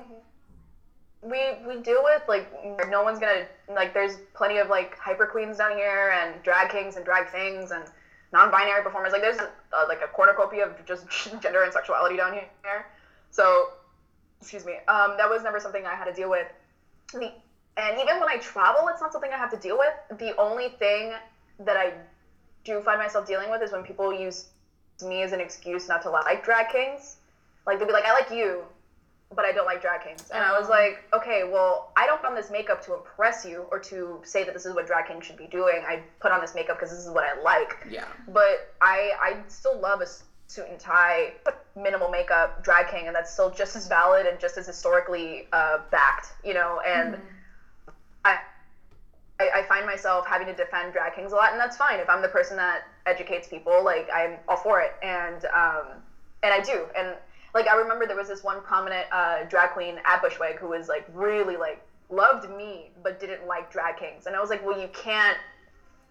we 1.22 1.38
we 1.66 1.80
deal 1.82 2.02
with 2.04 2.22
like 2.28 2.48
no 2.88 3.02
one's 3.02 3.18
gonna 3.18 3.46
like 3.74 3.92
there's 3.92 4.18
plenty 4.34 4.58
of 4.58 4.68
like 4.68 4.96
hyper 4.98 5.26
queens 5.26 5.58
down 5.58 5.76
here 5.76 6.14
and 6.22 6.40
drag 6.42 6.70
kings 6.70 6.96
and 6.96 7.04
drag 7.04 7.28
things 7.30 7.72
and 7.72 7.84
non-binary 8.32 8.82
performers 8.82 9.12
like 9.12 9.22
there's 9.22 9.38
a, 9.38 9.50
like 9.88 10.00
a 10.02 10.08
cornucopia 10.08 10.66
of 10.66 10.84
just 10.86 11.08
gender 11.42 11.64
and 11.64 11.72
sexuality 11.72 12.16
down 12.16 12.32
here 12.32 12.86
so 13.30 13.70
excuse 14.40 14.64
me 14.64 14.74
um, 14.86 15.14
that 15.16 15.28
was 15.28 15.42
never 15.42 15.58
something 15.58 15.84
i 15.86 15.94
had 15.94 16.04
to 16.04 16.12
deal 16.12 16.30
with 16.30 16.46
and 17.14 17.98
even 18.00 18.18
when 18.20 18.28
I 18.28 18.36
travel, 18.38 18.88
it's 18.88 19.00
not 19.00 19.12
something 19.12 19.32
I 19.32 19.36
have 19.38 19.50
to 19.50 19.56
deal 19.56 19.78
with. 19.78 20.18
The 20.18 20.36
only 20.36 20.70
thing 20.70 21.12
that 21.60 21.76
I 21.76 21.92
do 22.64 22.80
find 22.82 22.98
myself 23.00 23.26
dealing 23.26 23.50
with 23.50 23.62
is 23.62 23.72
when 23.72 23.82
people 23.82 24.12
use 24.12 24.48
me 25.04 25.22
as 25.22 25.32
an 25.32 25.40
excuse 25.40 25.88
not 25.88 26.02
to 26.02 26.10
like 26.10 26.44
drag 26.44 26.68
kings. 26.70 27.16
Like 27.66 27.78
they'll 27.78 27.86
be 27.86 27.92
like, 27.92 28.04
"I 28.04 28.12
like 28.12 28.30
you," 28.30 28.64
but 29.34 29.44
I 29.44 29.52
don't 29.52 29.66
like 29.66 29.80
drag 29.80 30.02
kings. 30.02 30.28
And 30.30 30.42
I 30.42 30.58
was 30.58 30.68
Oh. 30.68 30.70
like, 30.70 31.04
okay, 31.12 31.44
well, 31.44 31.92
I 31.96 32.06
don't 32.06 32.20
put 32.20 32.30
on 32.30 32.34
this 32.34 32.50
makeup 32.50 32.82
to 32.86 32.94
impress 32.94 33.44
you 33.44 33.66
or 33.70 33.78
to 33.80 34.20
say 34.24 34.42
that 34.44 34.54
this 34.54 34.66
is 34.66 34.74
what 34.74 34.86
drag 34.86 35.06
kings 35.06 35.26
should 35.26 35.36
be 35.36 35.46
doing. 35.46 35.84
I 35.86 36.02
put 36.20 36.32
on 36.32 36.40
this 36.40 36.54
makeup 36.54 36.76
because 36.78 36.90
this 36.90 37.00
is 37.06 37.10
what 37.10 37.24
I 37.24 37.40
like. 37.42 37.86
Yeah. 37.88 38.06
But 38.28 38.74
I 38.80 39.12
I 39.20 39.36
still 39.48 39.78
love 39.78 40.00
a 40.00 40.06
suit 40.48 40.66
and 40.68 40.80
tie, 40.80 41.32
minimal 41.76 42.08
makeup, 42.08 42.64
drag 42.64 42.88
king, 42.88 43.06
and 43.06 43.14
that's 43.14 43.32
still 43.32 43.50
just 43.50 43.76
as 43.76 43.86
valid 43.86 44.26
and 44.26 44.40
just 44.40 44.56
as 44.56 44.66
historically 44.66 45.46
uh, 45.52 45.78
backed, 45.90 46.32
you 46.42 46.54
know. 46.54 46.80
And 46.84 47.18
I, 48.24 48.38
I 49.38 49.50
I 49.56 49.62
find 49.64 49.86
myself 49.86 50.26
having 50.26 50.46
to 50.48 50.54
defend 50.54 50.92
drag 50.94 51.14
kings 51.14 51.32
a 51.32 51.36
lot, 51.36 51.52
and 51.52 51.60
that's 51.60 51.76
fine 51.76 52.00
if 52.00 52.08
I'm 52.08 52.22
the 52.22 52.28
person 52.28 52.56
that 52.56 52.84
educates 53.06 53.46
people. 53.46 53.84
Like 53.84 54.08
I'm 54.12 54.38
all 54.48 54.56
for 54.56 54.80
it, 54.80 54.94
and 55.02 55.44
um, 55.46 55.86
and 56.42 56.52
I 56.52 56.60
do, 56.60 56.86
and 56.96 57.14
like 57.54 57.68
I 57.68 57.76
remember 57.76 58.06
there 58.06 58.16
was 58.16 58.28
this 58.28 58.42
one 58.42 58.62
prominent 58.62 59.06
uh, 59.12 59.44
drag 59.44 59.70
queen 59.70 60.00
at 60.06 60.22
Bushwig 60.22 60.58
who 60.58 60.68
was 60.68 60.88
like 60.88 61.06
really 61.12 61.56
like 61.56 61.80
loved 62.10 62.48
me 62.56 62.90
but 63.02 63.20
didn't 63.20 63.46
like 63.46 63.70
drag 63.70 63.98
kings, 63.98 64.26
and 64.26 64.34
I 64.34 64.40
was 64.40 64.48
like, 64.48 64.64
well, 64.64 64.80
you 64.80 64.88
can't 64.88 65.36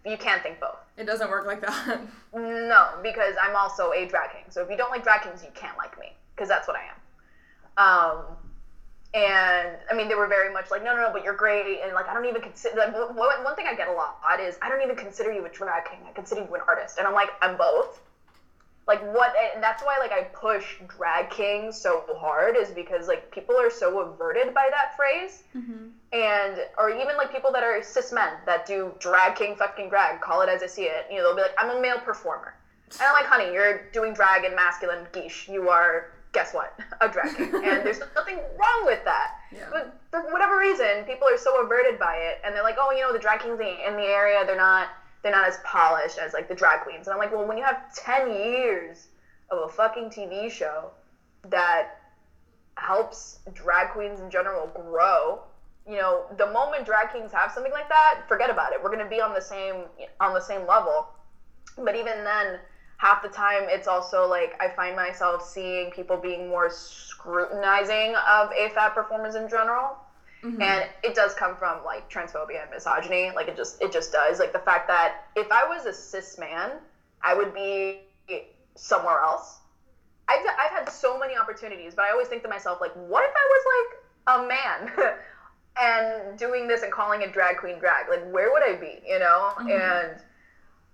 you 0.06 0.18
can't 0.18 0.42
think 0.42 0.60
both. 0.60 0.78
It 0.98 1.06
doesn't 1.06 1.30
work 1.30 1.46
like 1.46 1.62
that. 1.62 2.00
No, 2.36 2.90
because 3.02 3.34
I'm 3.42 3.56
also 3.56 3.94
a 3.94 4.06
drag 4.06 4.32
king. 4.32 4.44
So 4.50 4.62
if 4.62 4.70
you 4.70 4.78
don't 4.78 4.92
like 4.92 5.04
drag 5.04 5.24
kings, 5.24 5.42
you 5.44 5.50
can't 5.56 5.76
like 5.76 6.00
me 6.00 6.14
because 6.36 6.48
that's 6.48 6.68
what 6.68 6.78
I 6.78 6.82
am. 6.84 6.98
Um, 7.84 8.26
and 9.14 9.76
I 9.90 9.96
mean, 9.96 10.08
they 10.08 10.14
were 10.14 10.28
very 10.28 10.54
much 10.54 10.70
like, 10.70 10.84
no, 10.84 10.94
no, 10.94 11.08
no, 11.08 11.10
but 11.12 11.24
you're 11.24 11.36
great. 11.36 11.80
And 11.84 11.94
like, 11.94 12.08
I 12.08 12.14
don't 12.14 12.26
even 12.26 12.42
consider. 12.42 12.78
Like, 12.78 12.94
one, 12.94 13.44
one 13.44 13.56
thing 13.56 13.66
I 13.68 13.74
get 13.74 13.88
a 13.88 13.92
lot 13.92 14.20
is 14.40 14.58
I 14.62 14.70
don't 14.70 14.82
even 14.84 14.96
consider 14.96 15.32
you 15.32 15.46
a 15.46 15.50
drag 15.50 15.86
king. 15.86 16.00
I 16.08 16.12
consider 16.12 16.42
you 16.42 16.54
an 16.54 16.62
artist. 16.68 17.00
And 17.00 17.08
I'm 17.08 17.14
like, 17.14 17.30
I'm 17.42 17.58
both. 17.58 18.02
Like 18.88 19.02
what? 19.13 19.34
And 19.54 19.62
that's 19.62 19.84
why 19.84 19.97
like 20.00 20.13
I 20.13 20.23
push 20.23 20.78
drag 20.88 21.30
king 21.30 21.73
so 21.73 22.06
hard 22.17 22.56
is 22.56 22.69
because 22.69 23.08
like 23.08 23.30
people 23.32 23.56
are 23.58 23.69
so 23.69 24.00
averted 24.00 24.54
by 24.54 24.69
that 24.71 24.95
phrase. 24.95 25.43
Mm-hmm. 25.56 25.88
And 26.13 26.58
or 26.78 26.89
even 26.89 27.17
like 27.17 27.32
people 27.32 27.52
that 27.52 27.63
are 27.63 27.84
cis 27.84 28.13
men 28.13 28.30
that 28.45 28.65
do 28.65 28.93
drag 29.00 29.36
king 29.36 29.58
fucking 29.58 29.89
drag 29.89 30.21
call 30.21 30.41
it 30.41 30.47
as 30.47 30.63
i 30.63 30.67
see 30.67 30.84
it 30.84 31.06
you 31.12 31.17
know 31.17 31.23
they'll 31.23 31.36
be 31.36 31.41
like 31.41 31.56
i'm 31.58 31.78
a 31.78 31.82
male 31.82 32.00
performer. 32.00 32.56
And 32.93 33.02
i'm 33.02 33.13
like 33.13 33.26
honey 33.26 33.52
you're 33.52 33.89
doing 33.91 34.13
drag 34.13 34.45
and 34.45 34.56
masculine 34.56 35.06
geesh. 35.12 35.50
You 35.50 35.67
are 35.67 36.13
guess 36.32 36.54
what? 36.54 36.80
A 37.02 37.10
drag 37.10 37.36
king. 37.36 37.54
And 37.56 37.86
there's 37.86 38.00
nothing 38.15 38.38
wrong 38.38 38.86
with 38.86 39.04
that. 39.04 39.32
Yeah. 39.52 39.67
but 39.71 40.00
for 40.12 40.21
whatever 40.32 40.58
reason 40.58 41.04
people 41.06 41.28
are 41.28 41.38
so 41.38 41.62
averted 41.62 42.00
by 42.00 42.15
it 42.15 42.39
and 42.45 42.56
they're 42.56 42.63
like 42.63 42.78
oh 42.80 42.91
you 42.91 43.02
know 43.02 43.12
the 43.12 43.19
drag 43.19 43.41
kings 43.41 43.60
in 43.60 43.95
the 43.97 44.04
area 44.04 44.45
they're 44.45 44.56
not 44.56 44.88
they're 45.28 45.36
not 45.36 45.48
as 45.48 45.60
polished 45.66 46.18
as 46.18 46.34
like 46.34 46.48
the 46.48 46.56
drag 46.56 46.82
queens. 46.82 47.08
And 47.08 47.13
i'm 47.13 47.20
like 47.20 47.32
well 47.32 47.46
when 47.46 47.58
you 47.58 47.63
have 47.63 47.94
10 47.96 48.30
years 48.30 49.08
of 49.52 49.60
a 49.60 49.68
fucking 49.68 50.10
tv 50.10 50.50
show 50.50 50.92
that 51.50 52.00
helps 52.76 53.40
drag 53.54 53.90
queens 53.90 54.20
in 54.20 54.30
general 54.30 54.68
grow 54.68 55.42
you 55.88 55.98
know 55.98 56.26
the 56.38 56.46
moment 56.48 56.86
drag 56.86 57.12
kings 57.12 57.32
have 57.34 57.52
something 57.52 57.72
like 57.72 57.90
that 57.90 58.22
forget 58.28 58.50
about 58.50 58.74
it. 58.74 58.82
We're 58.82 58.96
to 58.96 59.06
be 59.10 59.22
on 59.22 59.34
the 59.34 59.42
same 59.42 59.84
on 60.20 60.34
the 60.34 60.42
same 60.42 60.68
level. 60.68 61.08
But 61.78 61.96
even 61.96 62.24
then 62.24 62.60
half 62.98 63.22
the 63.22 63.30
time 63.30 63.63
it's 63.68 63.88
also 63.88 64.28
like 64.28 64.56
i 64.60 64.68
find 64.68 64.96
myself 64.96 65.48
seeing 65.48 65.92
people 65.92 66.18
being 66.18 66.50
more 66.50 66.70
scrutinizing 66.70 68.16
of 68.16 68.50
afab 68.52 68.94
performers 68.96 69.36
in 69.36 69.48
general 69.48 69.96
Mm-hmm. 70.43 70.62
and 70.62 70.88
it 71.04 71.15
does 71.15 71.34
come 71.34 71.56
from 71.56 71.84
like 71.84 72.12
transphobia 72.12 72.62
and 72.62 72.71
misogyny. 72.71 73.32
Like 73.36 73.47
it 73.47 73.58
just 73.58 73.82
it 73.82 73.91
just 73.91 74.12
does. 74.12 74.39
Like 74.39 74.54
the 74.54 74.60
fact 74.60 74.88
that 74.88 75.26
if 75.36 75.52
i 75.52 75.63
was 75.67 75.86
a 75.86 75.93
cis 75.93 76.38
man 76.38 76.73
i 77.23 77.34
would 77.34 77.54
be 77.54 78.02
somewhere 78.78 79.19
else. 79.19 79.60
I've, 80.30 80.45
I've 80.60 80.71
had 80.71 80.89
so 80.89 81.17
many 81.17 81.38
opportunities, 81.38 81.95
but 81.95 82.06
I 82.06 82.12
always 82.12 82.28
think 82.28 82.43
to 82.43 82.50
myself, 82.50 82.80
like, 82.82 82.93
what 82.93 83.23
if 83.23 83.32
I 83.36 83.47
was 83.50 83.65
like 83.76 84.36
a 84.36 84.47
man 84.47 85.13
and 85.82 86.38
doing 86.38 86.67
this 86.67 86.84
and 86.84 86.91
calling 86.91 87.21
it 87.21 87.34
drag 87.34 87.58
queen 87.58 87.80
drag? 87.80 88.10
Like, 88.10 88.30
where 88.32 88.52
would 88.52 88.63
I 88.63 88.76
be, 88.76 89.00
you 89.06 89.19
know? 89.19 89.54
Mm-hmm. 89.58 89.69
And 89.69 90.21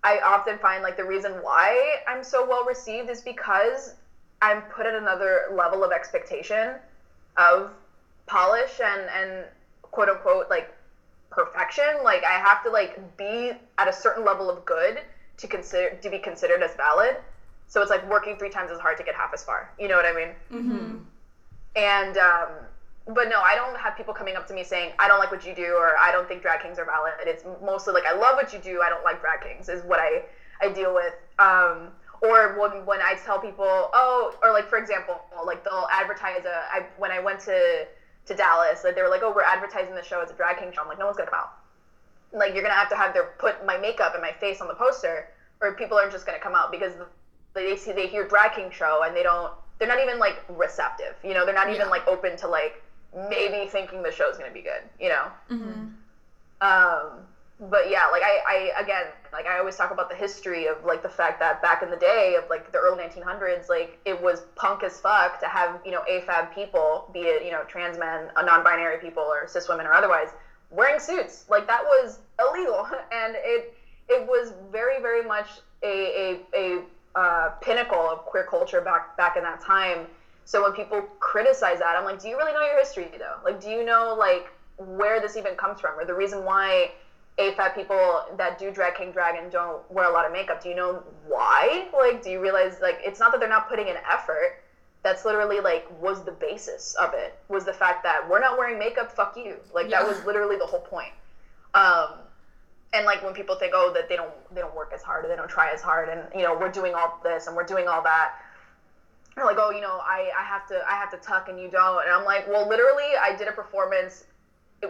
I 0.04 0.20
often 0.20 0.58
find 0.60 0.84
like 0.84 0.98
the 0.98 1.04
reason 1.04 1.34
why 1.42 1.98
I'm 2.08 2.24
so 2.24 2.48
well 2.48 2.66
received 2.66 3.10
is 3.10 3.22
because 3.22 3.96
I'm 4.42 4.62
put 4.64 4.86
at 4.86 4.94
another 4.94 5.46
level 5.54 5.84
of 5.84 5.92
expectation 5.92 6.76
of 7.38 7.72
polish 8.26 8.80
and, 8.84 9.02
and 9.16 9.46
quote 9.82 10.10
unquote 10.10 10.50
like 10.50 10.74
perfection. 11.30 12.04
Like, 12.04 12.24
I 12.24 12.34
have 12.34 12.64
to 12.64 12.70
like 12.70 13.18
be 13.18 13.52
at 13.78 13.88
a 13.88 13.94
certain 13.94 14.24
level 14.24 14.50
of 14.50 14.66
good 14.66 15.02
to 15.38 15.48
consider 15.48 15.96
to 16.02 16.10
be 16.10 16.20
considered 16.20 16.62
as 16.62 16.76
valid. 16.76 17.18
So 17.68 17.82
it's 17.82 17.90
like 17.90 18.08
working 18.10 18.38
three 18.38 18.50
times 18.50 18.72
as 18.72 18.80
hard 18.80 18.98
to 18.98 19.04
get 19.04 19.16
half 19.16 19.34
as 19.34 19.44
far. 19.44 19.72
You 19.80 19.88
know 19.88 19.96
what 19.96 20.06
I 20.06 20.14
mean? 20.14 20.30
Mm-hmm. 20.52 20.98
And 21.76 22.18
um, 22.18 22.50
but 23.08 23.30
no, 23.30 23.42
I 23.42 23.56
don't 23.56 23.78
have 23.78 23.98
people 23.98 24.14
coming 24.14 24.36
up 24.36 24.48
to 24.48 24.54
me 24.54 24.64
saying 24.64 24.92
I 25.00 25.08
don't 25.08 25.20
like 25.20 25.32
what 25.32 25.46
you 25.46 25.56
do 25.56 25.76
or 25.76 25.98
I 26.00 26.12
don't 26.12 26.28
think 26.28 26.42
drag 26.42 26.62
kings 26.62 26.78
are 26.78 26.86
valid. 26.86 27.14
It's 27.22 27.44
mostly 27.64 27.94
like 27.94 28.06
I 28.06 28.14
love 28.14 28.36
what 28.36 28.54
you 28.54 28.60
do. 28.60 28.82
I 28.82 28.90
don't 28.90 29.04
like 29.04 29.22
drag 29.22 29.42
kings 29.42 29.70
is 29.70 29.84
what 29.86 30.00
I 30.00 30.24
I 30.62 30.72
deal 30.72 30.94
with. 30.94 31.14
Um, 31.40 31.90
or 32.22 32.58
when 32.60 32.86
when 32.86 33.02
I 33.02 33.16
tell 33.26 33.40
people 33.40 33.66
oh 33.66 34.36
or 34.42 34.52
like 34.54 34.70
for 34.70 34.78
example 34.78 35.22
like 35.46 35.64
they'll 35.64 35.88
advertise 35.92 36.46
a 36.46 36.64
I 36.72 36.86
when 36.98 37.12
I 37.12 37.20
went 37.20 37.40
to 37.42 37.88
to 38.26 38.34
Dallas 38.34 38.84
like 38.84 38.96
they 38.96 39.02
were 39.02 39.10
like 39.10 39.22
oh 39.24 39.34
we're 39.36 39.42
advertising 39.44 39.96
the 39.96 40.04
show 40.04 40.22
as 40.22 40.30
a 40.32 40.34
drag 40.34 40.58
king 40.58 40.72
show. 40.72 40.82
I'm 40.82 40.88
like 40.88 41.00
no 41.00 41.06
one's 41.06 41.18
gonna 41.18 41.30
come 41.30 41.40
out. 41.40 41.54
Like 42.32 42.54
you're 42.54 42.64
gonna 42.64 42.74
have 42.74 42.90
to 42.90 42.96
have 42.96 43.14
their 43.14 43.26
put 43.38 43.66
my 43.66 43.78
makeup 43.78 44.14
and 44.14 44.22
my 44.22 44.32
face 44.32 44.62
on 44.62 44.68
the 44.68 44.74
poster 44.76 45.30
or 45.62 45.74
people 45.74 45.98
aren't 45.98 46.12
just 46.12 46.26
gonna 46.26 46.40
come 46.40 46.56
out 46.56 46.72
because 46.72 46.94
they 47.54 47.76
see 47.76 47.92
they 47.92 48.08
hear 48.08 48.28
drag 48.28 48.54
king 48.54 48.72
show 48.72 49.04
and 49.06 49.16
they 49.16 49.24
don't 49.24 49.52
they're 49.78 49.88
not 49.88 50.00
even 50.00 50.20
like 50.20 50.44
receptive 50.50 51.16
you 51.24 51.34
know 51.34 51.46
they're 51.46 51.54
not 51.54 51.70
even 51.70 51.90
like 51.90 52.08
open 52.08 52.36
to 52.38 52.48
like 52.48 52.82
maybe 53.30 53.70
thinking 53.70 54.02
the 54.02 54.12
show's 54.12 54.38
gonna 54.38 54.52
be 54.52 54.62
good 54.62 54.82
you 55.00 55.10
know 55.10 55.26
Mm-hmm. 55.52 55.86
um 56.62 57.28
but 57.70 57.90
yeah 57.90 58.08
like 58.12 58.22
I, 58.24 58.40
I 58.76 58.82
again 58.82 59.06
like 59.32 59.46
i 59.46 59.58
always 59.58 59.76
talk 59.76 59.92
about 59.92 60.10
the 60.10 60.16
history 60.16 60.68
of 60.68 60.84
like 60.84 61.02
the 61.02 61.10
fact 61.10 61.40
that 61.40 61.62
back 61.62 61.82
in 61.82 61.90
the 61.90 61.96
day 61.96 62.36
of 62.38 62.50
like 62.50 62.72
the 62.72 62.78
early 62.78 63.02
1900s 63.02 63.70
like 63.70 63.98
it 64.06 64.22
was 64.22 64.42
punk 64.56 64.84
as 64.84 65.00
fuck 65.00 65.40
to 65.40 65.48
have 65.48 65.80
you 65.86 65.92
know 65.92 66.04
afab 66.10 66.54
people 66.54 67.10
be 67.14 67.22
it 67.22 67.44
you 67.44 67.52
know 67.52 67.64
trans 67.68 67.98
men 67.98 68.30
uh, 68.36 68.42
non-binary 68.42 68.98
people 68.98 69.24
or 69.24 69.48
cis 69.48 69.70
women 69.70 69.86
or 69.86 69.94
otherwise 69.94 70.30
wearing 70.74 71.00
suits. 71.00 71.46
Like 71.50 71.68
that 71.68 71.84
was 71.84 72.20
illegal. 72.40 72.88
And 73.12 73.36
it 73.38 73.74
it 74.10 74.28
was 74.28 74.52
very 74.72 75.00
very 75.00 75.26
much 75.26 75.48
a 75.84 76.40
a, 76.56 76.84
a 77.16 77.20
uh, 77.20 77.50
pinnacle 77.62 78.00
of 78.00 78.26
queer 78.26 78.44
culture 78.44 78.82
back 78.82 79.16
back 79.16 79.38
in 79.38 79.44
that 79.44 79.62
time. 79.62 80.08
So 80.46 80.62
when 80.62 80.74
people 80.74 81.02
criticize 81.22 81.80
that 81.80 81.96
i'm 81.96 82.04
like 82.04 82.20
do 82.20 82.28
you 82.28 82.36
really 82.36 82.52
know 82.52 82.62
your 82.62 82.78
history 82.78 83.10
though? 83.18 83.38
Like 83.46 83.62
do 83.62 83.70
you 83.70 83.84
know 83.84 84.16
like 84.18 84.52
where 84.78 85.22
this 85.22 85.38
even 85.38 85.56
comes 85.56 85.80
from 85.80 85.98
or 85.98 86.06
the 86.06 86.14
reason 86.14 86.44
why 86.44 86.92
AFAB 87.38 87.74
people 87.76 88.26
that 88.38 88.60
do 88.60 88.72
drag 88.72 88.96
king 88.96 89.12
drag 89.12 89.36
and 89.36 89.52
don't 89.52 89.90
wear 89.92 90.10
a 90.10 90.14
lot 90.14 90.26
of 90.26 90.32
makeup, 90.32 90.62
do 90.62 90.70
you 90.70 90.76
know 90.76 91.04
why? 91.28 91.88
Like, 91.92 92.22
do 92.22 92.30
you 92.30 92.40
realize 92.40 92.80
like 92.80 93.00
it's 93.04 93.20
not 93.20 93.32
that 93.32 93.40
they're 93.40 93.50
not 93.50 93.68
putting 93.68 93.88
in 93.88 93.96
effort. 94.10 94.60
That's 95.02 95.26
literally 95.26 95.60
like 95.60 95.86
was 96.00 96.24
the 96.24 96.32
basis 96.32 96.96
of 96.96 97.14
it 97.14 97.38
was 97.50 97.66
the 97.66 97.74
fact 97.74 98.04
that 98.04 98.28
we're 98.30 98.40
not 98.40 98.58
wearing 98.58 98.80
makeup. 98.80 99.12
Fuck 99.12 99.36
you. 99.36 99.58
Like 99.74 99.90
that 99.90 100.08
was 100.08 100.24
literally 100.26 100.56
the 100.56 100.66
whole 100.66 100.80
point. 100.80 101.12
Um, 101.74 102.20
and 102.94 103.06
like 103.06 103.24
when 103.24 103.34
people 103.34 103.56
think, 103.56 103.74
oh, 103.76 103.92
that 103.94 104.08
they 104.08 104.16
don't 104.16 104.32
they 104.54 104.62
don't 104.62 104.76
work 104.76 104.92
as 104.94 105.02
hard 105.02 105.26
or 105.26 105.28
they 105.28 105.36
don't 105.36 105.50
try 105.50 105.72
as 105.74 105.82
hard, 105.82 106.10
and 106.10 106.22
you 106.36 106.44
know 106.44 106.56
we're 106.58 106.72
doing 106.72 106.94
all 106.94 107.20
this 107.24 107.48
and 107.48 107.56
we're 107.56 107.66
doing 107.66 107.88
all 107.88 108.04
that. 108.04 108.36
They're 109.36 109.46
like, 109.46 109.58
oh, 109.60 109.72
you 109.72 109.82
know, 109.82 110.00
I, 110.04 110.30
I 110.38 110.44
have 110.44 110.68
to 110.68 110.80
I 110.88 110.94
have 110.94 111.10
to 111.12 111.18
tuck 111.18 111.50
and 111.50 111.60
you 111.60 111.70
don't, 111.70 112.04
and 112.04 112.14
I'm 112.14 112.24
like, 112.24 112.48
well, 112.48 112.70
literally, 112.70 113.12
I 113.20 113.36
did 113.36 113.48
a 113.48 113.52
performance 113.52 114.26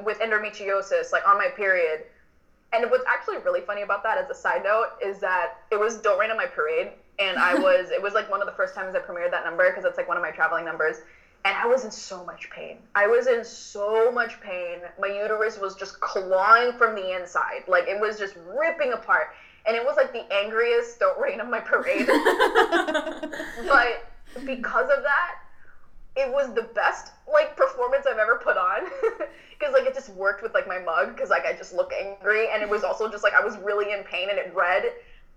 with 0.04 0.20
endometriosis, 0.20 1.12
like 1.12 1.26
on 1.28 1.38
my 1.38 1.48
period. 1.48 2.04
And 2.74 2.90
what's 2.90 3.06
actually 3.08 3.38
really 3.38 3.62
funny 3.62 3.84
about 3.84 4.02
that, 4.04 4.18
as 4.18 4.30
a 4.30 4.36
side 4.36 4.64
note, 4.64 4.94
is 5.04 5.20
that 5.20 5.60
it 5.72 5.80
was 5.80 5.98
Don't 5.98 6.20
Rain 6.20 6.32
on 6.32 6.38
my 6.38 6.48
parade, 6.48 6.92
and 7.20 7.38
I 7.38 7.54
was 7.60 7.92
it 7.92 8.02
was 8.02 8.14
like 8.14 8.30
one 8.30 8.42
of 8.42 8.48
the 8.48 8.54
first 8.54 8.74
times 8.74 8.96
I 8.96 9.00
premiered 9.00 9.32
that 9.32 9.46
number 9.46 9.70
because 9.70 9.86
it's 9.86 9.98
like 9.98 10.08
one 10.08 10.18
of 10.18 10.24
my 10.24 10.32
traveling 10.32 10.66
numbers, 10.66 10.98
and 11.46 11.56
I 11.56 11.68
was 11.68 11.86
in 11.86 11.92
so 11.92 12.26
much 12.26 12.50
pain. 12.50 12.78
I 12.96 13.06
was 13.06 13.28
in 13.28 13.46
so 13.46 14.12
much 14.12 14.42
pain. 14.42 14.80
My 15.00 15.08
uterus 15.08 15.60
was 15.60 15.76
just 15.76 16.00
clawing 16.00 16.74
from 16.78 16.96
the 16.96 17.16
inside, 17.16 17.64
like 17.68 17.88
it 17.88 18.02
was 18.02 18.18
just 18.18 18.36
ripping 18.58 18.94
apart, 18.94 19.28
and 19.68 19.76
it 19.76 19.84
was 19.86 19.96
like 19.96 20.12
the 20.12 20.26
angriest 20.34 21.00
Don't 21.00 21.20
Rain 21.22 21.40
on 21.42 21.52
my 21.52 21.60
parade. 21.60 22.08
but 23.68 24.08
because 24.46 24.90
of 24.90 25.04
that, 25.04 25.43
it 26.16 26.32
was 26.32 26.54
the 26.54 26.62
best 26.62 27.12
like 27.32 27.56
performance 27.56 28.06
I've 28.06 28.18
ever 28.18 28.36
put 28.36 28.58
on. 28.58 28.84
Because 29.60 29.74
like 29.74 29.86
it 29.86 29.94
just 29.94 30.10
worked 30.10 30.42
with 30.42 30.54
like 30.54 30.68
my 30.68 30.78
mug 30.78 31.16
because 31.16 31.30
like 31.30 31.46
I 31.46 31.54
just 31.54 31.74
look 31.74 31.94
angry. 31.94 32.50
And 32.52 32.62
it 32.62 32.68
was 32.68 32.84
also 32.90 33.08
just 33.08 33.24
like 33.24 33.34
I 33.34 33.40
was 33.40 33.56
really 33.58 33.94
in 33.94 34.04
pain 34.04 34.30
and 34.30 34.38
it 34.38 34.54
read. 34.54 34.84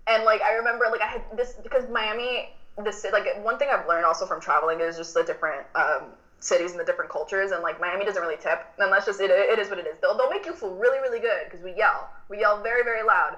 And 0.05 0.23
like 0.25 0.41
I 0.41 0.53
remember 0.53 0.85
like 0.91 1.01
I 1.01 1.07
had 1.07 1.23
this 1.37 1.53
because 1.63 1.87
Miami 1.87 2.49
this 2.83 3.05
like 3.13 3.25
one 3.37 3.57
thing 3.57 3.69
I've 3.69 3.87
learned 3.87 4.05
also 4.05 4.25
from 4.25 4.41
traveling 4.41 4.81
is 4.81 4.97
just 4.97 5.13
the 5.13 5.23
different 5.23 5.65
um, 5.75 6.17
cities 6.39 6.71
and 6.71 6.79
the 6.79 6.83
different 6.83 7.09
cultures. 7.09 7.51
And 7.51 7.63
like 7.63 7.79
Miami 7.79 8.03
doesn't 8.03 8.21
really 8.21 8.35
tip. 8.35 8.65
And 8.79 8.91
that's 8.91 9.05
just 9.05 9.21
it, 9.21 9.31
it 9.31 9.59
is 9.59 9.69
what 9.69 9.79
it 9.79 9.87
is. 9.87 9.97
They'll, 10.01 10.17
they'll 10.17 10.29
make 10.29 10.45
you 10.45 10.53
feel 10.53 10.73
really 10.73 10.99
really 10.99 11.19
good 11.19 11.45
because 11.45 11.61
we 11.61 11.71
yell. 11.71 12.09
We 12.27 12.39
yell 12.39 12.61
very 12.61 12.83
very 12.83 13.03
loud. 13.03 13.37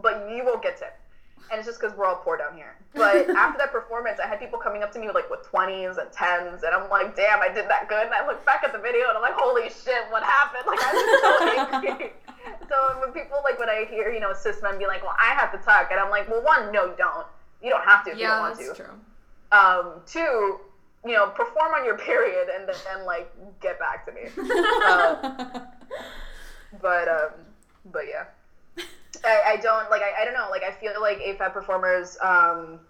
But 0.00 0.26
you 0.30 0.44
won't 0.46 0.62
get 0.62 0.78
tipped 0.78 1.01
and 1.50 1.58
it's 1.58 1.66
just 1.66 1.80
because 1.80 1.96
we're 1.96 2.06
all 2.06 2.16
poor 2.16 2.36
down 2.36 2.54
here. 2.54 2.76
But 2.94 3.28
after 3.36 3.58
that 3.58 3.72
performance, 3.72 4.18
I 4.22 4.26
had 4.28 4.38
people 4.38 4.58
coming 4.58 4.82
up 4.82 4.92
to 4.92 4.98
me 4.98 5.10
like 5.10 5.28
with 5.30 5.42
twenties 5.42 5.96
and 5.98 6.10
tens, 6.12 6.62
and 6.62 6.74
I'm 6.74 6.88
like, 6.90 7.16
damn, 7.16 7.40
I 7.40 7.48
did 7.48 7.68
that 7.68 7.88
good. 7.88 8.04
And 8.06 8.14
I 8.14 8.26
look 8.26 8.44
back 8.46 8.62
at 8.64 8.72
the 8.72 8.78
video 8.78 9.08
and 9.08 9.16
I'm 9.16 9.22
like, 9.22 9.34
holy 9.36 9.68
shit, 9.70 10.04
what 10.10 10.22
happened? 10.22 10.64
Like 10.66 10.78
I 10.82 10.92
was 10.92 11.20
so 11.20 11.30
angry. 11.88 12.12
so 12.68 13.00
when 13.00 13.12
people 13.12 13.38
like 13.44 13.58
when 13.58 13.68
I 13.68 13.86
hear 13.90 14.10
you 14.12 14.20
know 14.20 14.32
cis 14.34 14.62
men 14.62 14.78
be 14.78 14.86
like, 14.86 15.02
well, 15.02 15.16
I 15.20 15.34
have 15.34 15.52
to 15.52 15.58
tuck, 15.58 15.88
and 15.90 15.98
I'm 16.00 16.10
like, 16.10 16.28
well, 16.30 16.42
one, 16.42 16.72
no, 16.72 16.86
you 16.86 16.94
don't. 16.96 17.26
You 17.62 17.70
don't 17.70 17.84
have 17.84 18.04
to 18.04 18.10
if 18.12 18.18
you 18.18 18.26
don't 18.26 18.36
Yeah, 18.36 18.40
want 18.40 18.56
that's 18.58 18.70
to. 18.70 18.84
true. 18.84 18.94
Um, 19.52 20.00
two, 20.06 20.58
you 21.04 21.12
know, 21.12 21.28
perform 21.28 21.72
on 21.74 21.84
your 21.84 21.96
period 21.98 22.48
and 22.54 22.66
then, 22.68 22.74
then 22.86 23.04
like 23.06 23.30
get 23.60 23.78
back 23.78 24.04
to 24.06 24.12
me. 24.12 24.22
Uh, 24.86 25.60
but 26.80 27.08
um, 27.08 27.30
but 27.92 28.02
yeah. 28.08 28.24
I, 29.24 29.52
I 29.52 29.56
don't 29.58 29.88
like 29.90 30.02
I, 30.02 30.22
I 30.22 30.24
don't 30.24 30.34
know 30.34 30.48
like 30.62 30.72
I 30.72 30.80
feel 30.80 30.92
like 31.00 31.18
AFAB 31.18 31.52
performers 31.52 32.16
um 32.22 32.80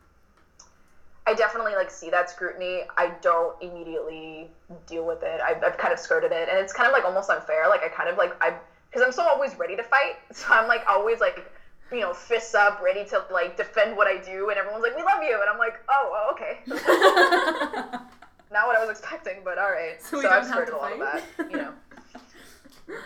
I 1.25 1.35
definitely 1.35 1.75
like 1.75 1.91
see 1.91 2.11
that 2.11 2.31
scrutiny. 2.31 2.83
I 2.97 3.13
don't 3.21 3.61
immediately 3.63 4.51
deal 4.89 5.07
with 5.07 5.23
it. 5.23 5.41
I've, 5.41 5.63
I've 5.63 5.79
kind 5.79 5.93
of 5.93 6.01
skirted 6.01 6.33
it 6.33 6.49
and 6.49 6.59
it's 6.59 6.73
kind 6.73 6.89
of 6.89 6.93
like 6.93 7.05
almost 7.05 7.31
unfair. 7.31 7.69
Like 7.69 7.83
I 7.85 7.89
kind 7.89 8.09
of 8.09 8.19
like 8.19 8.35
I 8.43 8.55
because 8.91 9.07
I'm 9.07 9.13
so 9.13 9.23
always 9.23 9.57
ready 9.59 9.77
to 9.77 9.83
fight. 9.85 10.17
So 10.33 10.47
I'm 10.51 10.67
like 10.67 10.83
always 10.89 11.21
like 11.21 11.47
you 11.93 12.01
know 12.01 12.13
fists 12.13 12.55
up 12.55 12.81
ready 12.83 13.05
to 13.07 13.25
like 13.31 13.57
defend 13.57 13.97
what 13.97 14.07
I 14.07 14.17
do 14.23 14.51
and 14.51 14.59
everyone's 14.59 14.83
like 14.83 14.97
we 14.97 15.03
love 15.03 15.23
you. 15.23 15.41
And 15.41 15.49
I'm 15.51 15.59
like 15.59 15.81
oh, 15.89 16.13
oh 16.13 16.33
okay. 16.33 16.59
Not 18.53 18.67
what 18.67 18.77
I 18.77 18.81
was 18.81 18.91
expecting 18.91 19.43
but 19.45 19.59
all 19.59 19.71
right. 19.71 20.03
So 20.03 20.21
so, 20.21 20.29
I've 20.29 20.47
skirted 20.47 20.75
a 20.75 20.77
lot 20.77 20.93
of 20.93 20.99
that 20.99 21.23
you 21.51 21.57
know. 21.57 21.73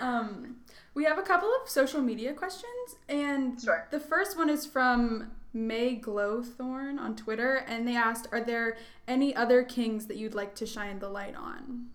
Um, 0.00 0.55
we 0.96 1.04
have 1.04 1.18
a 1.18 1.22
couple 1.22 1.48
of 1.62 1.68
social 1.68 2.00
media 2.00 2.32
questions, 2.32 2.96
and 3.06 3.60
Sure. 3.60 3.86
the 3.90 4.00
first 4.00 4.36
one 4.36 4.48
is 4.48 4.64
from 4.64 5.30
May 5.52 6.00
Glowthorn 6.00 6.98
on 6.98 7.14
Twitter, 7.14 7.56
and 7.68 7.86
they 7.86 7.94
asked, 7.94 8.26
"Are 8.32 8.40
there 8.40 8.78
any 9.06 9.36
other 9.36 9.62
kings 9.62 10.06
that 10.06 10.16
you'd 10.16 10.34
like 10.34 10.54
to 10.56 10.66
shine 10.66 10.98
the 10.98 11.10
light 11.10 11.36
on?" 11.36 11.90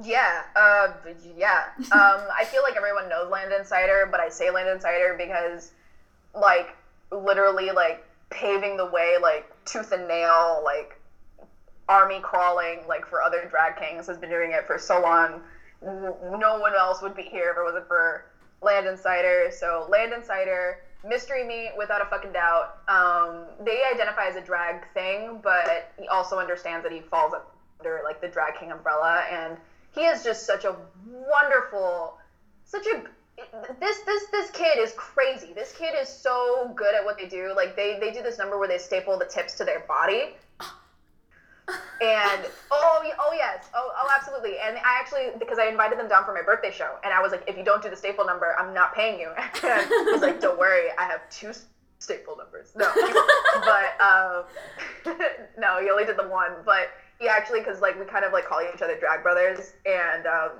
Yeah, 0.00 0.44
uh, 0.56 0.94
yeah. 1.36 1.64
Um, 1.92 2.26
I 2.34 2.46
feel 2.46 2.62
like 2.62 2.74
everyone 2.74 3.10
knows 3.10 3.30
Landon 3.30 3.66
Cider, 3.66 4.08
but 4.10 4.18
I 4.18 4.30
say 4.30 4.50
Landon 4.50 4.80
Cider 4.80 5.14
because, 5.18 5.72
like, 6.34 6.74
literally, 7.10 7.70
like, 7.70 8.02
paving 8.30 8.78
the 8.78 8.86
way, 8.86 9.18
like, 9.20 9.52
tooth 9.66 9.92
and 9.92 10.08
nail, 10.08 10.62
like, 10.64 10.98
army 11.86 12.20
crawling, 12.20 12.86
like, 12.88 13.04
for 13.06 13.22
other 13.22 13.44
drag 13.44 13.76
kings 13.76 14.06
has 14.06 14.16
been 14.16 14.30
doing 14.30 14.52
it 14.52 14.66
for 14.66 14.78
so 14.78 15.02
long. 15.02 15.42
No 15.84 16.58
one 16.58 16.74
else 16.74 17.02
would 17.02 17.16
be 17.16 17.22
here 17.22 17.50
if 17.50 17.58
it 17.58 17.64
wasn't 17.64 17.88
for 17.88 18.26
Landon 18.60 18.96
Cider. 18.96 19.50
So, 19.50 19.86
Landon 19.90 20.22
Cider, 20.24 20.78
Mystery 21.06 21.44
Meat, 21.44 21.72
without 21.76 22.00
a 22.00 22.06
fucking 22.06 22.32
doubt. 22.32 22.78
Um, 22.88 23.46
they 23.64 23.82
identify 23.92 24.26
as 24.26 24.36
a 24.36 24.40
drag 24.40 24.84
thing, 24.94 25.40
but 25.42 25.92
he 25.98 26.08
also 26.08 26.38
understands 26.38 26.84
that 26.84 26.92
he 26.92 27.00
falls 27.00 27.34
under, 27.80 28.00
like, 28.04 28.20
the 28.20 28.28
drag 28.28 28.58
king 28.60 28.70
umbrella, 28.70 29.24
and 29.30 29.56
he 29.92 30.02
is 30.02 30.24
just 30.24 30.46
such 30.46 30.64
a 30.64 30.76
wonderful 31.06 32.18
such 32.64 32.86
a 32.86 33.02
this 33.80 33.98
this 34.00 34.24
this 34.30 34.50
kid 34.50 34.78
is 34.78 34.92
crazy 34.96 35.52
this 35.54 35.72
kid 35.76 35.94
is 36.00 36.08
so 36.08 36.72
good 36.76 36.94
at 36.94 37.04
what 37.04 37.18
they 37.18 37.26
do 37.26 37.52
like 37.56 37.76
they 37.76 37.98
they 37.98 38.10
do 38.12 38.22
this 38.22 38.38
number 38.38 38.58
where 38.58 38.68
they 38.68 38.78
staple 38.78 39.18
the 39.18 39.24
tips 39.24 39.54
to 39.54 39.64
their 39.64 39.80
body 39.80 40.34
and 42.02 42.46
oh 42.70 43.02
oh 43.20 43.32
yes. 43.34 43.68
Oh 43.74 43.92
oh 43.96 44.08
absolutely. 44.18 44.58
And 44.58 44.76
i 44.78 44.98
actually 45.00 45.30
because 45.38 45.58
i 45.58 45.66
invited 45.66 45.98
them 45.98 46.08
down 46.08 46.24
for 46.24 46.34
my 46.34 46.42
birthday 46.42 46.70
show 46.70 46.96
and 47.04 47.12
i 47.12 47.20
was 47.20 47.32
like 47.32 47.44
if 47.46 47.56
you 47.56 47.64
don't 47.64 47.82
do 47.82 47.90
the 47.90 47.96
staple 47.96 48.24
number 48.24 48.54
i'm 48.58 48.74
not 48.74 48.94
paying 48.94 49.20
you. 49.20 49.30
And 49.64 49.86
he's 50.10 50.20
like 50.22 50.40
don't 50.40 50.58
worry. 50.58 50.88
I 50.98 51.04
have 51.04 51.28
two 51.30 51.52
staple 51.98 52.36
numbers. 52.36 52.72
No. 52.76 52.90
But 53.54 54.00
um 54.00 54.44
no 55.58 55.80
he 55.80 55.90
only 55.90 56.04
did 56.04 56.18
the 56.18 56.28
one. 56.28 56.52
But 56.64 56.88
he 57.20 57.28
actually 57.28 57.60
because 57.60 57.80
like 57.80 57.98
we 57.98 58.06
kind 58.06 58.24
of 58.24 58.32
like 58.32 58.46
call 58.46 58.60
each 58.62 58.82
other 58.82 58.98
drag 58.98 59.22
brothers 59.22 59.74
and 59.86 60.26
um 60.26 60.50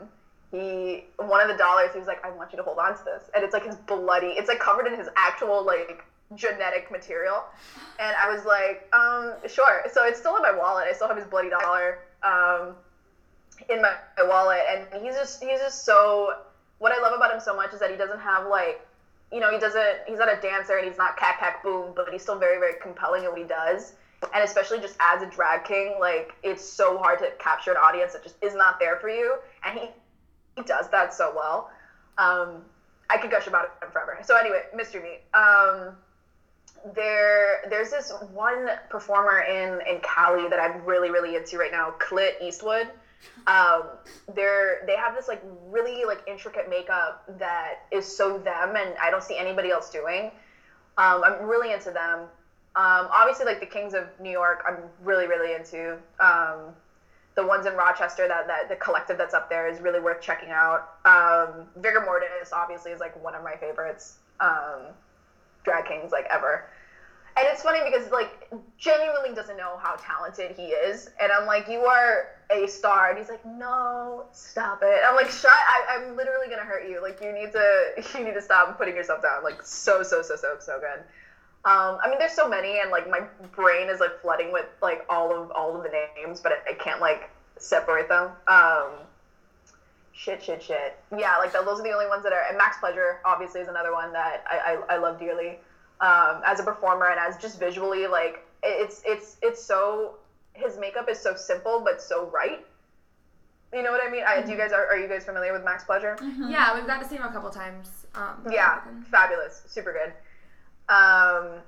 he 0.51 1.05
one 1.17 1.41
of 1.41 1.49
the 1.49 1.57
dollars 1.57 1.91
he 1.93 1.99
was 1.99 2.07
like 2.07 2.23
i 2.27 2.31
want 2.31 2.53
you 2.53 2.59
to 2.59 2.63
hold 2.63 2.79
on 2.79 2.97
to 2.97 3.05
this. 3.05 3.31
And 3.35 3.43
it's 3.43 3.53
like 3.53 3.65
his 3.65 3.77
bloody 3.77 4.29
it's 4.39 4.49
like 4.49 4.61
covered 4.61 4.87
in 4.87 4.97
his 4.97 5.09
actual 5.17 5.65
like 5.65 6.05
genetic 6.37 6.91
material. 6.91 7.45
And 7.99 8.17
i 8.17 8.29
was 8.29 8.45
like 8.45 8.87
um 8.93 9.35
sure. 9.47 9.83
So 9.93 10.05
it's 10.05 10.19
still 10.19 10.37
in 10.37 10.43
my 10.43 10.53
wallet. 10.53 10.87
I 10.89 10.93
still 10.93 11.09
have 11.09 11.17
his 11.17 11.27
bloody 11.27 11.49
dollar 11.51 11.99
um 12.23 12.77
in 13.69 13.81
my, 13.83 13.95
my 14.17 14.25
wallet. 14.25 14.63
And 14.69 14.87
he's 15.03 15.15
just 15.15 15.43
he's 15.43 15.59
just 15.61 15.85
so 15.85 16.33
what 16.79 16.93
i 16.93 16.99
love 16.99 17.13
about 17.13 17.31
him 17.31 17.41
so 17.41 17.55
much 17.55 17.73
is 17.73 17.81
that 17.81 17.91
he 17.91 17.97
doesn't 17.97 18.19
have 18.19 18.45
like 18.47 18.81
you 19.31 19.41
know 19.41 19.51
he 19.51 19.59
doesn't 19.59 19.99
he's 20.07 20.19
not 20.19 20.31
a 20.33 20.37
dancer 20.37 20.77
and 20.77 20.87
he's 20.87 20.99
not 20.99 21.17
cack 21.17 21.39
cack 21.39 21.63
boom 21.63 21.93
but 21.95 22.09
he's 22.11 22.23
still 22.23 22.37
very 22.37 22.59
very 22.59 22.75
compelling 22.75 23.25
in 23.25 23.31
what 23.31 23.39
he 23.39 23.45
does. 23.45 23.93
And 24.35 24.45
especially 24.45 24.79
just 24.81 24.97
as 25.01 25.23
a 25.23 25.27
drag 25.27 25.65
king 25.65 25.99
like 25.99 26.35
it's 26.43 26.63
so 26.63 26.99
hard 26.99 27.19
to 27.21 27.31
capture 27.39 27.71
an 27.71 27.77
audience 27.77 28.13
that 28.13 28.23
just 28.23 28.37
is 28.43 28.55
not 28.55 28.79
there 28.79 28.97
for 28.97 29.09
you. 29.09 29.37
And 29.65 29.79
he 29.79 29.91
he 30.57 30.63
does 30.63 30.89
that 30.89 31.15
so 31.15 31.33
well. 31.35 31.69
Um 32.19 32.65
i 33.11 33.17
could 33.17 33.31
gush 33.31 33.47
about 33.47 33.65
him 33.83 33.91
forever. 33.91 34.19
So 34.23 34.37
anyway 34.37 34.63
mystery 34.75 35.03
meat. 35.03 35.21
Um 35.35 35.97
there 36.95 37.63
there's 37.69 37.91
this 37.91 38.13
one 38.33 38.69
performer 38.89 39.41
in 39.41 39.81
in 39.89 40.01
Cali 40.01 40.49
that 40.49 40.59
I'm 40.59 40.85
really 40.85 41.11
really 41.11 41.37
into 41.37 41.59
right 41.59 41.71
now, 41.71 41.95
Clit 41.99 42.41
Eastwood. 42.41 42.89
Um, 43.47 43.85
they're 44.35 44.83
they 44.87 44.97
have 44.97 45.15
this 45.15 45.29
like 45.29 45.43
really 45.69 46.05
like 46.05 46.23
intricate 46.27 46.69
makeup 46.69 47.25
that 47.39 47.87
is 47.91 48.05
so 48.07 48.39
them, 48.39 48.77
and 48.77 48.95
I 49.01 49.11
don't 49.11 49.23
see 49.23 49.37
anybody 49.37 49.71
else 49.71 49.91
doing. 49.91 50.33
Um, 50.99 51.23
I'm 51.25 51.47
really 51.47 51.73
into 51.73 51.91
them. 51.91 52.21
Um, 52.75 53.09
obviously, 53.13 53.45
like 53.45 53.61
the 53.61 53.67
Kings 53.67 53.95
of 53.95 54.09
New 54.21 54.31
York, 54.31 54.65
I'm 54.67 54.79
really 55.03 55.27
really 55.27 55.55
into. 55.55 55.99
Um, 56.21 56.75
the 57.35 57.47
ones 57.47 57.65
in 57.65 57.73
Rochester 57.75 58.29
that, 58.29 58.47
that 58.47 58.69
the 58.69 58.77
collective 58.77 59.17
that's 59.17 59.33
up 59.33 59.49
there 59.49 59.67
is 59.67 59.81
really 59.81 60.01
worth 60.01 60.21
checking 60.21 60.51
out. 60.51 60.97
Um, 61.07 61.67
Vigor 61.77 62.03
Mortis 62.05 62.53
obviously 62.53 62.91
is 62.91 63.01
like 63.01 63.21
one 63.23 63.35
of 63.35 63.43
my 63.43 63.57
favorites. 63.57 64.17
Um, 64.39 64.93
drag 65.65 65.87
kings 65.87 66.13
like 66.13 66.27
ever. 66.31 66.69
And 67.37 67.47
it's 67.49 67.63
funny 67.63 67.81
because 67.83 68.11
like 68.11 68.53
genuinely 68.77 69.35
doesn't 69.35 69.57
know 69.57 69.79
how 69.79 69.97
talented 69.97 70.53
he 70.53 70.67
is, 70.67 71.09
and 71.19 71.33
I'm 71.33 71.47
like, 71.47 71.67
you 71.67 71.85
are 71.85 72.27
a 72.51 72.67
star, 72.67 73.09
and 73.09 73.19
he's 73.19 73.29
like, 73.29 73.45
no, 73.45 74.25
stop 74.33 74.83
it. 74.83 75.01
I'm 75.05 75.17
like, 75.17 75.31
shut. 75.31 75.51
I, 75.51 75.85
I'm 75.89 76.17
literally 76.17 76.49
gonna 76.49 76.65
hurt 76.65 76.87
you. 76.87 77.01
Like 77.01 77.21
you 77.23 77.33
need 77.33 77.53
to, 77.53 77.93
you 78.15 78.25
need 78.25 78.35
to 78.35 78.43
stop 78.43 78.77
putting 78.77 78.95
yourself 78.95 79.23
down. 79.23 79.43
Like 79.43 79.63
so, 79.63 80.03
so, 80.03 80.21
so, 80.21 80.37
so, 80.37 80.57
so 80.59 80.79
good. 80.79 81.01
Um, 81.65 81.99
I 82.03 82.09
mean, 82.09 82.19
there's 82.19 82.33
so 82.35 82.47
many, 82.47 82.81
and 82.81 82.91
like 82.91 83.09
my 83.09 83.21
brain 83.53 83.89
is 83.89 84.01
like 84.01 84.21
flooding 84.21 84.53
with 84.53 84.67
like 84.83 85.03
all 85.09 85.33
of 85.33 85.51
all 85.53 85.75
of 85.75 85.83
the 85.85 86.07
names, 86.17 86.41
but 86.41 86.53
I, 86.53 86.71
I 86.71 86.75
can't 86.75 87.01
like 87.01 87.31
separate 87.57 88.09
them. 88.09 88.33
Um, 88.47 88.91
shit, 90.13 90.43
shit, 90.43 90.63
shit. 90.63 90.95
Yeah, 91.17 91.39
like 91.39 91.53
those 91.53 91.81
are 91.81 91.83
the 91.83 91.93
only 91.93 92.07
ones 92.07 92.25
that 92.25 92.33
are. 92.33 92.45
And 92.49 92.59
Max 92.59 92.77
Pleasure 92.77 93.21
obviously 93.25 93.61
is 93.61 93.69
another 93.69 93.93
one 93.93 94.13
that 94.13 94.45
I 94.47 94.75
I, 94.75 94.95
I 94.95 94.97
love 94.99 95.19
dearly. 95.19 95.59
Um, 96.03 96.43
as 96.45 96.59
a 96.59 96.65
performer 96.65 97.07
and 97.07 97.19
as 97.19 97.37
just 97.41 97.59
visually, 97.59 98.07
like 98.07 98.45
it's 98.63 99.01
it's 99.07 99.37
it's 99.41 99.63
so 99.63 100.17
his 100.53 100.77
makeup 100.77 101.09
is 101.09 101.19
so 101.19 101.35
simple 101.35 101.81
but 101.85 102.03
so 102.03 102.27
right. 102.27 102.61
You 103.73 103.83
know 103.83 103.91
what 103.91 104.03
I 104.07 104.11
mean? 104.11 104.23
I, 104.27 104.43
do 104.43 104.51
you 104.51 104.59
guys 104.59 104.73
are, 104.73 104.87
are 104.87 104.99
you 104.99 105.09
guys 105.09 105.25
familiar 105.25 105.53
with 105.53 105.65
Max 105.65 105.85
Pleasure? 105.85 106.15
Yeah, 106.51 106.75
we've 106.75 106.87
got 106.87 107.01
to 107.01 107.09
see 107.09 107.17
him 107.17 107.23
a 107.23 107.33
couple 107.33 107.49
times. 107.51 108.05
Um, 108.15 108.45
Yeah, 108.51 108.81
fabulous, 109.11 109.63
super 109.67 109.93
good. 109.93 110.13
Um, 110.93 111.63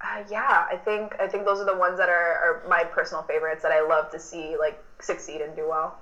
uh, 0.00 0.22
yeah, 0.30 0.64
I 0.70 0.76
think 0.82 1.14
I 1.20 1.26
think 1.26 1.44
those 1.44 1.60
are 1.60 1.66
the 1.66 1.76
ones 1.76 1.98
that 1.98 2.08
are, 2.08 2.62
are 2.62 2.62
my 2.68 2.84
personal 2.84 3.22
favorites 3.24 3.62
that 3.62 3.72
I 3.72 3.82
love 3.82 4.10
to 4.12 4.18
see 4.18 4.56
like 4.56 4.78
succeed 5.00 5.42
and 5.42 5.54
do 5.54 5.68
well. 5.68 5.98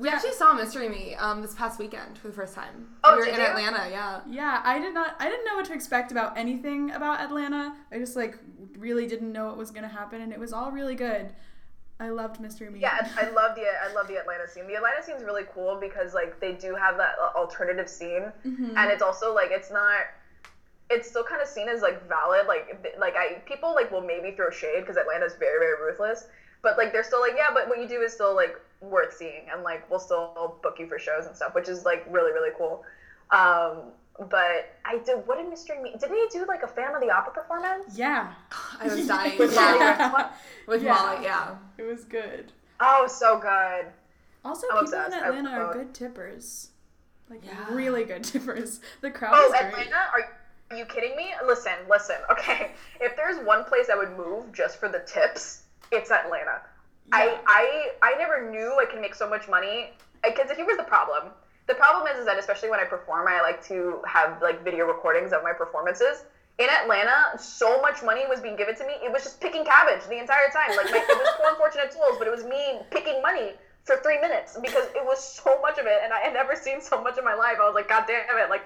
We 0.00 0.08
actually 0.08 0.32
saw 0.32 0.54
Mystery 0.54 0.88
Meat 0.88 1.16
um, 1.16 1.42
this 1.42 1.54
past 1.54 1.78
weekend 1.78 2.16
for 2.16 2.28
the 2.28 2.32
first 2.34 2.54
time. 2.54 2.88
Oh, 3.04 3.12
we 3.12 3.18
were 3.20 3.24
did 3.26 3.34
in 3.34 3.40
you? 3.40 3.46
Atlanta, 3.46 3.88
yeah. 3.90 4.20
Yeah, 4.26 4.60
I 4.64 4.78
did 4.78 4.94
not. 4.94 5.14
I 5.18 5.28
didn't 5.28 5.44
know 5.44 5.56
what 5.56 5.66
to 5.66 5.74
expect 5.74 6.10
about 6.10 6.38
anything 6.38 6.90
about 6.92 7.20
Atlanta. 7.20 7.74
I 7.92 7.98
just 7.98 8.16
like 8.16 8.38
really 8.78 9.06
didn't 9.06 9.30
know 9.30 9.46
what 9.46 9.58
was 9.58 9.70
gonna 9.70 9.88
happen, 9.88 10.22
and 10.22 10.32
it 10.32 10.40
was 10.40 10.52
all 10.54 10.70
really 10.70 10.94
good. 10.94 11.32
I 12.00 12.08
loved 12.08 12.40
Mystery 12.40 12.70
Meat. 12.70 12.80
Yeah, 12.80 13.06
I 13.14 13.28
love 13.28 13.54
the 13.56 13.62
I 13.66 13.92
love 13.94 14.08
the 14.08 14.16
Atlanta 14.16 14.48
scene. 14.48 14.66
The 14.66 14.76
Atlanta 14.76 15.02
scene's 15.02 15.22
really 15.22 15.44
cool 15.54 15.78
because 15.78 16.14
like 16.14 16.40
they 16.40 16.52
do 16.54 16.74
have 16.74 16.96
that 16.96 17.16
uh, 17.20 17.38
alternative 17.38 17.88
scene, 17.88 18.32
Mhm. 18.46 18.72
and 18.76 18.90
it's 18.90 19.02
also 19.02 19.34
like 19.34 19.50
it's 19.50 19.70
not. 19.70 19.98
It's 20.88 21.08
still 21.08 21.22
kind 21.22 21.40
of 21.42 21.46
seen 21.46 21.68
as 21.68 21.82
like 21.82 22.08
valid, 22.08 22.46
like 22.48 22.96
like 22.98 23.16
I 23.16 23.42
people 23.44 23.74
like 23.74 23.92
will 23.92 24.00
maybe 24.00 24.30
throw 24.34 24.48
shade 24.50 24.80
because 24.80 24.96
Atlanta's 24.96 25.34
very 25.38 25.58
very 25.58 25.80
ruthless, 25.84 26.26
but 26.62 26.78
like 26.78 26.90
they're 26.90 27.04
still 27.04 27.20
like 27.20 27.34
yeah, 27.36 27.50
but 27.52 27.68
what 27.68 27.78
you 27.78 27.86
do 27.86 28.00
is 28.00 28.14
still 28.14 28.34
like 28.34 28.58
worth 28.80 29.16
seeing, 29.16 29.42
and 29.52 29.62
like 29.62 29.88
we'll 29.90 30.00
still 30.00 30.56
book 30.62 30.76
you 30.78 30.86
for 30.86 30.98
shows 30.98 31.26
and 31.26 31.36
stuff, 31.36 31.54
which 31.54 31.68
is 31.68 31.84
like 31.84 32.04
really 32.10 32.32
really 32.32 32.50
cool. 32.56 32.84
Um, 33.30 33.92
but 34.28 34.74
I 34.84 34.98
did 35.04 35.26
what 35.26 35.38
did 35.38 35.48
Mystery 35.48 35.80
Meat? 35.82 35.98
Didn't 36.00 36.16
he 36.16 36.26
do 36.38 36.44
like 36.46 36.62
a 36.62 36.68
Phantom 36.68 36.96
of 36.96 37.00
the 37.00 37.10
Opera 37.10 37.32
performance? 37.32 37.96
Yeah. 37.96 38.32
I 38.80 38.88
was 38.88 39.06
dying. 39.08 39.38
With 39.38 39.54
yeah. 39.54 39.60
Molly 40.12 40.24
Ringwald? 40.24 40.30
With 40.66 40.82
Yeah. 40.82 40.94
Molly, 40.94 41.24
yeah. 41.24 41.54
It 41.78 41.82
was 41.84 42.04
good. 42.04 42.52
Oh, 42.80 43.06
so 43.06 43.38
good. 43.38 43.86
Also, 44.44 44.66
I'm 44.72 44.84
people 44.84 44.98
in 45.00 45.04
obsessed. 45.04 45.22
I 45.22 45.28
Atlanta 45.28 45.50
are 45.50 45.72
good 45.72 45.94
tippers. 45.94 46.68
Like 47.30 47.44
Yeah. 47.44 47.72
really 47.74 48.04
good 48.04 48.24
tippers. 48.32 48.80
The 49.00 49.10
crowd 49.10 49.32
Oh, 49.36 49.44
is 49.46 49.50
great. 49.60 49.86
Atlanta? 49.86 49.96
Are 50.70 50.76
you 50.76 50.84
kidding 50.84 51.16
me? 51.16 51.30
Listen, 51.46 51.72
listen. 51.88 52.16
Okay, 52.30 52.72
if 53.00 53.16
there's 53.16 53.44
one 53.46 53.64
place 53.64 53.88
I 53.92 53.96
would 53.96 54.16
move 54.16 54.52
just 54.52 54.78
for 54.78 54.88
the 54.88 55.00
tips, 55.00 55.62
it's 55.92 56.10
Atlanta. 56.10 56.60
I, 57.12 57.38
I 57.46 57.90
I 58.02 58.18
never 58.18 58.50
knew 58.50 58.76
I 58.80 58.84
could 58.84 59.00
make 59.00 59.14
so 59.14 59.28
much 59.28 59.48
money 59.48 59.90
because 60.22 60.50
here 60.50 60.66
was 60.66 60.76
the 60.76 60.84
problem. 60.84 61.32
The 61.66 61.74
problem 61.74 62.06
is, 62.12 62.18
is 62.18 62.26
that 62.26 62.38
especially 62.38 62.70
when 62.70 62.80
I 62.80 62.84
perform, 62.84 63.28
I 63.28 63.40
like 63.42 63.64
to 63.68 64.00
have 64.06 64.42
like 64.42 64.64
video 64.64 64.86
recordings 64.86 65.32
of 65.32 65.42
my 65.42 65.52
performances. 65.52 66.24
In 66.58 66.68
Atlanta, 66.68 67.38
so 67.38 67.80
much 67.80 68.02
money 68.02 68.26
was 68.28 68.40
being 68.40 68.56
given 68.56 68.74
to 68.76 68.86
me. 68.86 68.92
It 69.02 69.10
was 69.10 69.22
just 69.22 69.40
picking 69.40 69.64
cabbage 69.64 70.04
the 70.08 70.18
entire 70.18 70.50
time. 70.52 70.76
Like 70.76 70.90
my, 70.90 70.98
it 70.98 71.08
was 71.08 71.28
four 71.38 71.50
unfortunate 71.50 71.92
souls, 71.92 72.16
but 72.18 72.26
it 72.26 72.30
was 72.30 72.44
me 72.44 72.80
picking 72.90 73.22
money 73.22 73.52
for 73.84 73.96
three 74.02 74.20
minutes 74.20 74.58
because 74.60 74.84
it 74.94 75.04
was 75.04 75.22
so 75.22 75.58
much 75.62 75.78
of 75.78 75.86
it, 75.86 76.00
and 76.04 76.12
I 76.12 76.18
had 76.20 76.34
never 76.34 76.54
seen 76.54 76.80
so 76.80 77.02
much 77.02 77.16
in 77.16 77.24
my 77.24 77.34
life. 77.34 77.56
I 77.60 77.64
was 77.64 77.74
like, 77.74 77.88
God 77.88 78.04
damn 78.06 78.36
it! 78.36 78.50
Like, 78.50 78.64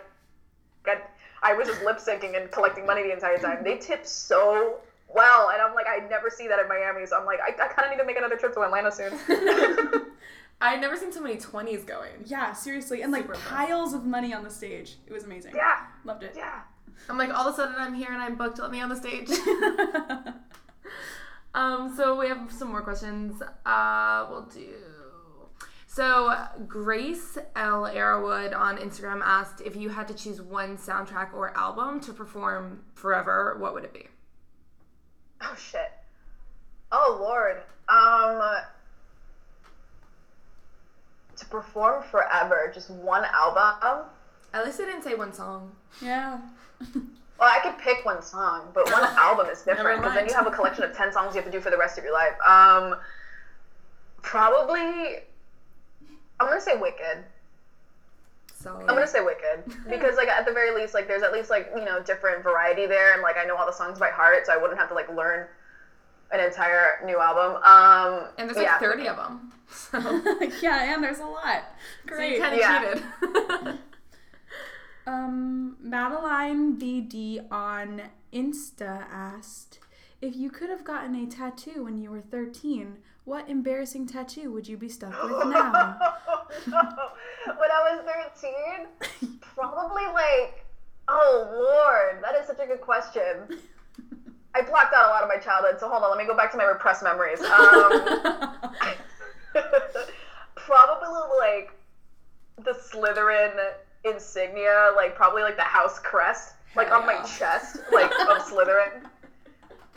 God, 0.83 0.99
I 1.43 1.55
was 1.55 1.69
just 1.69 1.85
lip 1.85 1.99
syncing 1.99 2.41
and 2.41 2.51
collecting 2.51 2.85
money 2.85 3.03
the 3.03 3.13
entire 3.13 3.39
time. 3.39 3.63
They 3.63 3.79
tip 3.79 4.05
so 4.07 4.81
well, 5.15 5.51
and 5.51 5.62
I'm 5.62 5.75
like, 5.75 5.87
I 5.89 6.07
never 6.09 6.29
see 6.31 6.49
that 6.49 6.59
in 6.59 6.69
Miami, 6.69 7.07
so 7.07 7.17
I'm 7.19 7.25
like, 7.25 7.39
I, 7.41 7.51
I 7.53 7.69
kind 7.69 7.87
of 7.87 7.91
need 7.91 7.99
to 7.99 8.05
make 8.07 8.19
another 8.19 8.37
trip 8.37 8.53
to 8.55 8.61
Atlanta 8.62 8.91
soon. 8.93 9.12
I've 10.61 10.81
never 10.81 10.97
seen 10.97 11.12
so 11.12 11.21
many 11.21 11.37
20s 11.37 11.87
going. 11.87 12.12
Yeah, 12.25 12.53
seriously. 12.53 13.03
And 13.03 13.12
like 13.12 13.23
Super 13.23 13.35
fun. 13.35 13.67
piles 13.67 13.93
of 13.95 14.05
money 14.05 14.33
on 14.33 14.45
the 14.45 14.51
stage. 14.51 14.97
It 15.07 15.12
was 15.12 15.25
amazing. 15.25 15.55
yeah, 15.55 15.87
Loved 16.05 16.23
it. 16.23 16.35
yeah. 16.37 16.61
I'm 17.09 17.19
like, 17.19 17.35
all 17.35 17.49
of 17.49 17.55
a 17.55 17.57
sudden 17.57 17.75
I'm 17.79 17.95
here 17.95 18.11
and 18.12 18.23
I'm 18.23 18.37
booked. 18.37 18.59
Let 18.59 18.71
me 18.71 18.81
on 18.81 18.89
the 18.89 18.97
stage. 18.97 19.29
um, 21.55 21.95
so 21.97 22.19
we 22.19 22.29
have 22.29 22.51
some 22.51 22.69
more 22.69 22.83
questions. 22.83 23.43
Uh, 23.67 24.27
we'll 24.31 24.47
do. 24.47 24.69
So 25.87 26.35
Grace 26.67 27.39
L. 27.57 27.83
Arrowwood 27.83 28.57
on 28.57 28.79
Instagram 28.79 29.21
asked 29.23 29.61
if 29.61 29.77
you 29.77 29.91
had 29.91 30.09
to 30.09 30.15
choose 30.15 30.41
one 30.43 30.77
soundtrack 30.77 31.33
or 31.35 31.57
album 31.57 32.01
to 32.01 32.12
perform 32.12 32.83
forever, 32.95 33.57
what 33.61 33.75
would 33.75 33.85
it 33.85 33.93
be? 33.93 34.07
Oh 35.45 35.55
shit. 35.57 35.93
Oh 36.93 37.19
lord. 37.21 37.63
Um. 37.89 38.43
To 41.37 41.47
perform 41.47 42.03
forever, 42.05 42.71
just 42.73 42.91
one 42.91 43.25
album. 43.25 44.07
At 44.53 44.65
least 44.65 44.81
I 44.81 44.85
didn't 44.85 45.03
say 45.03 45.15
one 45.15 45.33
song. 45.33 45.73
yeah. 46.01 46.39
Well, 47.37 47.51
I 47.53 47.59
could 47.69 47.77
pick 47.79 48.05
one 48.05 48.23
song, 48.23 48.69
but 48.73 48.85
one 48.93 49.03
album 49.19 49.49
is 49.49 49.63
different 49.63 50.01
because 50.01 50.15
then 50.15 50.29
you 50.29 50.35
have 50.35 50.47
a 50.47 50.53
collection 50.53 50.85
of 50.85 50.97
ten 50.97 51.13
songs 51.13 51.35
you 51.35 51.41
have 51.43 51.51
to 51.51 51.51
do 51.51 51.61
for 51.61 51.69
the 51.71 51.77
rest 51.77 51.99
of 51.99 52.05
your 52.05 52.13
life. 52.13 52.35
Um, 52.47 52.95
probably. 54.23 55.19
I'm 56.39 56.47
gonna 56.49 56.61
say 56.61 56.77
Wicked. 56.77 57.25
So 58.65 58.75
I'm 58.81 58.87
gonna 58.87 59.07
say 59.07 59.21
Wicked 59.21 59.65
because, 59.89 60.17
like, 60.17 60.29
at 60.29 60.47
the 60.47 60.53
very 60.53 60.75
least, 60.75 60.95
like, 60.95 61.07
there's 61.07 61.23
at 61.23 61.33
least 61.33 61.51
like 61.51 61.71
you 61.77 61.85
know 61.85 62.03
different 62.03 62.43
variety 62.43 62.87
there, 62.87 63.12
and 63.12 63.21
like 63.23 63.37
I 63.37 63.45
know 63.45 63.57
all 63.57 63.67
the 63.67 63.73
songs 63.73 63.99
by 63.99 64.09
heart, 64.09 64.47
so 64.47 64.53
I 64.53 64.57
wouldn't 64.57 64.79
have 64.79 64.89
to 64.89 64.95
like 64.95 65.15
learn 65.15 65.47
an 66.33 66.41
entire 66.41 67.01
new 67.05 67.21
album. 67.21 67.62
Um, 67.62 68.29
and 68.39 68.49
there's 68.49 68.57
like 68.57 68.67
yeah. 68.67 68.79
30 68.79 69.09
of 69.09 69.17
them. 69.17 69.53
So, 69.69 70.01
so 70.01 70.39
yeah, 70.62 70.95
and 70.95 71.05
there's 71.05 71.19
a 71.21 71.27
lot. 71.27 71.65
you 72.05 72.11
Great. 72.11 72.41
kind 72.41 72.55
of 72.55 72.61
Yeah. 72.61 72.95
cheated. 72.95 73.79
Um, 75.07 75.77
Madeline 75.81 76.79
BD 76.79 77.45
on 77.53 78.01
Insta 78.33 79.05
asked 79.12 79.79
if 80.23 80.35
you 80.35 80.51
could 80.51 80.71
have 80.71 80.83
gotten 80.83 81.15
a 81.15 81.27
tattoo 81.27 81.85
when 81.85 81.99
you 81.99 82.11
were 82.11 82.23
13, 82.23 82.97
what 83.25 83.49
embarrassing 83.49 84.07
tattoo 84.07 84.53
would 84.53 84.68
you 84.68 84.77
be 84.77 84.89
stuck 84.89 85.11
with 85.22 85.31
now? 85.47 85.97
when 86.66 86.77
I 86.77 87.97
was 87.97 88.05
13, 88.41 88.53
probably 89.41 90.05
like, 90.12 90.64
oh 91.09 91.49
lord, 91.53 92.22
that 92.22 92.35
is 92.41 92.47
such 92.47 92.59
a 92.61 92.66
good 92.66 92.81
question. 92.81 93.59
I 94.55 94.62
blocked 94.62 94.95
out 94.95 95.09
a 95.09 95.11
lot 95.11 95.22
of 95.22 95.29
my 95.29 95.37
childhood, 95.37 95.81
so 95.81 95.89
hold 95.89 96.05
on, 96.05 96.11
let 96.11 96.18
me 96.18 96.27
go 96.27 96.37
back 96.37 96.53
to 96.53 96.57
my 96.57 96.64
repressed 96.64 97.03
memories. 97.03 97.41
Um, 97.41 97.91
probably 100.55 101.09
like 101.39 101.72
the 102.64 102.72
Slytherin 102.72 103.53
insignia, 104.05 104.91
like 104.95 105.16
probably 105.16 105.43
like 105.43 105.57
the 105.57 105.62
house 105.62 105.99
crest, 105.99 106.55
like 106.77 106.89
Hell 106.89 107.01
on 107.01 107.07
my 107.07 107.20
chest, 107.22 107.79
like 107.93 108.11
of 108.12 108.39
Slytherin. 108.43 109.03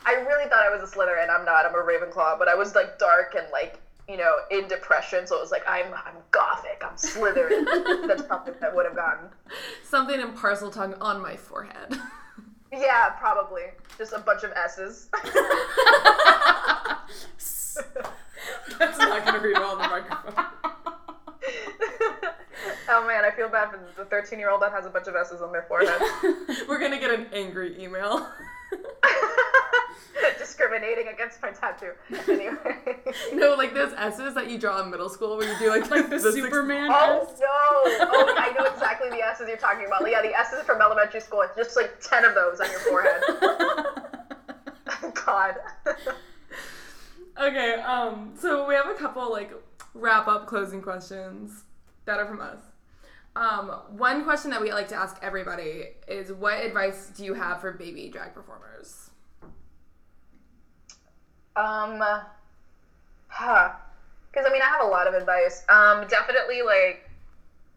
I 0.06 0.14
really 0.14 0.50
thought 0.50 0.64
I 0.66 0.74
was 0.74 0.77
a 0.77 0.77
Slytherin. 0.92 1.30
I'm 1.30 1.46
not. 1.46 1.66
I'm 1.66 1.74
a 1.76 1.78
Ravenclaw, 1.78 2.38
but 2.40 2.48
I 2.48 2.56
was 2.56 2.76
like 2.76 2.98
dark 3.00 3.36
and 3.38 3.48
like 3.52 3.80
you 4.08 4.18
know 4.18 4.38
in 4.52 4.68
depression, 4.68 5.28
so 5.28 5.36
it 5.38 5.42
was 5.42 5.52
like 5.52 5.64
I'm 5.68 5.94
I'm 5.94 6.16
gothic. 6.32 6.82
I'm 6.86 6.96
Slytherin. 6.96 7.66
That's 8.08 8.24
probably 8.24 8.54
what 8.54 8.64
I 8.64 8.74
would 8.74 8.86
have 8.86 8.96
gotten. 8.96 9.30
Something 9.84 10.20
in 10.20 10.32
Parseltongue 10.34 10.98
on 11.02 11.22
my 11.22 11.36
forehead. 11.36 12.00
Yeah, 12.70 13.12
probably 13.12 13.64
just 13.98 14.12
a 14.12 14.20
bunch 14.20 14.44
of 14.44 14.52
S's. 14.52 15.08
That's 18.78 18.98
not 18.98 19.26
gonna 19.26 19.40
read 19.40 19.54
well 19.54 19.72
on 19.72 19.82
the 19.82 19.88
microphone. 19.88 20.34
oh 22.90 23.08
man, 23.08 23.24
I 23.24 23.32
feel 23.36 23.48
bad 23.48 23.72
for 23.72 23.80
the 23.96 24.04
13 24.06 24.38
year 24.38 24.50
old 24.50 24.62
that 24.62 24.74
has 24.74 24.86
a 24.86 24.90
bunch 24.90 25.08
of 25.08 25.16
S's 25.16 25.42
on 25.42 25.54
their 25.54 25.64
forehead. 25.64 26.02
We're 26.68 26.80
gonna 26.80 27.00
get 27.00 27.12
an 27.12 27.28
angry 27.32 27.82
email. 27.82 28.28
Discriminating 30.38 31.08
against 31.08 31.42
my 31.42 31.52
tattoo. 31.52 31.92
Anyway. 32.28 32.56
no, 33.34 33.54
like 33.56 33.74
those 33.74 33.94
S's 33.98 34.34
that 34.34 34.50
you 34.50 34.58
draw 34.58 34.82
in 34.82 34.90
middle 34.90 35.10
school 35.10 35.38
where 35.38 35.48
you 35.52 35.58
do 35.60 35.70
like 35.70 35.90
like 35.92 36.10
the 36.10 36.20
six- 36.20 36.36
Superman 36.36 36.90
Oh 36.92 37.28
S? 37.30 37.40
no! 37.40 37.46
Oh, 37.48 38.36
I 38.38 38.54
know 38.58 38.66
exactly 38.66 39.10
the 39.10 39.22
S's 39.26 39.48
you're 39.48 39.58
talking 39.58 39.86
about. 39.86 40.10
Yeah, 40.10 40.22
the 40.22 40.34
S's 40.38 40.64
from 40.64 40.82
elementary 40.82 41.22
school. 41.22 41.42
It's 41.42 41.56
just 41.56 41.76
like 41.76 42.00
ten 42.02 42.26
of 42.26 42.36
those 42.36 42.60
on 42.60 42.70
your 42.72 42.80
forehead. 42.80 43.22
God. 45.26 45.56
okay, 47.42 47.74
um, 47.76 48.34
so 48.40 48.68
we 48.68 48.74
have 48.76 48.88
a 48.88 48.94
couple 48.96 49.30
like 49.32 49.52
wrap 49.94 50.28
up 50.28 50.48
closing 50.48 50.82
questions 50.82 51.64
that 52.06 52.20
are 52.20 52.26
from 52.26 52.42
us. 52.42 52.60
Um, 53.36 53.70
one 53.92 54.24
question 54.24 54.50
that 54.52 54.62
we 54.62 54.72
like 54.74 54.88
to 54.88 54.96
ask 54.96 55.18
everybody 55.22 55.90
is 56.08 56.32
what 56.34 56.64
advice 56.64 57.12
do 57.16 57.24
you 57.24 57.36
have 57.36 57.62
for 57.62 57.72
baby 57.72 58.10
drag 58.10 58.34
performers? 58.34 59.07
Um, 61.58 62.04
huh. 63.28 63.72
Because 64.32 64.46
I 64.48 64.54
mean, 64.54 64.62
I 64.62 64.66
have 64.66 64.84
a 64.84 64.88
lot 64.88 65.08
of 65.08 65.14
advice. 65.14 65.64
Um, 65.70 66.08
definitely 66.08 66.62
like 66.62 67.10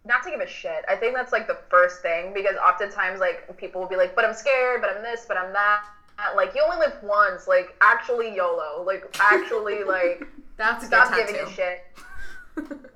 not 0.05 0.23
to 0.25 0.31
give 0.31 0.41
a 0.41 0.47
shit. 0.47 0.85
I 0.89 0.97
think 0.97 1.15
that's 1.15 1.33
like 1.33 1.47
the 1.47 1.59
first 1.71 2.03
thing 2.03 2.33
because 2.35 2.57
oftentimes 2.57 3.19
like 3.21 3.57
people 3.57 3.81
will 3.81 3.89
be 3.89 3.97
like, 3.97 4.15
"But 4.15 4.25
I'm 4.25 4.35
scared. 4.35 4.81
But 4.81 4.91
I'm 4.95 5.03
this. 5.03 5.25
But 5.27 5.37
I'm 5.37 5.53
that." 5.53 5.85
Like 6.37 6.55
you 6.55 6.63
only 6.63 6.77
live 6.87 6.97
once. 7.03 7.49
Like 7.49 7.75
actually 7.81 8.35
YOLO. 8.37 8.85
Like 8.87 9.17
actually 9.19 9.85
like 9.89 10.27
That's 10.59 10.85
a 10.85 10.87
stop 10.87 11.15
giving 11.15 11.37
a 11.37 11.51
shit. 11.51 11.85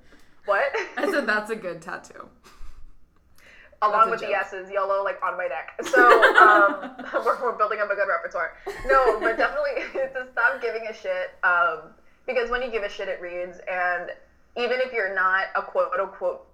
What? 0.46 0.64
I 0.96 1.10
said 1.10 1.26
that's 1.26 1.50
a 1.50 1.56
good 1.56 1.80
tattoo. 1.80 2.28
along 3.80 4.10
with 4.10 4.20
the 4.20 4.26
joke. 4.26 4.36
S's, 4.52 4.70
YOLO, 4.70 5.02
like 5.02 5.18
on 5.22 5.36
my 5.38 5.46
neck. 5.46 5.72
So 5.84 6.00
um, 6.36 6.96
we're, 7.24 7.42
we're 7.42 7.56
building 7.56 7.80
up 7.80 7.90
a 7.90 7.94
good 7.94 8.08
repertoire. 8.08 8.52
No, 8.86 9.18
but 9.20 9.38
definitely 9.38 9.84
stop 10.12 10.33
giving 10.64 10.86
a 10.88 10.92
shit. 10.92 11.30
Um, 11.42 11.92
because 12.26 12.50
when 12.50 12.62
you 12.62 12.70
give 12.70 12.82
a 12.82 12.88
shit, 12.88 13.08
it 13.08 13.20
reads. 13.20 13.58
And 13.68 14.10
even 14.56 14.80
if 14.80 14.92
you're 14.92 15.14
not 15.14 15.48
a 15.54 15.62
quote 15.62 16.00
unquote 16.00 16.46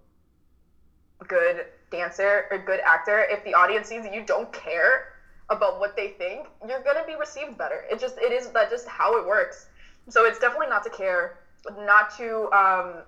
good 1.29 1.67
dancer 1.91 2.47
or 2.51 2.59
good 2.59 2.81
actor, 2.85 3.27
if 3.31 3.45
the 3.45 3.55
audience 3.55 3.89
sees 3.89 4.03
that 4.03 4.13
you 4.13 4.25
don't 4.25 4.51
care 4.53 5.13
about 5.49 5.79
what 5.79 5.97
they 5.97 6.09
think, 6.09 6.47
you're 6.67 6.83
gonna 6.83 7.05
be 7.07 7.15
received 7.15 7.57
better. 7.57 7.85
It 7.91 7.99
just 7.99 8.19
it 8.19 8.33
is 8.33 8.49
that 8.51 8.71
just 8.71 8.87
how 8.87 9.17
it 9.17 9.27
works. 9.27 9.67
So 10.09 10.25
it's 10.25 10.39
definitely 10.39 10.69
not 10.69 10.83
to 10.85 10.91
care, 10.91 11.39
not 11.79 12.17
to 12.17 12.51
um, 12.53 13.03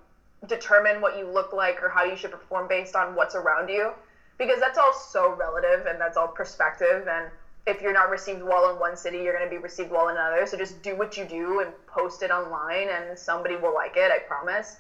determine 0.47 1.01
what 1.01 1.17
you 1.17 1.27
look 1.27 1.53
like 1.53 1.83
or 1.83 1.89
how 1.89 2.05
you 2.05 2.17
should 2.17 2.31
perform 2.31 2.69
based 2.69 2.95
on 2.95 3.15
what's 3.15 3.35
around 3.35 3.69
you, 3.69 3.93
because 4.39 4.61
that's 4.61 4.79
all 4.79 4.93
so 4.93 5.35
relative 5.35 5.87
and 5.87 6.01
that's 6.01 6.17
all 6.17 6.29
perspective. 6.29 7.09
And 7.09 7.31
if 7.67 7.81
you're 7.81 7.93
not 7.93 8.11
received 8.11 8.43
well 8.43 8.71
in 8.71 8.79
one 8.79 8.97
city, 8.97 9.19
you're 9.19 9.33
gonna 9.33 9.51
be 9.51 9.59
received 9.59 9.91
well 9.91 10.09
in 10.09 10.17
another. 10.17 10.47
So 10.47 10.57
just 10.57 10.81
do 10.83 10.95
what 10.97 11.17
you 11.17 11.25
do 11.25 11.61
and 11.61 11.73
post 11.87 12.23
it 12.23 12.31
online, 12.31 12.89
and 12.89 13.19
somebody 13.19 13.57
will 13.57 13.75
like 13.75 13.97
it. 13.97 14.11
I 14.11 14.19
promise. 14.19 14.77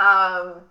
Um, 0.00 0.62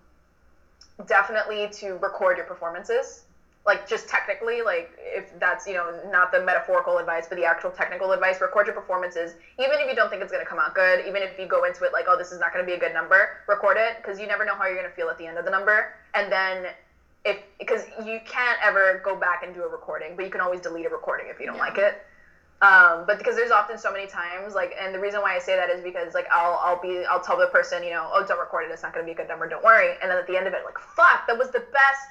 definitely 1.05 1.67
to 1.69 1.97
record 1.97 2.37
your 2.37 2.45
performances 2.45 3.23
like 3.65 3.87
just 3.87 4.07
technically 4.07 4.61
like 4.61 4.91
if 4.99 5.25
that's 5.39 5.65
you 5.65 5.73
know 5.73 5.99
not 6.09 6.31
the 6.31 6.39
metaphorical 6.39 6.97
advice 6.97 7.25
but 7.27 7.37
the 7.37 7.45
actual 7.45 7.71
technical 7.71 8.11
advice 8.11 8.41
record 8.41 8.67
your 8.67 8.73
performances 8.73 9.35
even 9.59 9.79
if 9.79 9.87
you 9.87 9.95
don't 9.95 10.09
think 10.09 10.21
it's 10.21 10.31
going 10.31 10.43
to 10.43 10.49
come 10.49 10.59
out 10.59 10.75
good 10.75 11.05
even 11.07 11.21
if 11.21 11.37
you 11.39 11.45
go 11.45 11.63
into 11.63 11.83
it 11.83 11.93
like 11.93 12.05
oh 12.07 12.17
this 12.17 12.31
is 12.31 12.39
not 12.39 12.51
going 12.53 12.63
to 12.63 12.67
be 12.67 12.75
a 12.75 12.79
good 12.79 12.93
number 12.93 13.29
record 13.47 13.77
it 13.77 13.95
because 13.97 14.19
you 14.19 14.27
never 14.27 14.43
know 14.43 14.55
how 14.55 14.65
you're 14.65 14.77
going 14.77 14.89
to 14.89 14.95
feel 14.95 15.09
at 15.09 15.17
the 15.17 15.25
end 15.25 15.37
of 15.37 15.45
the 15.45 15.51
number 15.51 15.93
and 16.13 16.31
then 16.31 16.67
if 17.25 17.37
because 17.57 17.83
you 18.03 18.19
can't 18.25 18.59
ever 18.61 18.99
go 19.03 19.15
back 19.15 19.43
and 19.43 19.53
do 19.53 19.63
a 19.63 19.67
recording 19.67 20.15
but 20.15 20.25
you 20.25 20.31
can 20.31 20.41
always 20.41 20.59
delete 20.59 20.85
a 20.85 20.89
recording 20.89 21.27
if 21.27 21.39
you 21.39 21.45
don't 21.45 21.55
Yeah. 21.55 21.61
like 21.61 21.77
it 21.77 21.95
um, 22.61 23.03
but 23.05 23.17
because 23.17 23.35
there's 23.35 23.51
often 23.51 23.77
so 23.77 23.91
many 23.91 24.07
times 24.07 24.53
like 24.53 24.73
and 24.79 24.93
the 24.93 24.99
reason 24.99 25.21
why 25.21 25.35
i 25.35 25.39
say 25.39 25.55
that 25.55 25.69
is 25.69 25.81
because 25.81 26.13
like 26.13 26.27
i'll 26.31 26.59
i'll 26.61 26.79
be 26.79 27.03
i'll 27.05 27.19
tell 27.19 27.37
the 27.37 27.47
person 27.47 27.83
you 27.83 27.91
know 27.91 28.09
oh 28.13 28.23
don't 28.23 28.39
record 28.39 28.65
it 28.65 28.71
it's 28.71 28.83
not 28.83 28.93
going 28.93 29.03
to 29.05 29.07
be 29.07 29.11
a 29.11 29.15
good 29.15 29.27
number 29.27 29.47
don't 29.47 29.63
worry 29.63 29.95
and 30.01 30.09
then 30.11 30.17
at 30.17 30.27
the 30.27 30.35
end 30.35 30.47
of 30.47 30.53
it 30.53 30.63
like 30.65 30.77
fuck 30.79 31.25
that 31.27 31.37
was 31.37 31.49
the 31.49 31.59
best 31.71 32.07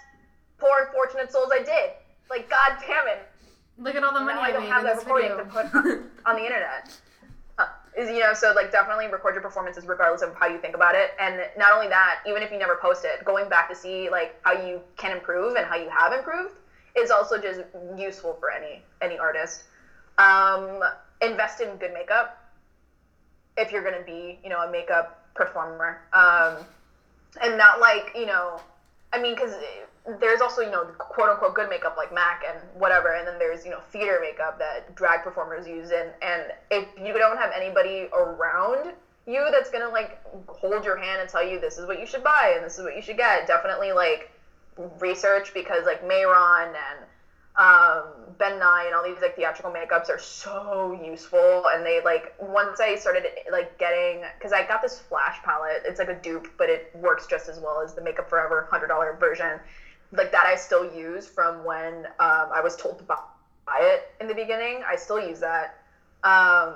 poor 0.59 0.81
unfortunate 0.81 1.31
souls 1.31 1.51
i 1.53 1.59
did 1.59 1.91
like 2.31 2.49
god 2.49 2.77
damn 2.87 3.07
it 3.07 3.19
Look 3.79 3.95
at 3.97 4.05
all 4.05 4.13
the 4.13 4.21
money 4.21 4.35
now 4.39 4.43
I 4.43 4.53
don't 4.53 4.67
have 4.67 4.81
in 4.81 4.85
that 4.85 4.97
this 4.97 5.05
recording 5.05 5.31
video. 5.31 5.45
to 5.45 5.51
put 5.51 5.75
on, 5.75 6.11
on 6.27 6.37
the 6.37 6.45
internet. 6.45 6.95
Is 7.97 8.09
you 8.09 8.21
know 8.21 8.33
so 8.33 8.53
like 8.53 8.71
definitely 8.71 9.07
record 9.09 9.35
your 9.35 9.43
performances 9.43 9.87
regardless 9.87 10.23
of 10.23 10.35
how 10.35 10.47
you 10.47 10.59
think 10.59 10.75
about 10.75 10.95
it. 10.95 11.11
And 11.19 11.47
not 11.57 11.73
only 11.73 11.89
that 11.89 12.21
even 12.27 12.43
if 12.43 12.51
you 12.51 12.59
never 12.59 12.75
post 12.75 13.05
it 13.05 13.25
going 13.25 13.49
back 13.49 13.69
to 13.69 13.75
see 13.75 14.09
like 14.09 14.35
how 14.43 14.53
you 14.53 14.83
can 14.97 15.13
improve 15.13 15.57
and 15.57 15.67
how 15.67 15.77
you 15.77 15.89
have 15.89 16.13
improved 16.13 16.59
is 16.97 17.11
also 17.11 17.39
just 17.39 17.61
useful 17.97 18.35
for 18.41 18.51
any 18.51 18.83
any 19.01 19.19
artist. 19.19 19.65
Um, 20.19 20.83
invest 21.21 21.61
in 21.61 21.77
good 21.77 21.93
makeup 21.93 22.39
if 23.57 23.71
you're 23.71 23.83
going 23.83 23.99
to 23.99 24.05
be 24.05 24.39
you 24.43 24.49
know 24.49 24.61
a 24.61 24.71
makeup 24.71 25.19
performer. 25.35 26.01
Um, 26.13 26.67
and 27.41 27.57
not 27.57 27.79
like 27.79 28.11
you 28.15 28.27
know 28.27 28.61
i 29.13 29.19
mean 29.19 29.35
because 29.35 29.55
there's 30.19 30.41
also 30.41 30.61
you 30.61 30.71
know 30.71 30.85
quote 30.99 31.29
unquote 31.29 31.55
good 31.55 31.69
makeup 31.69 31.97
like 31.97 32.13
mac 32.13 32.43
and 32.47 32.59
whatever 32.75 33.15
and 33.15 33.27
then 33.27 33.39
there's 33.39 33.65
you 33.65 33.71
know 33.71 33.79
theater 33.79 34.19
makeup 34.21 34.59
that 34.59 34.93
drag 34.95 35.23
performers 35.23 35.67
use 35.67 35.91
and 35.91 36.11
and 36.23 36.53
if 36.71 36.85
you 36.97 37.13
don't 37.13 37.37
have 37.37 37.51
anybody 37.55 38.09
around 38.13 38.93
you 39.27 39.49
that's 39.53 39.71
gonna 39.71 39.89
like 39.89 40.19
hold 40.49 40.85
your 40.85 40.97
hand 40.97 41.21
and 41.21 41.31
tell 41.31 41.43
you 41.43 41.61
this 41.61 41.79
is 41.79 41.87
what 41.87 42.01
you 42.01 42.07
should 42.07 42.23
buy 42.23 42.53
and 42.57 42.65
this 42.65 42.79
is 42.79 42.85
what 42.85 42.97
you 42.97 43.03
should 43.03 43.17
get 43.17 43.47
definitely 43.47 43.93
like 43.93 44.29
research 44.99 45.55
because 45.55 45.85
like 45.85 46.03
Mehron 46.03 46.75
and 46.75 47.05
um, 47.55 48.05
Ben 48.39 48.59
Nye 48.59 48.85
and 48.87 48.95
all 48.95 49.05
these 49.05 49.21
like 49.21 49.37
theatrical 49.37 49.71
makeups 49.71 50.09
are 50.09 50.19
so 50.19 50.99
useful 51.05 51.67
and 51.73 51.85
they 51.85 52.01
like 52.03 52.35
once 52.41 52.81
I 52.81 52.97
started 52.97 53.25
like 53.53 53.79
getting 53.79 54.25
because 54.39 54.53
I 54.53 54.67
got 54.67 54.81
this 54.81 54.99
flash 54.99 55.41
palette 55.43 55.83
it's 55.85 55.99
like 55.99 56.09
a 56.09 56.15
dupe 56.15 56.49
but 56.57 56.71
it 56.71 56.91
works 56.95 57.27
just 57.27 57.49
as 57.49 57.61
well 57.61 57.83
as 57.83 57.93
the 57.93 58.01
Makeup 58.01 58.29
Forever 58.29 58.67
hundred 58.71 58.87
dollar 58.87 59.13
version 59.21 59.61
like 60.13 60.33
that 60.33 60.47
I 60.47 60.55
still 60.55 60.85
use 60.85 61.27
from 61.27 61.65
when 61.65 62.07
um, 62.19 62.49
I 62.53 62.61
was 62.63 62.77
told 62.77 62.99
to 62.99 63.05
buy 63.05 63.17
it 63.81 64.03
in 64.21 64.27
the 64.27 64.35
beginning 64.35 64.83
I 64.87 64.97
still 64.97 65.19
use 65.19 65.41
that 65.41 65.75
um, 66.23 66.75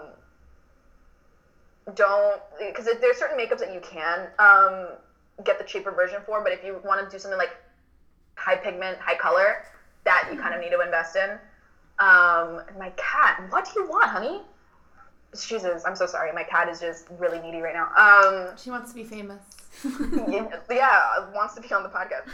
don't 1.95 2.41
because 2.59 2.89
there's 3.01 3.17
certain 3.17 3.39
makeups 3.39 3.59
that 3.59 3.73
you 3.73 3.81
can 3.81 4.29
um, 4.39 4.97
get 5.45 5.59
the 5.59 5.65
cheaper 5.65 5.93
version 5.93 6.21
for 6.25 6.41
but 6.41 6.53
if 6.53 6.63
you 6.65 6.81
want 6.85 7.01
to 7.01 7.09
do 7.15 7.19
something 7.19 7.39
like 7.39 7.51
high 8.37 8.57
pigment 8.57 8.99
high 8.99 9.15
color 9.15 9.63
that 10.07 10.29
you 10.31 10.37
kind 10.37 10.55
of 10.55 10.61
need 10.61 10.71
to 10.71 10.81
invest 10.81 11.17
in. 11.17 11.31
Um, 11.99 12.61
my 12.79 12.91
cat, 12.97 13.43
what 13.51 13.65
do 13.65 13.73
you 13.77 13.87
want, 13.87 14.09
honey? 14.09 14.41
Jesus, 15.45 15.83
I'm 15.85 15.97
so 15.97 16.07
sorry. 16.07 16.33
My 16.33 16.45
cat 16.45 16.69
is 16.69 16.81
just 16.81 17.07
really 17.19 17.39
needy 17.41 17.61
right 17.61 17.75
now. 17.75 17.89
Um, 17.97 18.57
She 18.57 18.71
wants 18.71 18.91
to 18.93 18.95
be 18.95 19.05
famous. 19.05 19.43
yeah, 20.29 20.49
yeah, 20.71 21.31
wants 21.35 21.55
to 21.55 21.61
be 21.61 21.73
on 21.73 21.83
the 21.83 21.89
podcast. 21.89 22.27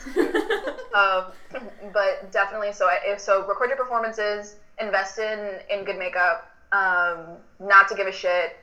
um, 0.94 1.32
but 1.92 2.30
definitely, 2.30 2.72
so 2.72 2.86
I, 2.86 3.16
so 3.16 3.46
record 3.46 3.68
your 3.68 3.76
performances, 3.76 4.56
invest 4.80 5.18
in 5.18 5.58
in 5.70 5.84
good 5.84 5.98
makeup, 5.98 6.50
um, 6.70 7.38
not 7.58 7.88
to 7.88 7.94
give 7.96 8.06
a 8.06 8.12
shit, 8.12 8.56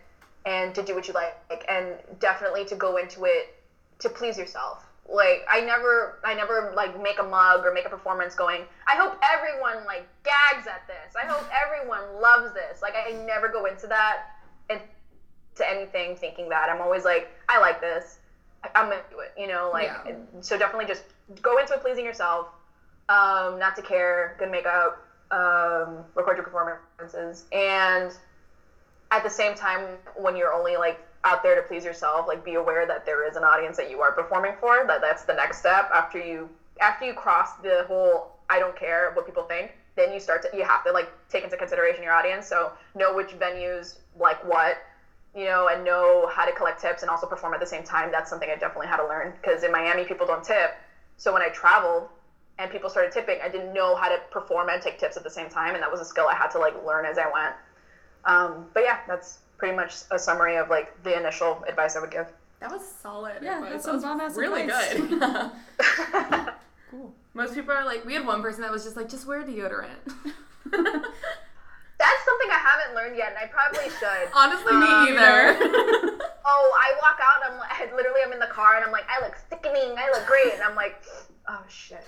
and 0.46 0.74
to 0.76 0.84
do 0.84 0.96
what 0.96 1.08
you 1.08 1.14
like, 1.14 1.36
and 1.68 1.96
definitely 2.20 2.64
to 2.66 2.76
go 2.76 2.98
into 2.98 3.26
it 3.26 3.56
to 4.00 4.10
please 4.10 4.38
yourself 4.38 4.89
like 5.12 5.44
I 5.48 5.60
never 5.60 6.14
I 6.24 6.34
never 6.34 6.72
like 6.76 7.00
make 7.00 7.20
a 7.20 7.24
mug 7.24 7.66
or 7.66 7.72
make 7.72 7.86
a 7.86 7.90
performance 7.90 8.36
going, 8.36 8.66
I 8.88 8.96
hope 8.96 9.18
everyone 9.24 9.86
like 9.86 10.06
gags 10.24 10.68
at 10.68 10.86
this. 10.88 11.16
I 11.16 11.26
hope 11.26 11.46
everyone 11.52 12.22
loves 12.22 12.54
this. 12.54 12.82
Like 12.82 12.96
I 12.96 13.12
never 13.12 13.48
go 13.48 13.66
into 13.66 13.88
that 13.88 14.22
and 14.70 14.82
to 15.56 15.70
anything 15.70 16.16
thinking 16.16 16.50
that. 16.50 16.70
I'm 16.70 16.82
always 16.82 17.04
like, 17.04 17.28
I 17.48 17.58
like 17.60 17.82
this. 17.82 18.18
I'm 18.76 18.90
gonna 18.90 19.02
do 19.10 19.20
it, 19.20 19.32
you 19.38 19.48
know, 19.48 19.70
like 19.72 19.90
Yeah. 20.06 20.16
so 20.42 20.58
definitely 20.58 20.86
just 20.86 21.04
go 21.42 21.58
into 21.58 21.74
it 21.74 21.82
pleasing 21.82 22.06
yourself, 22.06 22.48
um, 23.08 23.58
not 23.58 23.76
to 23.78 23.82
care, 23.82 24.36
good 24.38 24.50
makeup, 24.50 25.02
um, 25.32 26.06
record 26.16 26.38
your 26.38 26.44
performances 26.44 27.44
and 27.52 28.12
at 29.12 29.24
the 29.24 29.30
same 29.30 29.56
time 29.56 29.98
when 30.16 30.36
you're 30.36 30.54
only 30.54 30.76
like 30.78 31.00
out 31.24 31.44
there 31.44 31.56
to 31.56 31.62
please 31.62 31.84
yourself 31.84 32.28
like 32.28 32.44
be 32.44 32.54
aware 32.54 32.86
that 32.86 33.06
there 33.06 33.28
is 33.28 33.36
an 33.36 33.44
audience 33.44 33.76
that 33.78 33.90
you 33.90 34.02
are 34.02 34.12
performing 34.12 34.54
for 34.60 34.86
that 34.88 35.02
that's 35.02 35.24
the 35.24 35.34
next 35.34 35.60
step. 35.60 35.90
After 35.94 36.20
you 36.20 36.50
after 36.80 37.06
you 37.06 37.14
cross 37.14 37.56
the 37.56 37.84
whole 37.88 38.32
i 38.50 38.58
don't 38.58 38.76
care 38.76 39.12
what 39.14 39.26
people 39.26 39.44
think 39.44 39.74
then 40.00 40.14
you 40.14 40.20
start 40.20 40.42
to 40.42 40.50
you 40.56 40.64
have 40.64 40.84
to 40.84 40.92
like 40.92 41.12
take 41.30 41.44
into 41.44 41.58
consideration 41.58 42.02
your 42.04 42.14
audience. 42.14 42.48
So 42.48 42.72
know 42.96 43.14
which 43.14 43.30
venues 43.38 43.98
like 44.18 44.44
what 44.44 44.78
you 45.36 45.46
know 45.46 45.68
and 45.68 45.84
know 45.84 46.28
how 46.32 46.46
to 46.46 46.52
collect 46.52 46.82
tips 46.82 47.02
and 47.04 47.10
also 47.10 47.28
perform 47.28 47.54
at 47.54 47.60
the 47.60 47.66
same 47.66 47.84
time. 47.84 48.12
That's 48.12 48.30
something 48.30 48.50
i 48.50 48.56
definitely 48.56 48.88
had 48.88 48.98
to 48.98 49.06
learn 49.06 49.34
because 49.34 49.64
in 49.64 49.72
miami 49.72 50.06
people 50.06 50.26
don't 50.26 50.44
tip. 50.44 50.72
So 51.18 51.34
when 51.34 51.42
i 51.42 51.50
traveled 51.50 52.08
and 52.58 52.72
people 52.72 52.90
started 52.90 53.12
tipping 53.12 53.40
i 53.44 53.50
didn't 53.50 53.74
know 53.74 53.94
how 53.96 54.08
to 54.08 54.20
perform 54.32 54.70
and 54.70 54.82
take 54.82 54.98
tips 54.98 55.18
at 55.18 55.24
the 55.24 55.30
same 55.30 55.50
time. 55.50 55.74
And 55.76 55.84
that 55.84 55.92
was 55.92 56.00
a 56.00 56.06
skill 56.06 56.28
i 56.28 56.36
had 56.36 56.50
to 56.52 56.60
like 56.60 56.82
learn 56.84 57.06
as 57.06 57.18
i 57.18 57.30
went. 57.30 57.56
Um, 58.26 58.68
but 58.74 58.84
yeah 58.84 59.00
that's 59.06 59.40
pretty 59.60 59.76
much 59.76 59.96
a 60.12 60.18
summary 60.18 60.56
of 60.58 60.70
like 60.70 61.02
the 61.04 61.16
initial 61.18 61.64
advice 61.68 61.96
I 61.96 62.00
would 62.02 62.12
give. 62.12 62.28
That 62.60 62.72
was 62.72 62.82
solid. 63.02 63.36
Yeah, 63.42 63.58
advice. 63.64 63.84
that's 63.84 63.86
That 63.86 64.02
some 64.02 64.18
was 64.20 64.36
really 64.36 64.64
advice. 64.64 64.94
good. 64.98 66.52
Cool. 66.90 67.14
Most 67.36 67.54
people 67.54 67.72
are 67.72 67.86
like, 67.86 68.04
we 68.04 68.16
had 68.16 68.26
one 68.26 68.42
person 68.42 68.62
that 68.64 68.72
was 68.72 68.84
just 68.84 68.98
like, 68.98 69.08
just 69.08 69.28
wear 69.28 69.44
deodorant. 69.44 69.94
That's 70.66 72.24
something 72.26 72.50
I 72.50 72.58
haven't 72.64 72.96
learned 72.96 73.16
yet, 73.18 73.30
and 73.30 73.38
I 73.38 73.46
probably 73.46 73.90
should. 74.00 74.32
Honestly, 74.34 74.72
Me 74.74 74.80
me 74.80 74.86
either. 75.12 75.58
Oh, 76.46 76.72
I 76.82 76.94
walk 77.02 77.20
out, 77.22 77.52
I'm 77.52 77.60
like, 77.60 77.70
I 77.72 77.94
literally, 77.96 78.22
I'm 78.26 78.32
in 78.34 78.40
the 78.40 78.48
car, 78.48 78.78
and 78.78 78.86
I'm 78.86 78.92
like, 78.92 79.04
I 79.08 79.24
look 79.24 79.36
sickening, 79.50 79.96
I 80.00 80.10
look 80.14 80.26
great, 80.26 80.54
and 80.54 80.64
I'm 80.64 80.76
like, 80.76 81.04
oh 81.48 81.62
shit. 81.68 82.08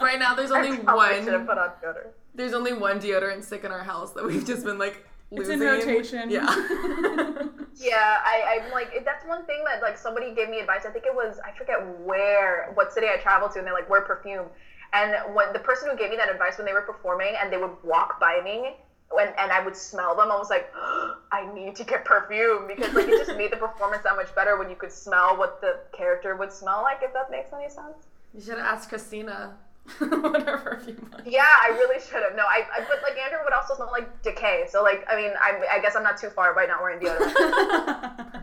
right 0.00 0.18
now, 0.20 0.34
there's 0.34 0.52
only 0.52 0.72
I 0.72 0.76
probably 0.76 1.16
should 1.24 1.32
have 1.32 1.46
one. 1.46 1.56
put 1.56 1.58
on 1.58 1.70
deodorant. 1.82 2.10
There's 2.34 2.52
only 2.52 2.74
one 2.74 3.00
deodorant 3.00 3.42
stick 3.44 3.64
in 3.64 3.72
our 3.72 3.82
house 3.82 4.12
that 4.12 4.24
we've 4.24 4.46
just 4.46 4.64
been 4.64 4.78
like 4.78 5.04
It's 5.30 5.48
losing. 5.48 5.54
in 5.54 5.60
rotation. 5.60 6.30
Yeah. 6.30 7.48
Yeah, 7.78 8.16
I, 8.24 8.62
I'm 8.64 8.72
like, 8.72 9.04
that's 9.04 9.24
one 9.26 9.44
thing 9.44 9.62
that 9.66 9.82
like 9.82 9.98
somebody 9.98 10.34
gave 10.34 10.48
me 10.48 10.60
advice. 10.60 10.86
I 10.86 10.90
think 10.90 11.04
it 11.04 11.14
was, 11.14 11.38
I 11.44 11.56
forget 11.56 11.76
where, 12.00 12.70
what 12.74 12.92
city 12.92 13.06
I 13.06 13.18
traveled 13.18 13.52
to, 13.52 13.58
and 13.58 13.66
they're 13.66 13.74
like, 13.74 13.90
wear 13.90 14.00
perfume. 14.00 14.46
And 14.94 15.34
when 15.34 15.52
the 15.52 15.58
person 15.58 15.90
who 15.90 15.96
gave 15.96 16.10
me 16.10 16.16
that 16.16 16.30
advice 16.30 16.56
when 16.56 16.66
they 16.66 16.72
were 16.72 16.82
performing 16.82 17.34
and 17.40 17.52
they 17.52 17.58
would 17.58 17.76
walk 17.84 18.18
by 18.18 18.40
me 18.42 18.76
when 19.10 19.28
and 19.38 19.52
I 19.52 19.62
would 19.62 19.76
smell 19.76 20.16
them, 20.16 20.30
I 20.32 20.36
was 20.38 20.48
like, 20.48 20.72
I 21.32 21.52
need 21.54 21.76
to 21.76 21.84
get 21.84 22.04
perfume 22.04 22.66
because 22.66 22.94
like 22.94 23.08
it 23.08 23.26
just 23.26 23.36
made 23.36 23.52
the 23.52 23.56
performance 23.58 24.02
that 24.04 24.16
much 24.16 24.34
better 24.34 24.56
when 24.58 24.70
you 24.70 24.76
could 24.76 24.92
smell 24.92 25.36
what 25.36 25.60
the 25.60 25.80
character 25.92 26.34
would 26.34 26.52
smell 26.52 26.80
like, 26.82 27.00
if 27.02 27.12
that 27.12 27.30
makes 27.30 27.52
any 27.52 27.68
sense. 27.68 28.06
you 28.34 28.40
should 28.40 28.58
ask 28.58 28.88
Christina 28.88 29.54
what 29.98 30.42
her 30.42 30.58
perfume 30.58 31.10
was. 31.12 31.22
Yeah, 31.26 31.42
I 31.42 31.68
really 31.68 32.00
should 32.00 32.22
have. 32.22 32.34
No, 32.36 32.44
I, 32.44 32.66
I 32.74 32.80
but 32.80 33.02
like 33.02 33.18
Andrew 33.18 33.38
would 33.44 33.52
also 33.52 33.74
smell 33.74 33.90
like 33.92 34.22
decay. 34.22 34.64
So 34.68 34.82
like, 34.82 35.04
I 35.08 35.16
mean, 35.16 35.32
I, 35.40 35.76
I 35.76 35.80
guess 35.80 35.94
I'm 35.96 36.02
not 36.02 36.18
too 36.18 36.30
far 36.30 36.54
by 36.54 36.66
not 36.66 36.82
wearing 36.82 37.00
deodorant. 37.00 38.42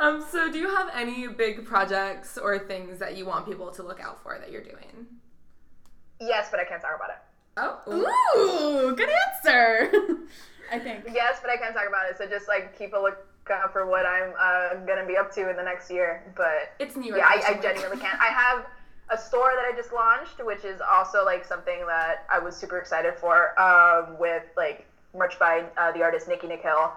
Um, 0.00 0.24
so 0.30 0.50
do 0.50 0.58
you 0.58 0.74
have 0.74 0.88
any 0.94 1.28
big 1.28 1.66
projects 1.66 2.38
or 2.38 2.58
things 2.58 2.98
that 3.00 3.18
you 3.18 3.26
want 3.26 3.46
people 3.46 3.70
to 3.70 3.82
look 3.82 4.00
out 4.00 4.22
for 4.22 4.38
that 4.38 4.50
you're 4.50 4.64
doing? 4.64 5.06
yes, 6.20 6.48
but 6.50 6.58
I 6.58 6.64
can't 6.64 6.80
talk 6.80 6.96
about 6.96 7.10
it. 7.10 7.16
Oh, 7.56 8.90
Ooh, 8.90 8.96
good 8.96 9.08
answer. 9.08 9.92
I 10.72 10.78
think. 10.78 11.04
Yes, 11.12 11.38
but 11.42 11.50
I 11.50 11.56
can't 11.56 11.74
talk 11.74 11.86
about 11.88 12.08
it. 12.10 12.16
So 12.16 12.26
just 12.26 12.48
like 12.48 12.78
keep 12.78 12.94
a 12.94 12.96
lookout 12.96 13.72
for 13.72 13.86
what 13.86 14.06
I'm 14.06 14.32
uh, 14.38 14.86
gonna 14.86 15.06
be 15.06 15.16
up 15.16 15.32
to 15.34 15.50
in 15.50 15.56
the 15.56 15.62
next 15.62 15.90
year. 15.90 16.32
But 16.36 16.72
it's 16.78 16.96
New 16.96 17.08
York. 17.08 17.20
yeah, 17.20 17.26
I, 17.28 17.52
I 17.52 17.60
genuinely 17.60 17.98
can't. 17.98 18.18
I 18.20 18.28
have 18.28 18.66
a 19.10 19.18
store 19.18 19.52
that 19.56 19.64
I 19.64 19.76
just 19.76 19.92
launched, 19.92 20.44
which 20.44 20.64
is 20.64 20.80
also 20.80 21.24
like 21.24 21.44
something 21.44 21.84
that 21.86 22.26
I 22.30 22.38
was 22.38 22.56
super 22.56 22.78
excited 22.78 23.14
for. 23.16 23.58
Um, 23.60 24.18
with 24.18 24.44
like 24.56 24.86
merch 25.16 25.38
by 25.38 25.64
uh, 25.76 25.92
the 25.92 26.02
artist 26.02 26.28
Nikki 26.28 26.46
Nikhil. 26.46 26.92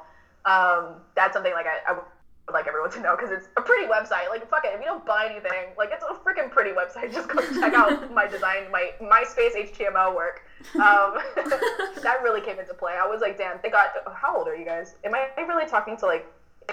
Um, 0.46 0.96
that's 1.16 1.34
something 1.34 1.54
like 1.54 1.66
I, 1.66 1.92
I 1.92 1.94
would 1.94 2.04
like 2.52 2.68
everyone 2.68 2.92
to 2.92 3.00
know 3.00 3.16
because 3.16 3.32
it's 3.32 3.48
a 3.58 3.62
pretty 3.62 3.88
website. 3.88 4.30
Like 4.30 4.48
fuck 4.50 4.66
it, 4.66 4.74
if 4.74 4.80
you 4.80 4.86
don't 4.86 5.06
buy 5.06 5.28
anything, 5.30 5.74
like 5.78 5.90
it's 5.92 6.04
a 6.04 6.14
freaking 6.16 6.52
pretty 6.52 6.72
website. 6.72 7.14
Just 7.14 7.30
go 7.30 7.42
check 7.60 7.74
out 7.74 8.14
my 8.14 8.28
design, 8.28 8.70
my 8.72 8.92
MySpace 9.02 9.56
HTML 9.72 10.16
work. 10.16 10.44
Um, 10.76 11.18
that 12.02 12.20
really 12.22 12.42
came 12.42 12.60
into 12.60 12.74
play. 12.74 12.94
I 13.02 13.08
was 13.08 13.22
like, 13.22 13.38
damn, 13.38 13.60
they 13.64 13.70
got. 13.70 13.92
How 14.14 14.38
old 14.38 14.48
are 14.48 14.56
you 14.56 14.66
guys? 14.66 14.96
Am 15.04 15.16
I 15.16 15.30
really 15.42 15.68
talking 15.68 15.98
to 15.98 16.06
like 16.06 16.26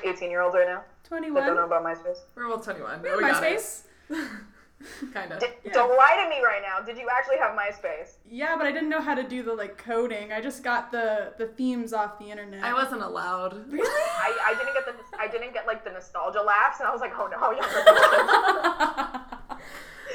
18 0.05 0.30
year 0.30 0.43
olds 0.43 0.55
right 0.55 0.66
now 0.66 0.82
that 1.09 1.47
don't 1.47 1.57
know 1.57 1.64
about 1.64 1.84
MySpace? 1.84 2.18
We're 2.34 2.51
all 2.51 2.59
21. 2.59 3.03
We 3.03 3.11
but 3.11 3.22
have 3.22 3.43
we. 3.43 3.49
MySpace. 3.49 3.82
kind 5.12 5.33
of. 5.33 5.41
D- 5.41 5.47
Don't 5.72 5.97
lie 5.97 6.20
to 6.22 6.28
me 6.31 6.43
right 6.43 6.62
now. 6.62 6.85
Did 6.85 6.97
you 6.97 7.09
actually 7.12 7.37
have 7.39 7.57
MySpace? 7.57 8.14
Yeah, 8.31 8.57
but 8.57 8.66
I 8.66 8.72
didn't 8.72 8.89
know 8.89 9.01
how 9.01 9.14
to 9.14 9.22
do 9.22 9.43
the 9.43 9.55
like 9.55 9.76
coding. 9.76 10.33
I 10.33 10.41
just 10.41 10.62
got 10.64 10.91
the 10.91 11.35
the 11.39 11.47
themes 11.47 11.93
off 11.93 12.18
the 12.18 12.31
internet. 12.31 12.64
I 12.64 12.72
wasn't 12.72 13.03
allowed. 13.03 13.53
really. 13.70 13.89
I, 13.89 14.37
I 14.49 14.55
didn't 14.55 14.74
get 14.74 14.87
the 14.87 14.95
I 15.18 15.28
didn't 15.28 15.53
get 15.53 15.66
like 15.66 15.85
the 15.85 15.91
nostalgia 15.91 16.41
laughs, 16.43 16.81
and 16.81 16.89
I 16.89 16.93
was 16.93 17.01
like, 17.01 17.12
oh 17.14 17.26
no, 17.26 17.51
younger. 17.51 17.66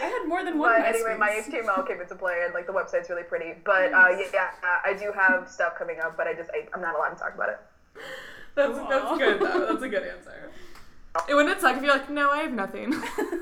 I 0.02 0.08
had 0.08 0.28
more 0.28 0.44
than 0.44 0.58
one. 0.58 0.82
But 0.82 0.88
anyway, 0.88 1.16
my 1.18 1.30
HTML 1.30 1.88
came 1.88 2.02
into 2.02 2.16
play, 2.16 2.42
and 2.44 2.54
like 2.54 2.68
the 2.68 2.74
website's 2.74 3.10
really 3.10 3.24
pretty. 3.24 3.54
But 3.64 3.94
uh, 3.94 4.10
yeah, 4.10 4.28
yeah, 4.34 4.50
I 4.84 4.94
do 4.94 5.12
have 5.16 5.50
stuff 5.50 5.78
coming 5.78 6.00
up, 6.04 6.18
but 6.18 6.28
I 6.28 6.34
just 6.34 6.50
I, 6.52 6.68
I'm 6.74 6.82
not 6.82 6.96
allowed 6.96 7.10
to 7.10 7.16
talk 7.16 7.36
about 7.36 7.50
it. 7.50 7.60
That's 8.56 8.78
Aw. 8.78 8.90
that's 8.90 9.18
good 9.18 9.40
though. 9.42 9.66
That's 9.68 9.84
a 9.84 9.90
good 9.90 10.04
answer. 10.04 10.52
It 11.28 11.34
wouldn't 11.36 11.60
suck 11.62 11.78
if 11.78 11.84
you're 11.84 11.94
like, 11.94 12.10
no, 12.10 12.30
I 12.32 12.40
have 12.40 12.54
nothing. 12.54 12.94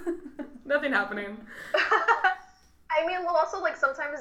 nothing 0.66 0.92
happening. 0.92 1.38
I 1.76 3.06
mean, 3.08 3.24
well, 3.26 3.36
also 3.36 3.60
like 3.60 3.76
sometimes 3.76 4.20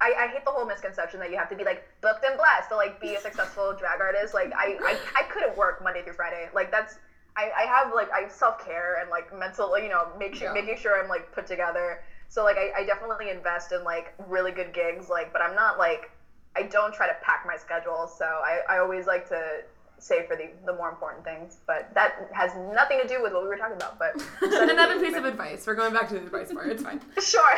I, 0.00 0.12
I 0.18 0.26
hate 0.28 0.44
the 0.44 0.50
whole 0.50 0.66
misconception 0.66 1.20
that 1.20 1.30
you 1.30 1.36
have 1.36 1.50
to 1.50 1.56
be 1.56 1.64
like 1.64 1.84
booked 2.00 2.24
and 2.24 2.36
blessed 2.36 2.70
to 2.70 2.76
like 2.76 3.00
be 3.00 3.14
a 3.14 3.20
successful 3.20 3.74
drag 3.78 4.00
artist. 4.00 4.32
Like 4.34 4.52
I, 4.56 4.76
I, 4.82 4.98
I 5.16 5.22
couldn't 5.24 5.56
work 5.56 5.82
Monday 5.82 6.02
through 6.02 6.14
Friday. 6.14 6.48
Like 6.54 6.70
that's 6.70 6.98
I, 7.36 7.50
I 7.56 7.62
have 7.66 7.92
like 7.94 8.10
I 8.12 8.28
self 8.28 8.64
care 8.64 9.00
and 9.00 9.10
like 9.10 9.36
mental 9.38 9.78
you 9.78 9.88
know 9.88 10.08
make 10.18 10.34
sure 10.34 10.48
Yeah. 10.48 10.60
making 10.62 10.78
sure 10.78 11.02
I'm 11.02 11.08
like 11.08 11.30
put 11.32 11.46
together. 11.46 12.00
So 12.28 12.42
like 12.42 12.56
I, 12.56 12.72
I 12.80 12.84
definitely 12.86 13.30
invest 13.30 13.72
in 13.72 13.84
like 13.84 14.14
really 14.26 14.50
good 14.50 14.72
gigs. 14.72 15.08
Like, 15.10 15.32
but 15.32 15.42
I'm 15.42 15.54
not 15.54 15.78
like 15.78 16.10
I 16.56 16.62
don't 16.62 16.94
try 16.94 17.06
to 17.06 17.16
pack 17.22 17.44
my 17.46 17.56
schedule. 17.56 18.06
So 18.06 18.24
I, 18.24 18.60
I 18.68 18.78
always 18.78 19.06
like 19.06 19.28
to 19.28 19.62
save 20.04 20.26
for 20.26 20.36
the 20.36 20.50
the 20.66 20.74
more 20.74 20.90
important 20.90 21.24
things. 21.24 21.56
But 21.66 21.92
that 21.94 22.28
has 22.32 22.52
nothing 22.74 23.00
to 23.00 23.08
do 23.08 23.22
with 23.22 23.32
what 23.32 23.42
we 23.42 23.48
were 23.48 23.56
talking 23.56 23.76
about. 23.76 23.98
But 23.98 24.22
Another 24.42 25.00
piece 25.00 25.16
of 25.16 25.24
advice. 25.24 25.66
We're 25.66 25.74
going 25.74 25.94
back 25.94 26.08
to 26.08 26.14
the 26.14 26.20
advice 26.20 26.52
part. 26.52 26.68
It's 26.68 26.82
fine. 26.82 27.00
sure. 27.20 27.56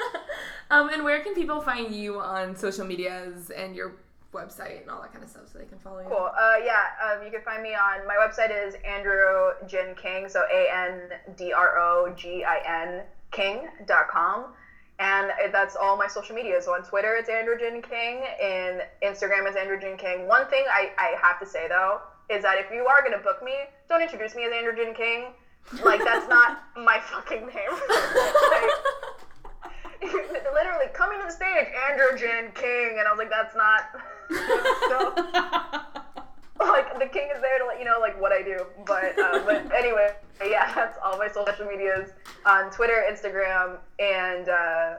um, 0.70 0.88
and 0.90 1.04
where 1.04 1.20
can 1.20 1.34
people 1.34 1.60
find 1.60 1.94
you 1.94 2.20
on 2.20 2.56
social 2.56 2.84
medias 2.84 3.50
and 3.50 3.76
your 3.76 3.92
website 4.34 4.82
and 4.82 4.90
all 4.90 5.00
that 5.00 5.12
kind 5.12 5.24
of 5.24 5.30
stuff 5.30 5.44
so 5.52 5.58
they 5.58 5.66
can 5.66 5.78
follow 5.78 6.00
you? 6.00 6.08
Cool. 6.08 6.30
Uh, 6.38 6.56
yeah, 6.64 6.90
um, 7.04 7.24
you 7.24 7.30
can 7.30 7.42
find 7.42 7.62
me 7.62 7.74
on 7.74 8.06
my 8.06 8.16
website 8.16 8.50
is 8.50 8.74
Andrew 8.84 9.52
Jin 9.68 9.94
King, 9.94 10.28
so 10.28 10.42
A 10.52 10.68
N 10.72 11.36
D 11.36 11.52
R 11.52 11.78
O 11.78 12.12
G 12.16 12.44
I 12.44 12.58
N 12.66 13.02
King.com. 13.30 14.46
And 14.98 15.30
that's 15.52 15.76
all 15.76 15.96
my 15.96 16.08
social 16.08 16.34
media. 16.34 16.60
So 16.60 16.74
on 16.74 16.82
Twitter, 16.82 17.14
it's 17.14 17.28
Andrew 17.28 17.56
Jin 17.56 17.80
King. 17.82 18.24
And 18.42 18.82
Instagram 19.02 19.48
is 19.48 19.54
Andrew 19.54 19.78
Jin 19.80 19.96
King. 19.96 20.26
One 20.26 20.46
thing 20.48 20.64
I, 20.68 20.90
I 20.98 21.16
have 21.22 21.38
to 21.40 21.46
say, 21.46 21.68
though, 21.68 22.00
is 22.28 22.42
that 22.42 22.58
if 22.58 22.66
you 22.72 22.86
are 22.86 23.00
going 23.02 23.16
to 23.16 23.22
book 23.22 23.42
me, 23.44 23.54
don't 23.88 24.02
introduce 24.02 24.34
me 24.34 24.44
as 24.44 24.52
Andrew 24.52 24.74
Jin 24.74 24.94
King. 24.94 25.26
Like, 25.84 26.02
that's 26.02 26.28
not 26.36 26.62
my 26.76 26.98
fucking 27.00 27.46
name. 27.46 27.70
like, 28.50 28.70
literally, 30.52 30.86
coming 30.94 31.20
to 31.20 31.26
the 31.26 31.32
stage, 31.32 31.68
Andrew 31.90 32.18
Jin 32.18 32.50
King. 32.54 32.96
And 32.98 33.06
I 33.06 33.12
was 33.12 33.18
like, 33.18 33.30
that's 33.30 33.54
not. 33.54 33.94
so, 34.90 36.02
like 36.66 36.98
the 36.98 37.06
king 37.06 37.28
is 37.34 37.40
there 37.40 37.58
to 37.58 37.66
let 37.66 37.78
you 37.78 37.84
know 37.84 37.98
like 38.00 38.20
what 38.20 38.32
I 38.32 38.42
do. 38.42 38.66
But 38.86 39.18
uh, 39.18 39.40
but 39.44 39.72
anyway, 39.76 40.14
yeah, 40.44 40.72
that's 40.74 40.98
all 41.04 41.16
my 41.16 41.28
social 41.28 41.66
medias 41.66 42.10
on 42.44 42.70
Twitter, 42.70 43.04
Instagram, 43.10 43.78
and 43.98 44.48
uh, 44.48 44.94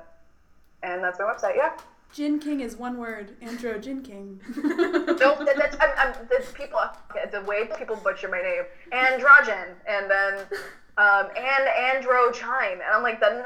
and 0.83 1.03
that's 1.03 1.19
my 1.19 1.25
website. 1.25 1.55
Yeah. 1.55 1.71
Jin 2.11 2.39
King 2.39 2.61
is 2.61 2.75
one 2.75 2.97
word. 2.97 3.35
Andro 3.39 3.79
Jin 3.79 4.01
King. 4.01 4.41
No, 5.19 5.35
that, 5.43 5.55
that's 5.57 5.75
I'm, 5.79 5.89
I'm, 5.97 6.13
the 6.27 6.43
people. 6.53 6.79
okay, 7.11 7.29
The 7.29 7.41
way 7.43 7.69
people 7.77 7.97
butcher 7.97 8.29
my 8.29 8.41
name, 8.41 8.63
androgen, 8.93 9.73
and 9.85 10.09
then 10.09 10.39
um, 10.97 11.27
and 11.35 12.03
andro 12.03 12.33
chime, 12.33 12.79
and 12.79 12.93
I'm 12.93 13.03
like 13.03 13.19
then. 13.19 13.43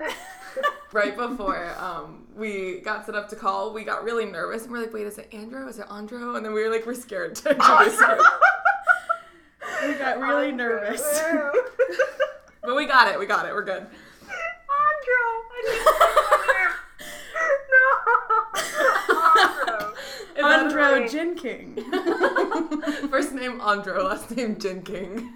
Uh, 0.00 0.10
right 0.92 1.16
before 1.16 1.74
um, 1.78 2.26
we 2.36 2.80
got 2.80 3.06
set 3.06 3.14
up 3.14 3.28
to 3.30 3.36
call, 3.36 3.72
we 3.72 3.84
got 3.84 4.04
really 4.04 4.26
nervous 4.26 4.64
and 4.64 4.72
we're 4.72 4.80
like, 4.80 4.92
wait, 4.92 5.06
is 5.06 5.18
it 5.18 5.30
Andro? 5.30 5.68
Is 5.68 5.78
it 5.78 5.86
Andro? 5.88 6.36
And 6.36 6.44
then 6.44 6.52
we 6.52 6.62
were 6.62 6.70
like, 6.70 6.86
we're 6.86 6.94
scared 6.94 7.34
to 7.36 7.50
introduce 7.50 8.00
you. 8.00 8.24
We 9.82 9.94
got 9.94 10.18
really 10.18 10.52
nervous. 10.52 11.02
But 12.62 12.76
we 12.76 12.86
got 12.86 13.08
it. 13.12 13.18
We 13.18 13.26
got 13.26 13.44
it. 13.44 13.52
We're 13.52 13.62
good. 13.62 13.82
Andro! 13.82 13.90
I 15.50 15.60
need 15.60 15.68
to 15.68 15.84
say 15.84 15.92
my 16.30 16.46
name. 16.54 16.72
No. 20.38 20.48
Andro. 20.48 20.72
Andro 20.72 20.76
right? 20.76 21.10
Jin 21.10 21.34
King. 21.34 21.74
First 23.10 23.32
name 23.32 23.60
Andro, 23.60 24.02
last 24.04 24.30
name 24.30 24.58
Jin 24.58 24.80
King. 24.82 25.30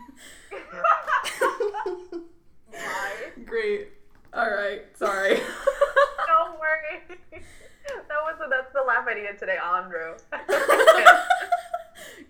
Great. 3.45 3.89
All 4.33 4.51
right. 4.51 4.83
Sorry. 4.97 5.35
Don't 6.27 6.59
worry. 6.59 7.19
That 7.33 8.21
was 8.25 8.37
the, 8.39 8.47
that's 8.51 8.73
the 8.75 8.83
laugh 8.87 9.07
I 9.09 9.15
needed 9.15 9.39
today, 9.39 9.57
Andrew. 9.57 10.15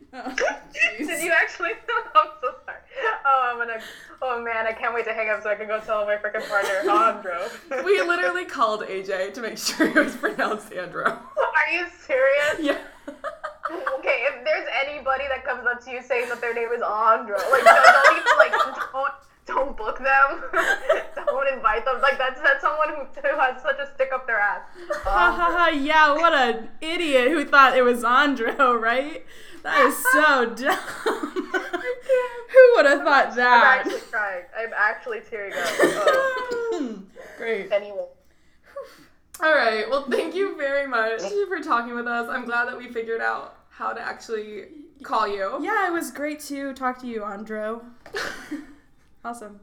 Oh, 0.15 0.35
Did 0.73 1.23
you 1.23 1.31
actually? 1.33 1.71
I'm 2.15 2.29
so 2.41 2.55
sorry. 2.65 2.79
Oh, 3.27 3.51
I'm 3.53 3.59
gonna. 3.59 3.79
Oh 4.23 4.43
man, 4.43 4.67
I 4.67 4.73
can't 4.73 4.95
wait 4.95 5.05
to 5.05 5.13
hang 5.13 5.29
up 5.29 5.43
so 5.43 5.51
I 5.51 5.55
can 5.55 5.67
go 5.69 5.81
tell 5.81 6.07
my 6.07 6.17
freaking 6.17 6.49
partner, 6.49 6.91
Andrew. 6.91 7.85
we 7.85 8.01
literally 8.01 8.47
called 8.47 8.81
AJ 8.83 9.35
to 9.35 9.43
make 9.43 9.59
sure 9.59 9.87
it 9.87 9.95
was 9.95 10.17
pronounced 10.17 10.73
Andrew. 10.73 11.05
Are 11.05 11.73
you 11.73 11.87
serious? 12.07 12.57
Yeah. 12.59 12.79
Okay, 13.99 14.25
if 14.33 14.45
there's 14.45 14.67
anybody 14.87 15.25
that 15.29 15.45
comes 15.45 15.67
up 15.67 15.85
to 15.85 15.91
you 15.91 16.01
saying 16.03 16.31
that 16.31 16.41
their 16.41 16.55
name 16.55 16.69
is 16.75 16.81
Andrew, 16.81 17.37
like 17.53 17.65
don't, 17.65 17.85
don't 17.85 18.17
even 18.17 18.39
like 18.39 18.53
don't 18.53 19.15
don't 19.49 19.77
book 19.77 19.99
them. 19.99 20.45
don't 21.17 21.49
invite 21.53 21.85
them. 21.85 22.01
Like 22.01 22.19
that's 22.19 22.41
that's 22.41 22.61
someone 22.61 22.91
who, 22.91 23.03
who 23.21 23.39
has 23.41 23.61
such 23.63 23.79
a 23.81 23.91
stick 23.95 24.11
up 24.15 24.27
their 24.27 24.39
ass. 24.39 24.61
Ha 24.93 25.01
ha 25.05 25.49
Andro. 25.49 25.57
ha! 25.57 25.69
Yeah, 25.71 26.13
what 26.13 26.33
an 26.35 26.69
idiot 26.81 27.29
who 27.29 27.45
thought 27.45 27.77
it 27.77 27.83
was 27.83 28.03
Andro, 28.05 28.79
right? 28.81 29.25
That 29.65 29.87
is 29.87 29.97
so 30.13 30.47
dumb. 30.55 30.79
who 30.79 32.73
would 32.77 32.87
have 32.87 33.03
thought 33.03 33.29
I'm 33.31 33.37
that? 33.37 33.79
actually 33.87 34.01
crying. 34.11 34.45
I'm 34.57 34.73
actually 34.77 35.21
tearing 35.29 35.53
up. 35.55 35.59
Oh. 35.81 37.03
Great. 37.37 37.73
Anyway. 37.73 38.07
All 39.41 39.55
right. 39.55 39.89
Well, 39.91 40.05
thank 40.11 40.35
you 40.35 40.57
very 40.57 40.87
much 40.87 41.23
for 41.49 41.61
talking 41.61 41.95
with 41.95 42.07
us. 42.07 42.29
I'm 42.29 42.45
glad 42.45 42.69
that 42.69 42.79
we 42.79 42.89
figured 42.89 43.21
out 43.21 43.57
how 43.71 43.93
to 43.93 44.01
actually 44.01 44.67
call 45.03 45.27
you. 45.27 45.59
Yeah, 45.61 45.89
it 45.89 45.93
was 45.93 46.11
great 46.11 46.41
to 46.41 46.73
talk 46.75 47.01
to 47.01 47.07
you, 47.07 47.21
Andro. 47.21 47.83
Awesome. 49.25 49.61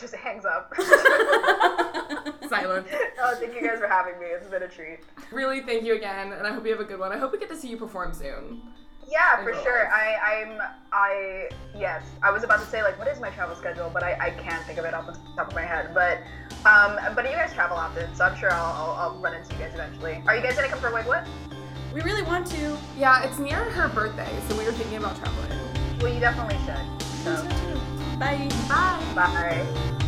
Just 0.00 0.14
hangs 0.14 0.44
up. 0.44 0.72
Silent. 2.48 2.86
oh, 3.22 3.36
thank 3.38 3.54
you 3.54 3.62
guys 3.62 3.78
for 3.78 3.88
having 3.88 4.18
me. 4.20 4.26
It's 4.26 4.48
been 4.48 4.62
a 4.62 4.68
treat. 4.68 5.00
Really, 5.32 5.62
thank 5.62 5.84
you 5.84 5.94
again, 5.96 6.32
and 6.32 6.46
I 6.46 6.52
hope 6.52 6.64
you 6.64 6.72
have 6.72 6.80
a 6.80 6.84
good 6.84 7.00
one. 7.00 7.12
I 7.12 7.18
hope 7.18 7.32
we 7.32 7.38
get 7.38 7.48
to 7.48 7.56
see 7.56 7.68
you 7.68 7.76
perform 7.76 8.12
soon. 8.12 8.62
Yeah, 9.10 9.42
for 9.42 9.52
sure. 9.54 9.82
you. 9.82 9.88
I, 9.90 10.16
I'm, 10.22 10.60
I, 10.92 11.48
yes. 11.76 12.04
I 12.22 12.30
was 12.30 12.44
about 12.44 12.60
to 12.60 12.66
say 12.66 12.82
like, 12.82 12.96
what 12.98 13.08
is 13.08 13.20
my 13.20 13.30
travel 13.30 13.56
schedule, 13.56 13.90
but 13.92 14.04
I, 14.04 14.12
I 14.20 14.30
can't 14.30 14.64
think 14.66 14.78
of 14.78 14.84
it 14.84 14.94
off 14.94 15.06
the 15.06 15.18
top 15.34 15.48
of 15.48 15.54
my 15.54 15.62
head. 15.62 15.92
But, 15.92 16.18
um, 16.64 16.98
but 17.16 17.24
you 17.24 17.32
guys 17.32 17.52
travel 17.52 17.76
often, 17.76 18.14
so 18.14 18.24
I'm 18.24 18.38
sure 18.38 18.52
I'll, 18.52 18.64
I'll, 18.64 18.90
I'll 19.10 19.18
run 19.20 19.34
into 19.34 19.52
you 19.54 19.58
guys 19.58 19.74
eventually. 19.74 20.22
Are 20.26 20.36
you 20.36 20.42
guys 20.42 20.54
gonna 20.54 20.68
come 20.68 20.78
for 20.78 20.90
Wigwood? 20.90 21.26
We 21.92 22.02
really 22.02 22.22
want 22.22 22.46
to. 22.48 22.78
Yeah, 22.96 23.24
it's 23.24 23.38
near 23.38 23.56
her 23.56 23.88
birthday, 23.88 24.30
so 24.48 24.56
we 24.56 24.64
were 24.64 24.72
thinking 24.72 24.98
about 24.98 25.16
traveling. 25.16 25.58
Well, 26.00 26.14
you 26.14 26.20
definitely 26.20 26.58
should. 26.64 27.02
So, 27.24 27.48
Bye. 28.20 28.48
Bye. 28.68 29.14
bye. 29.14 30.06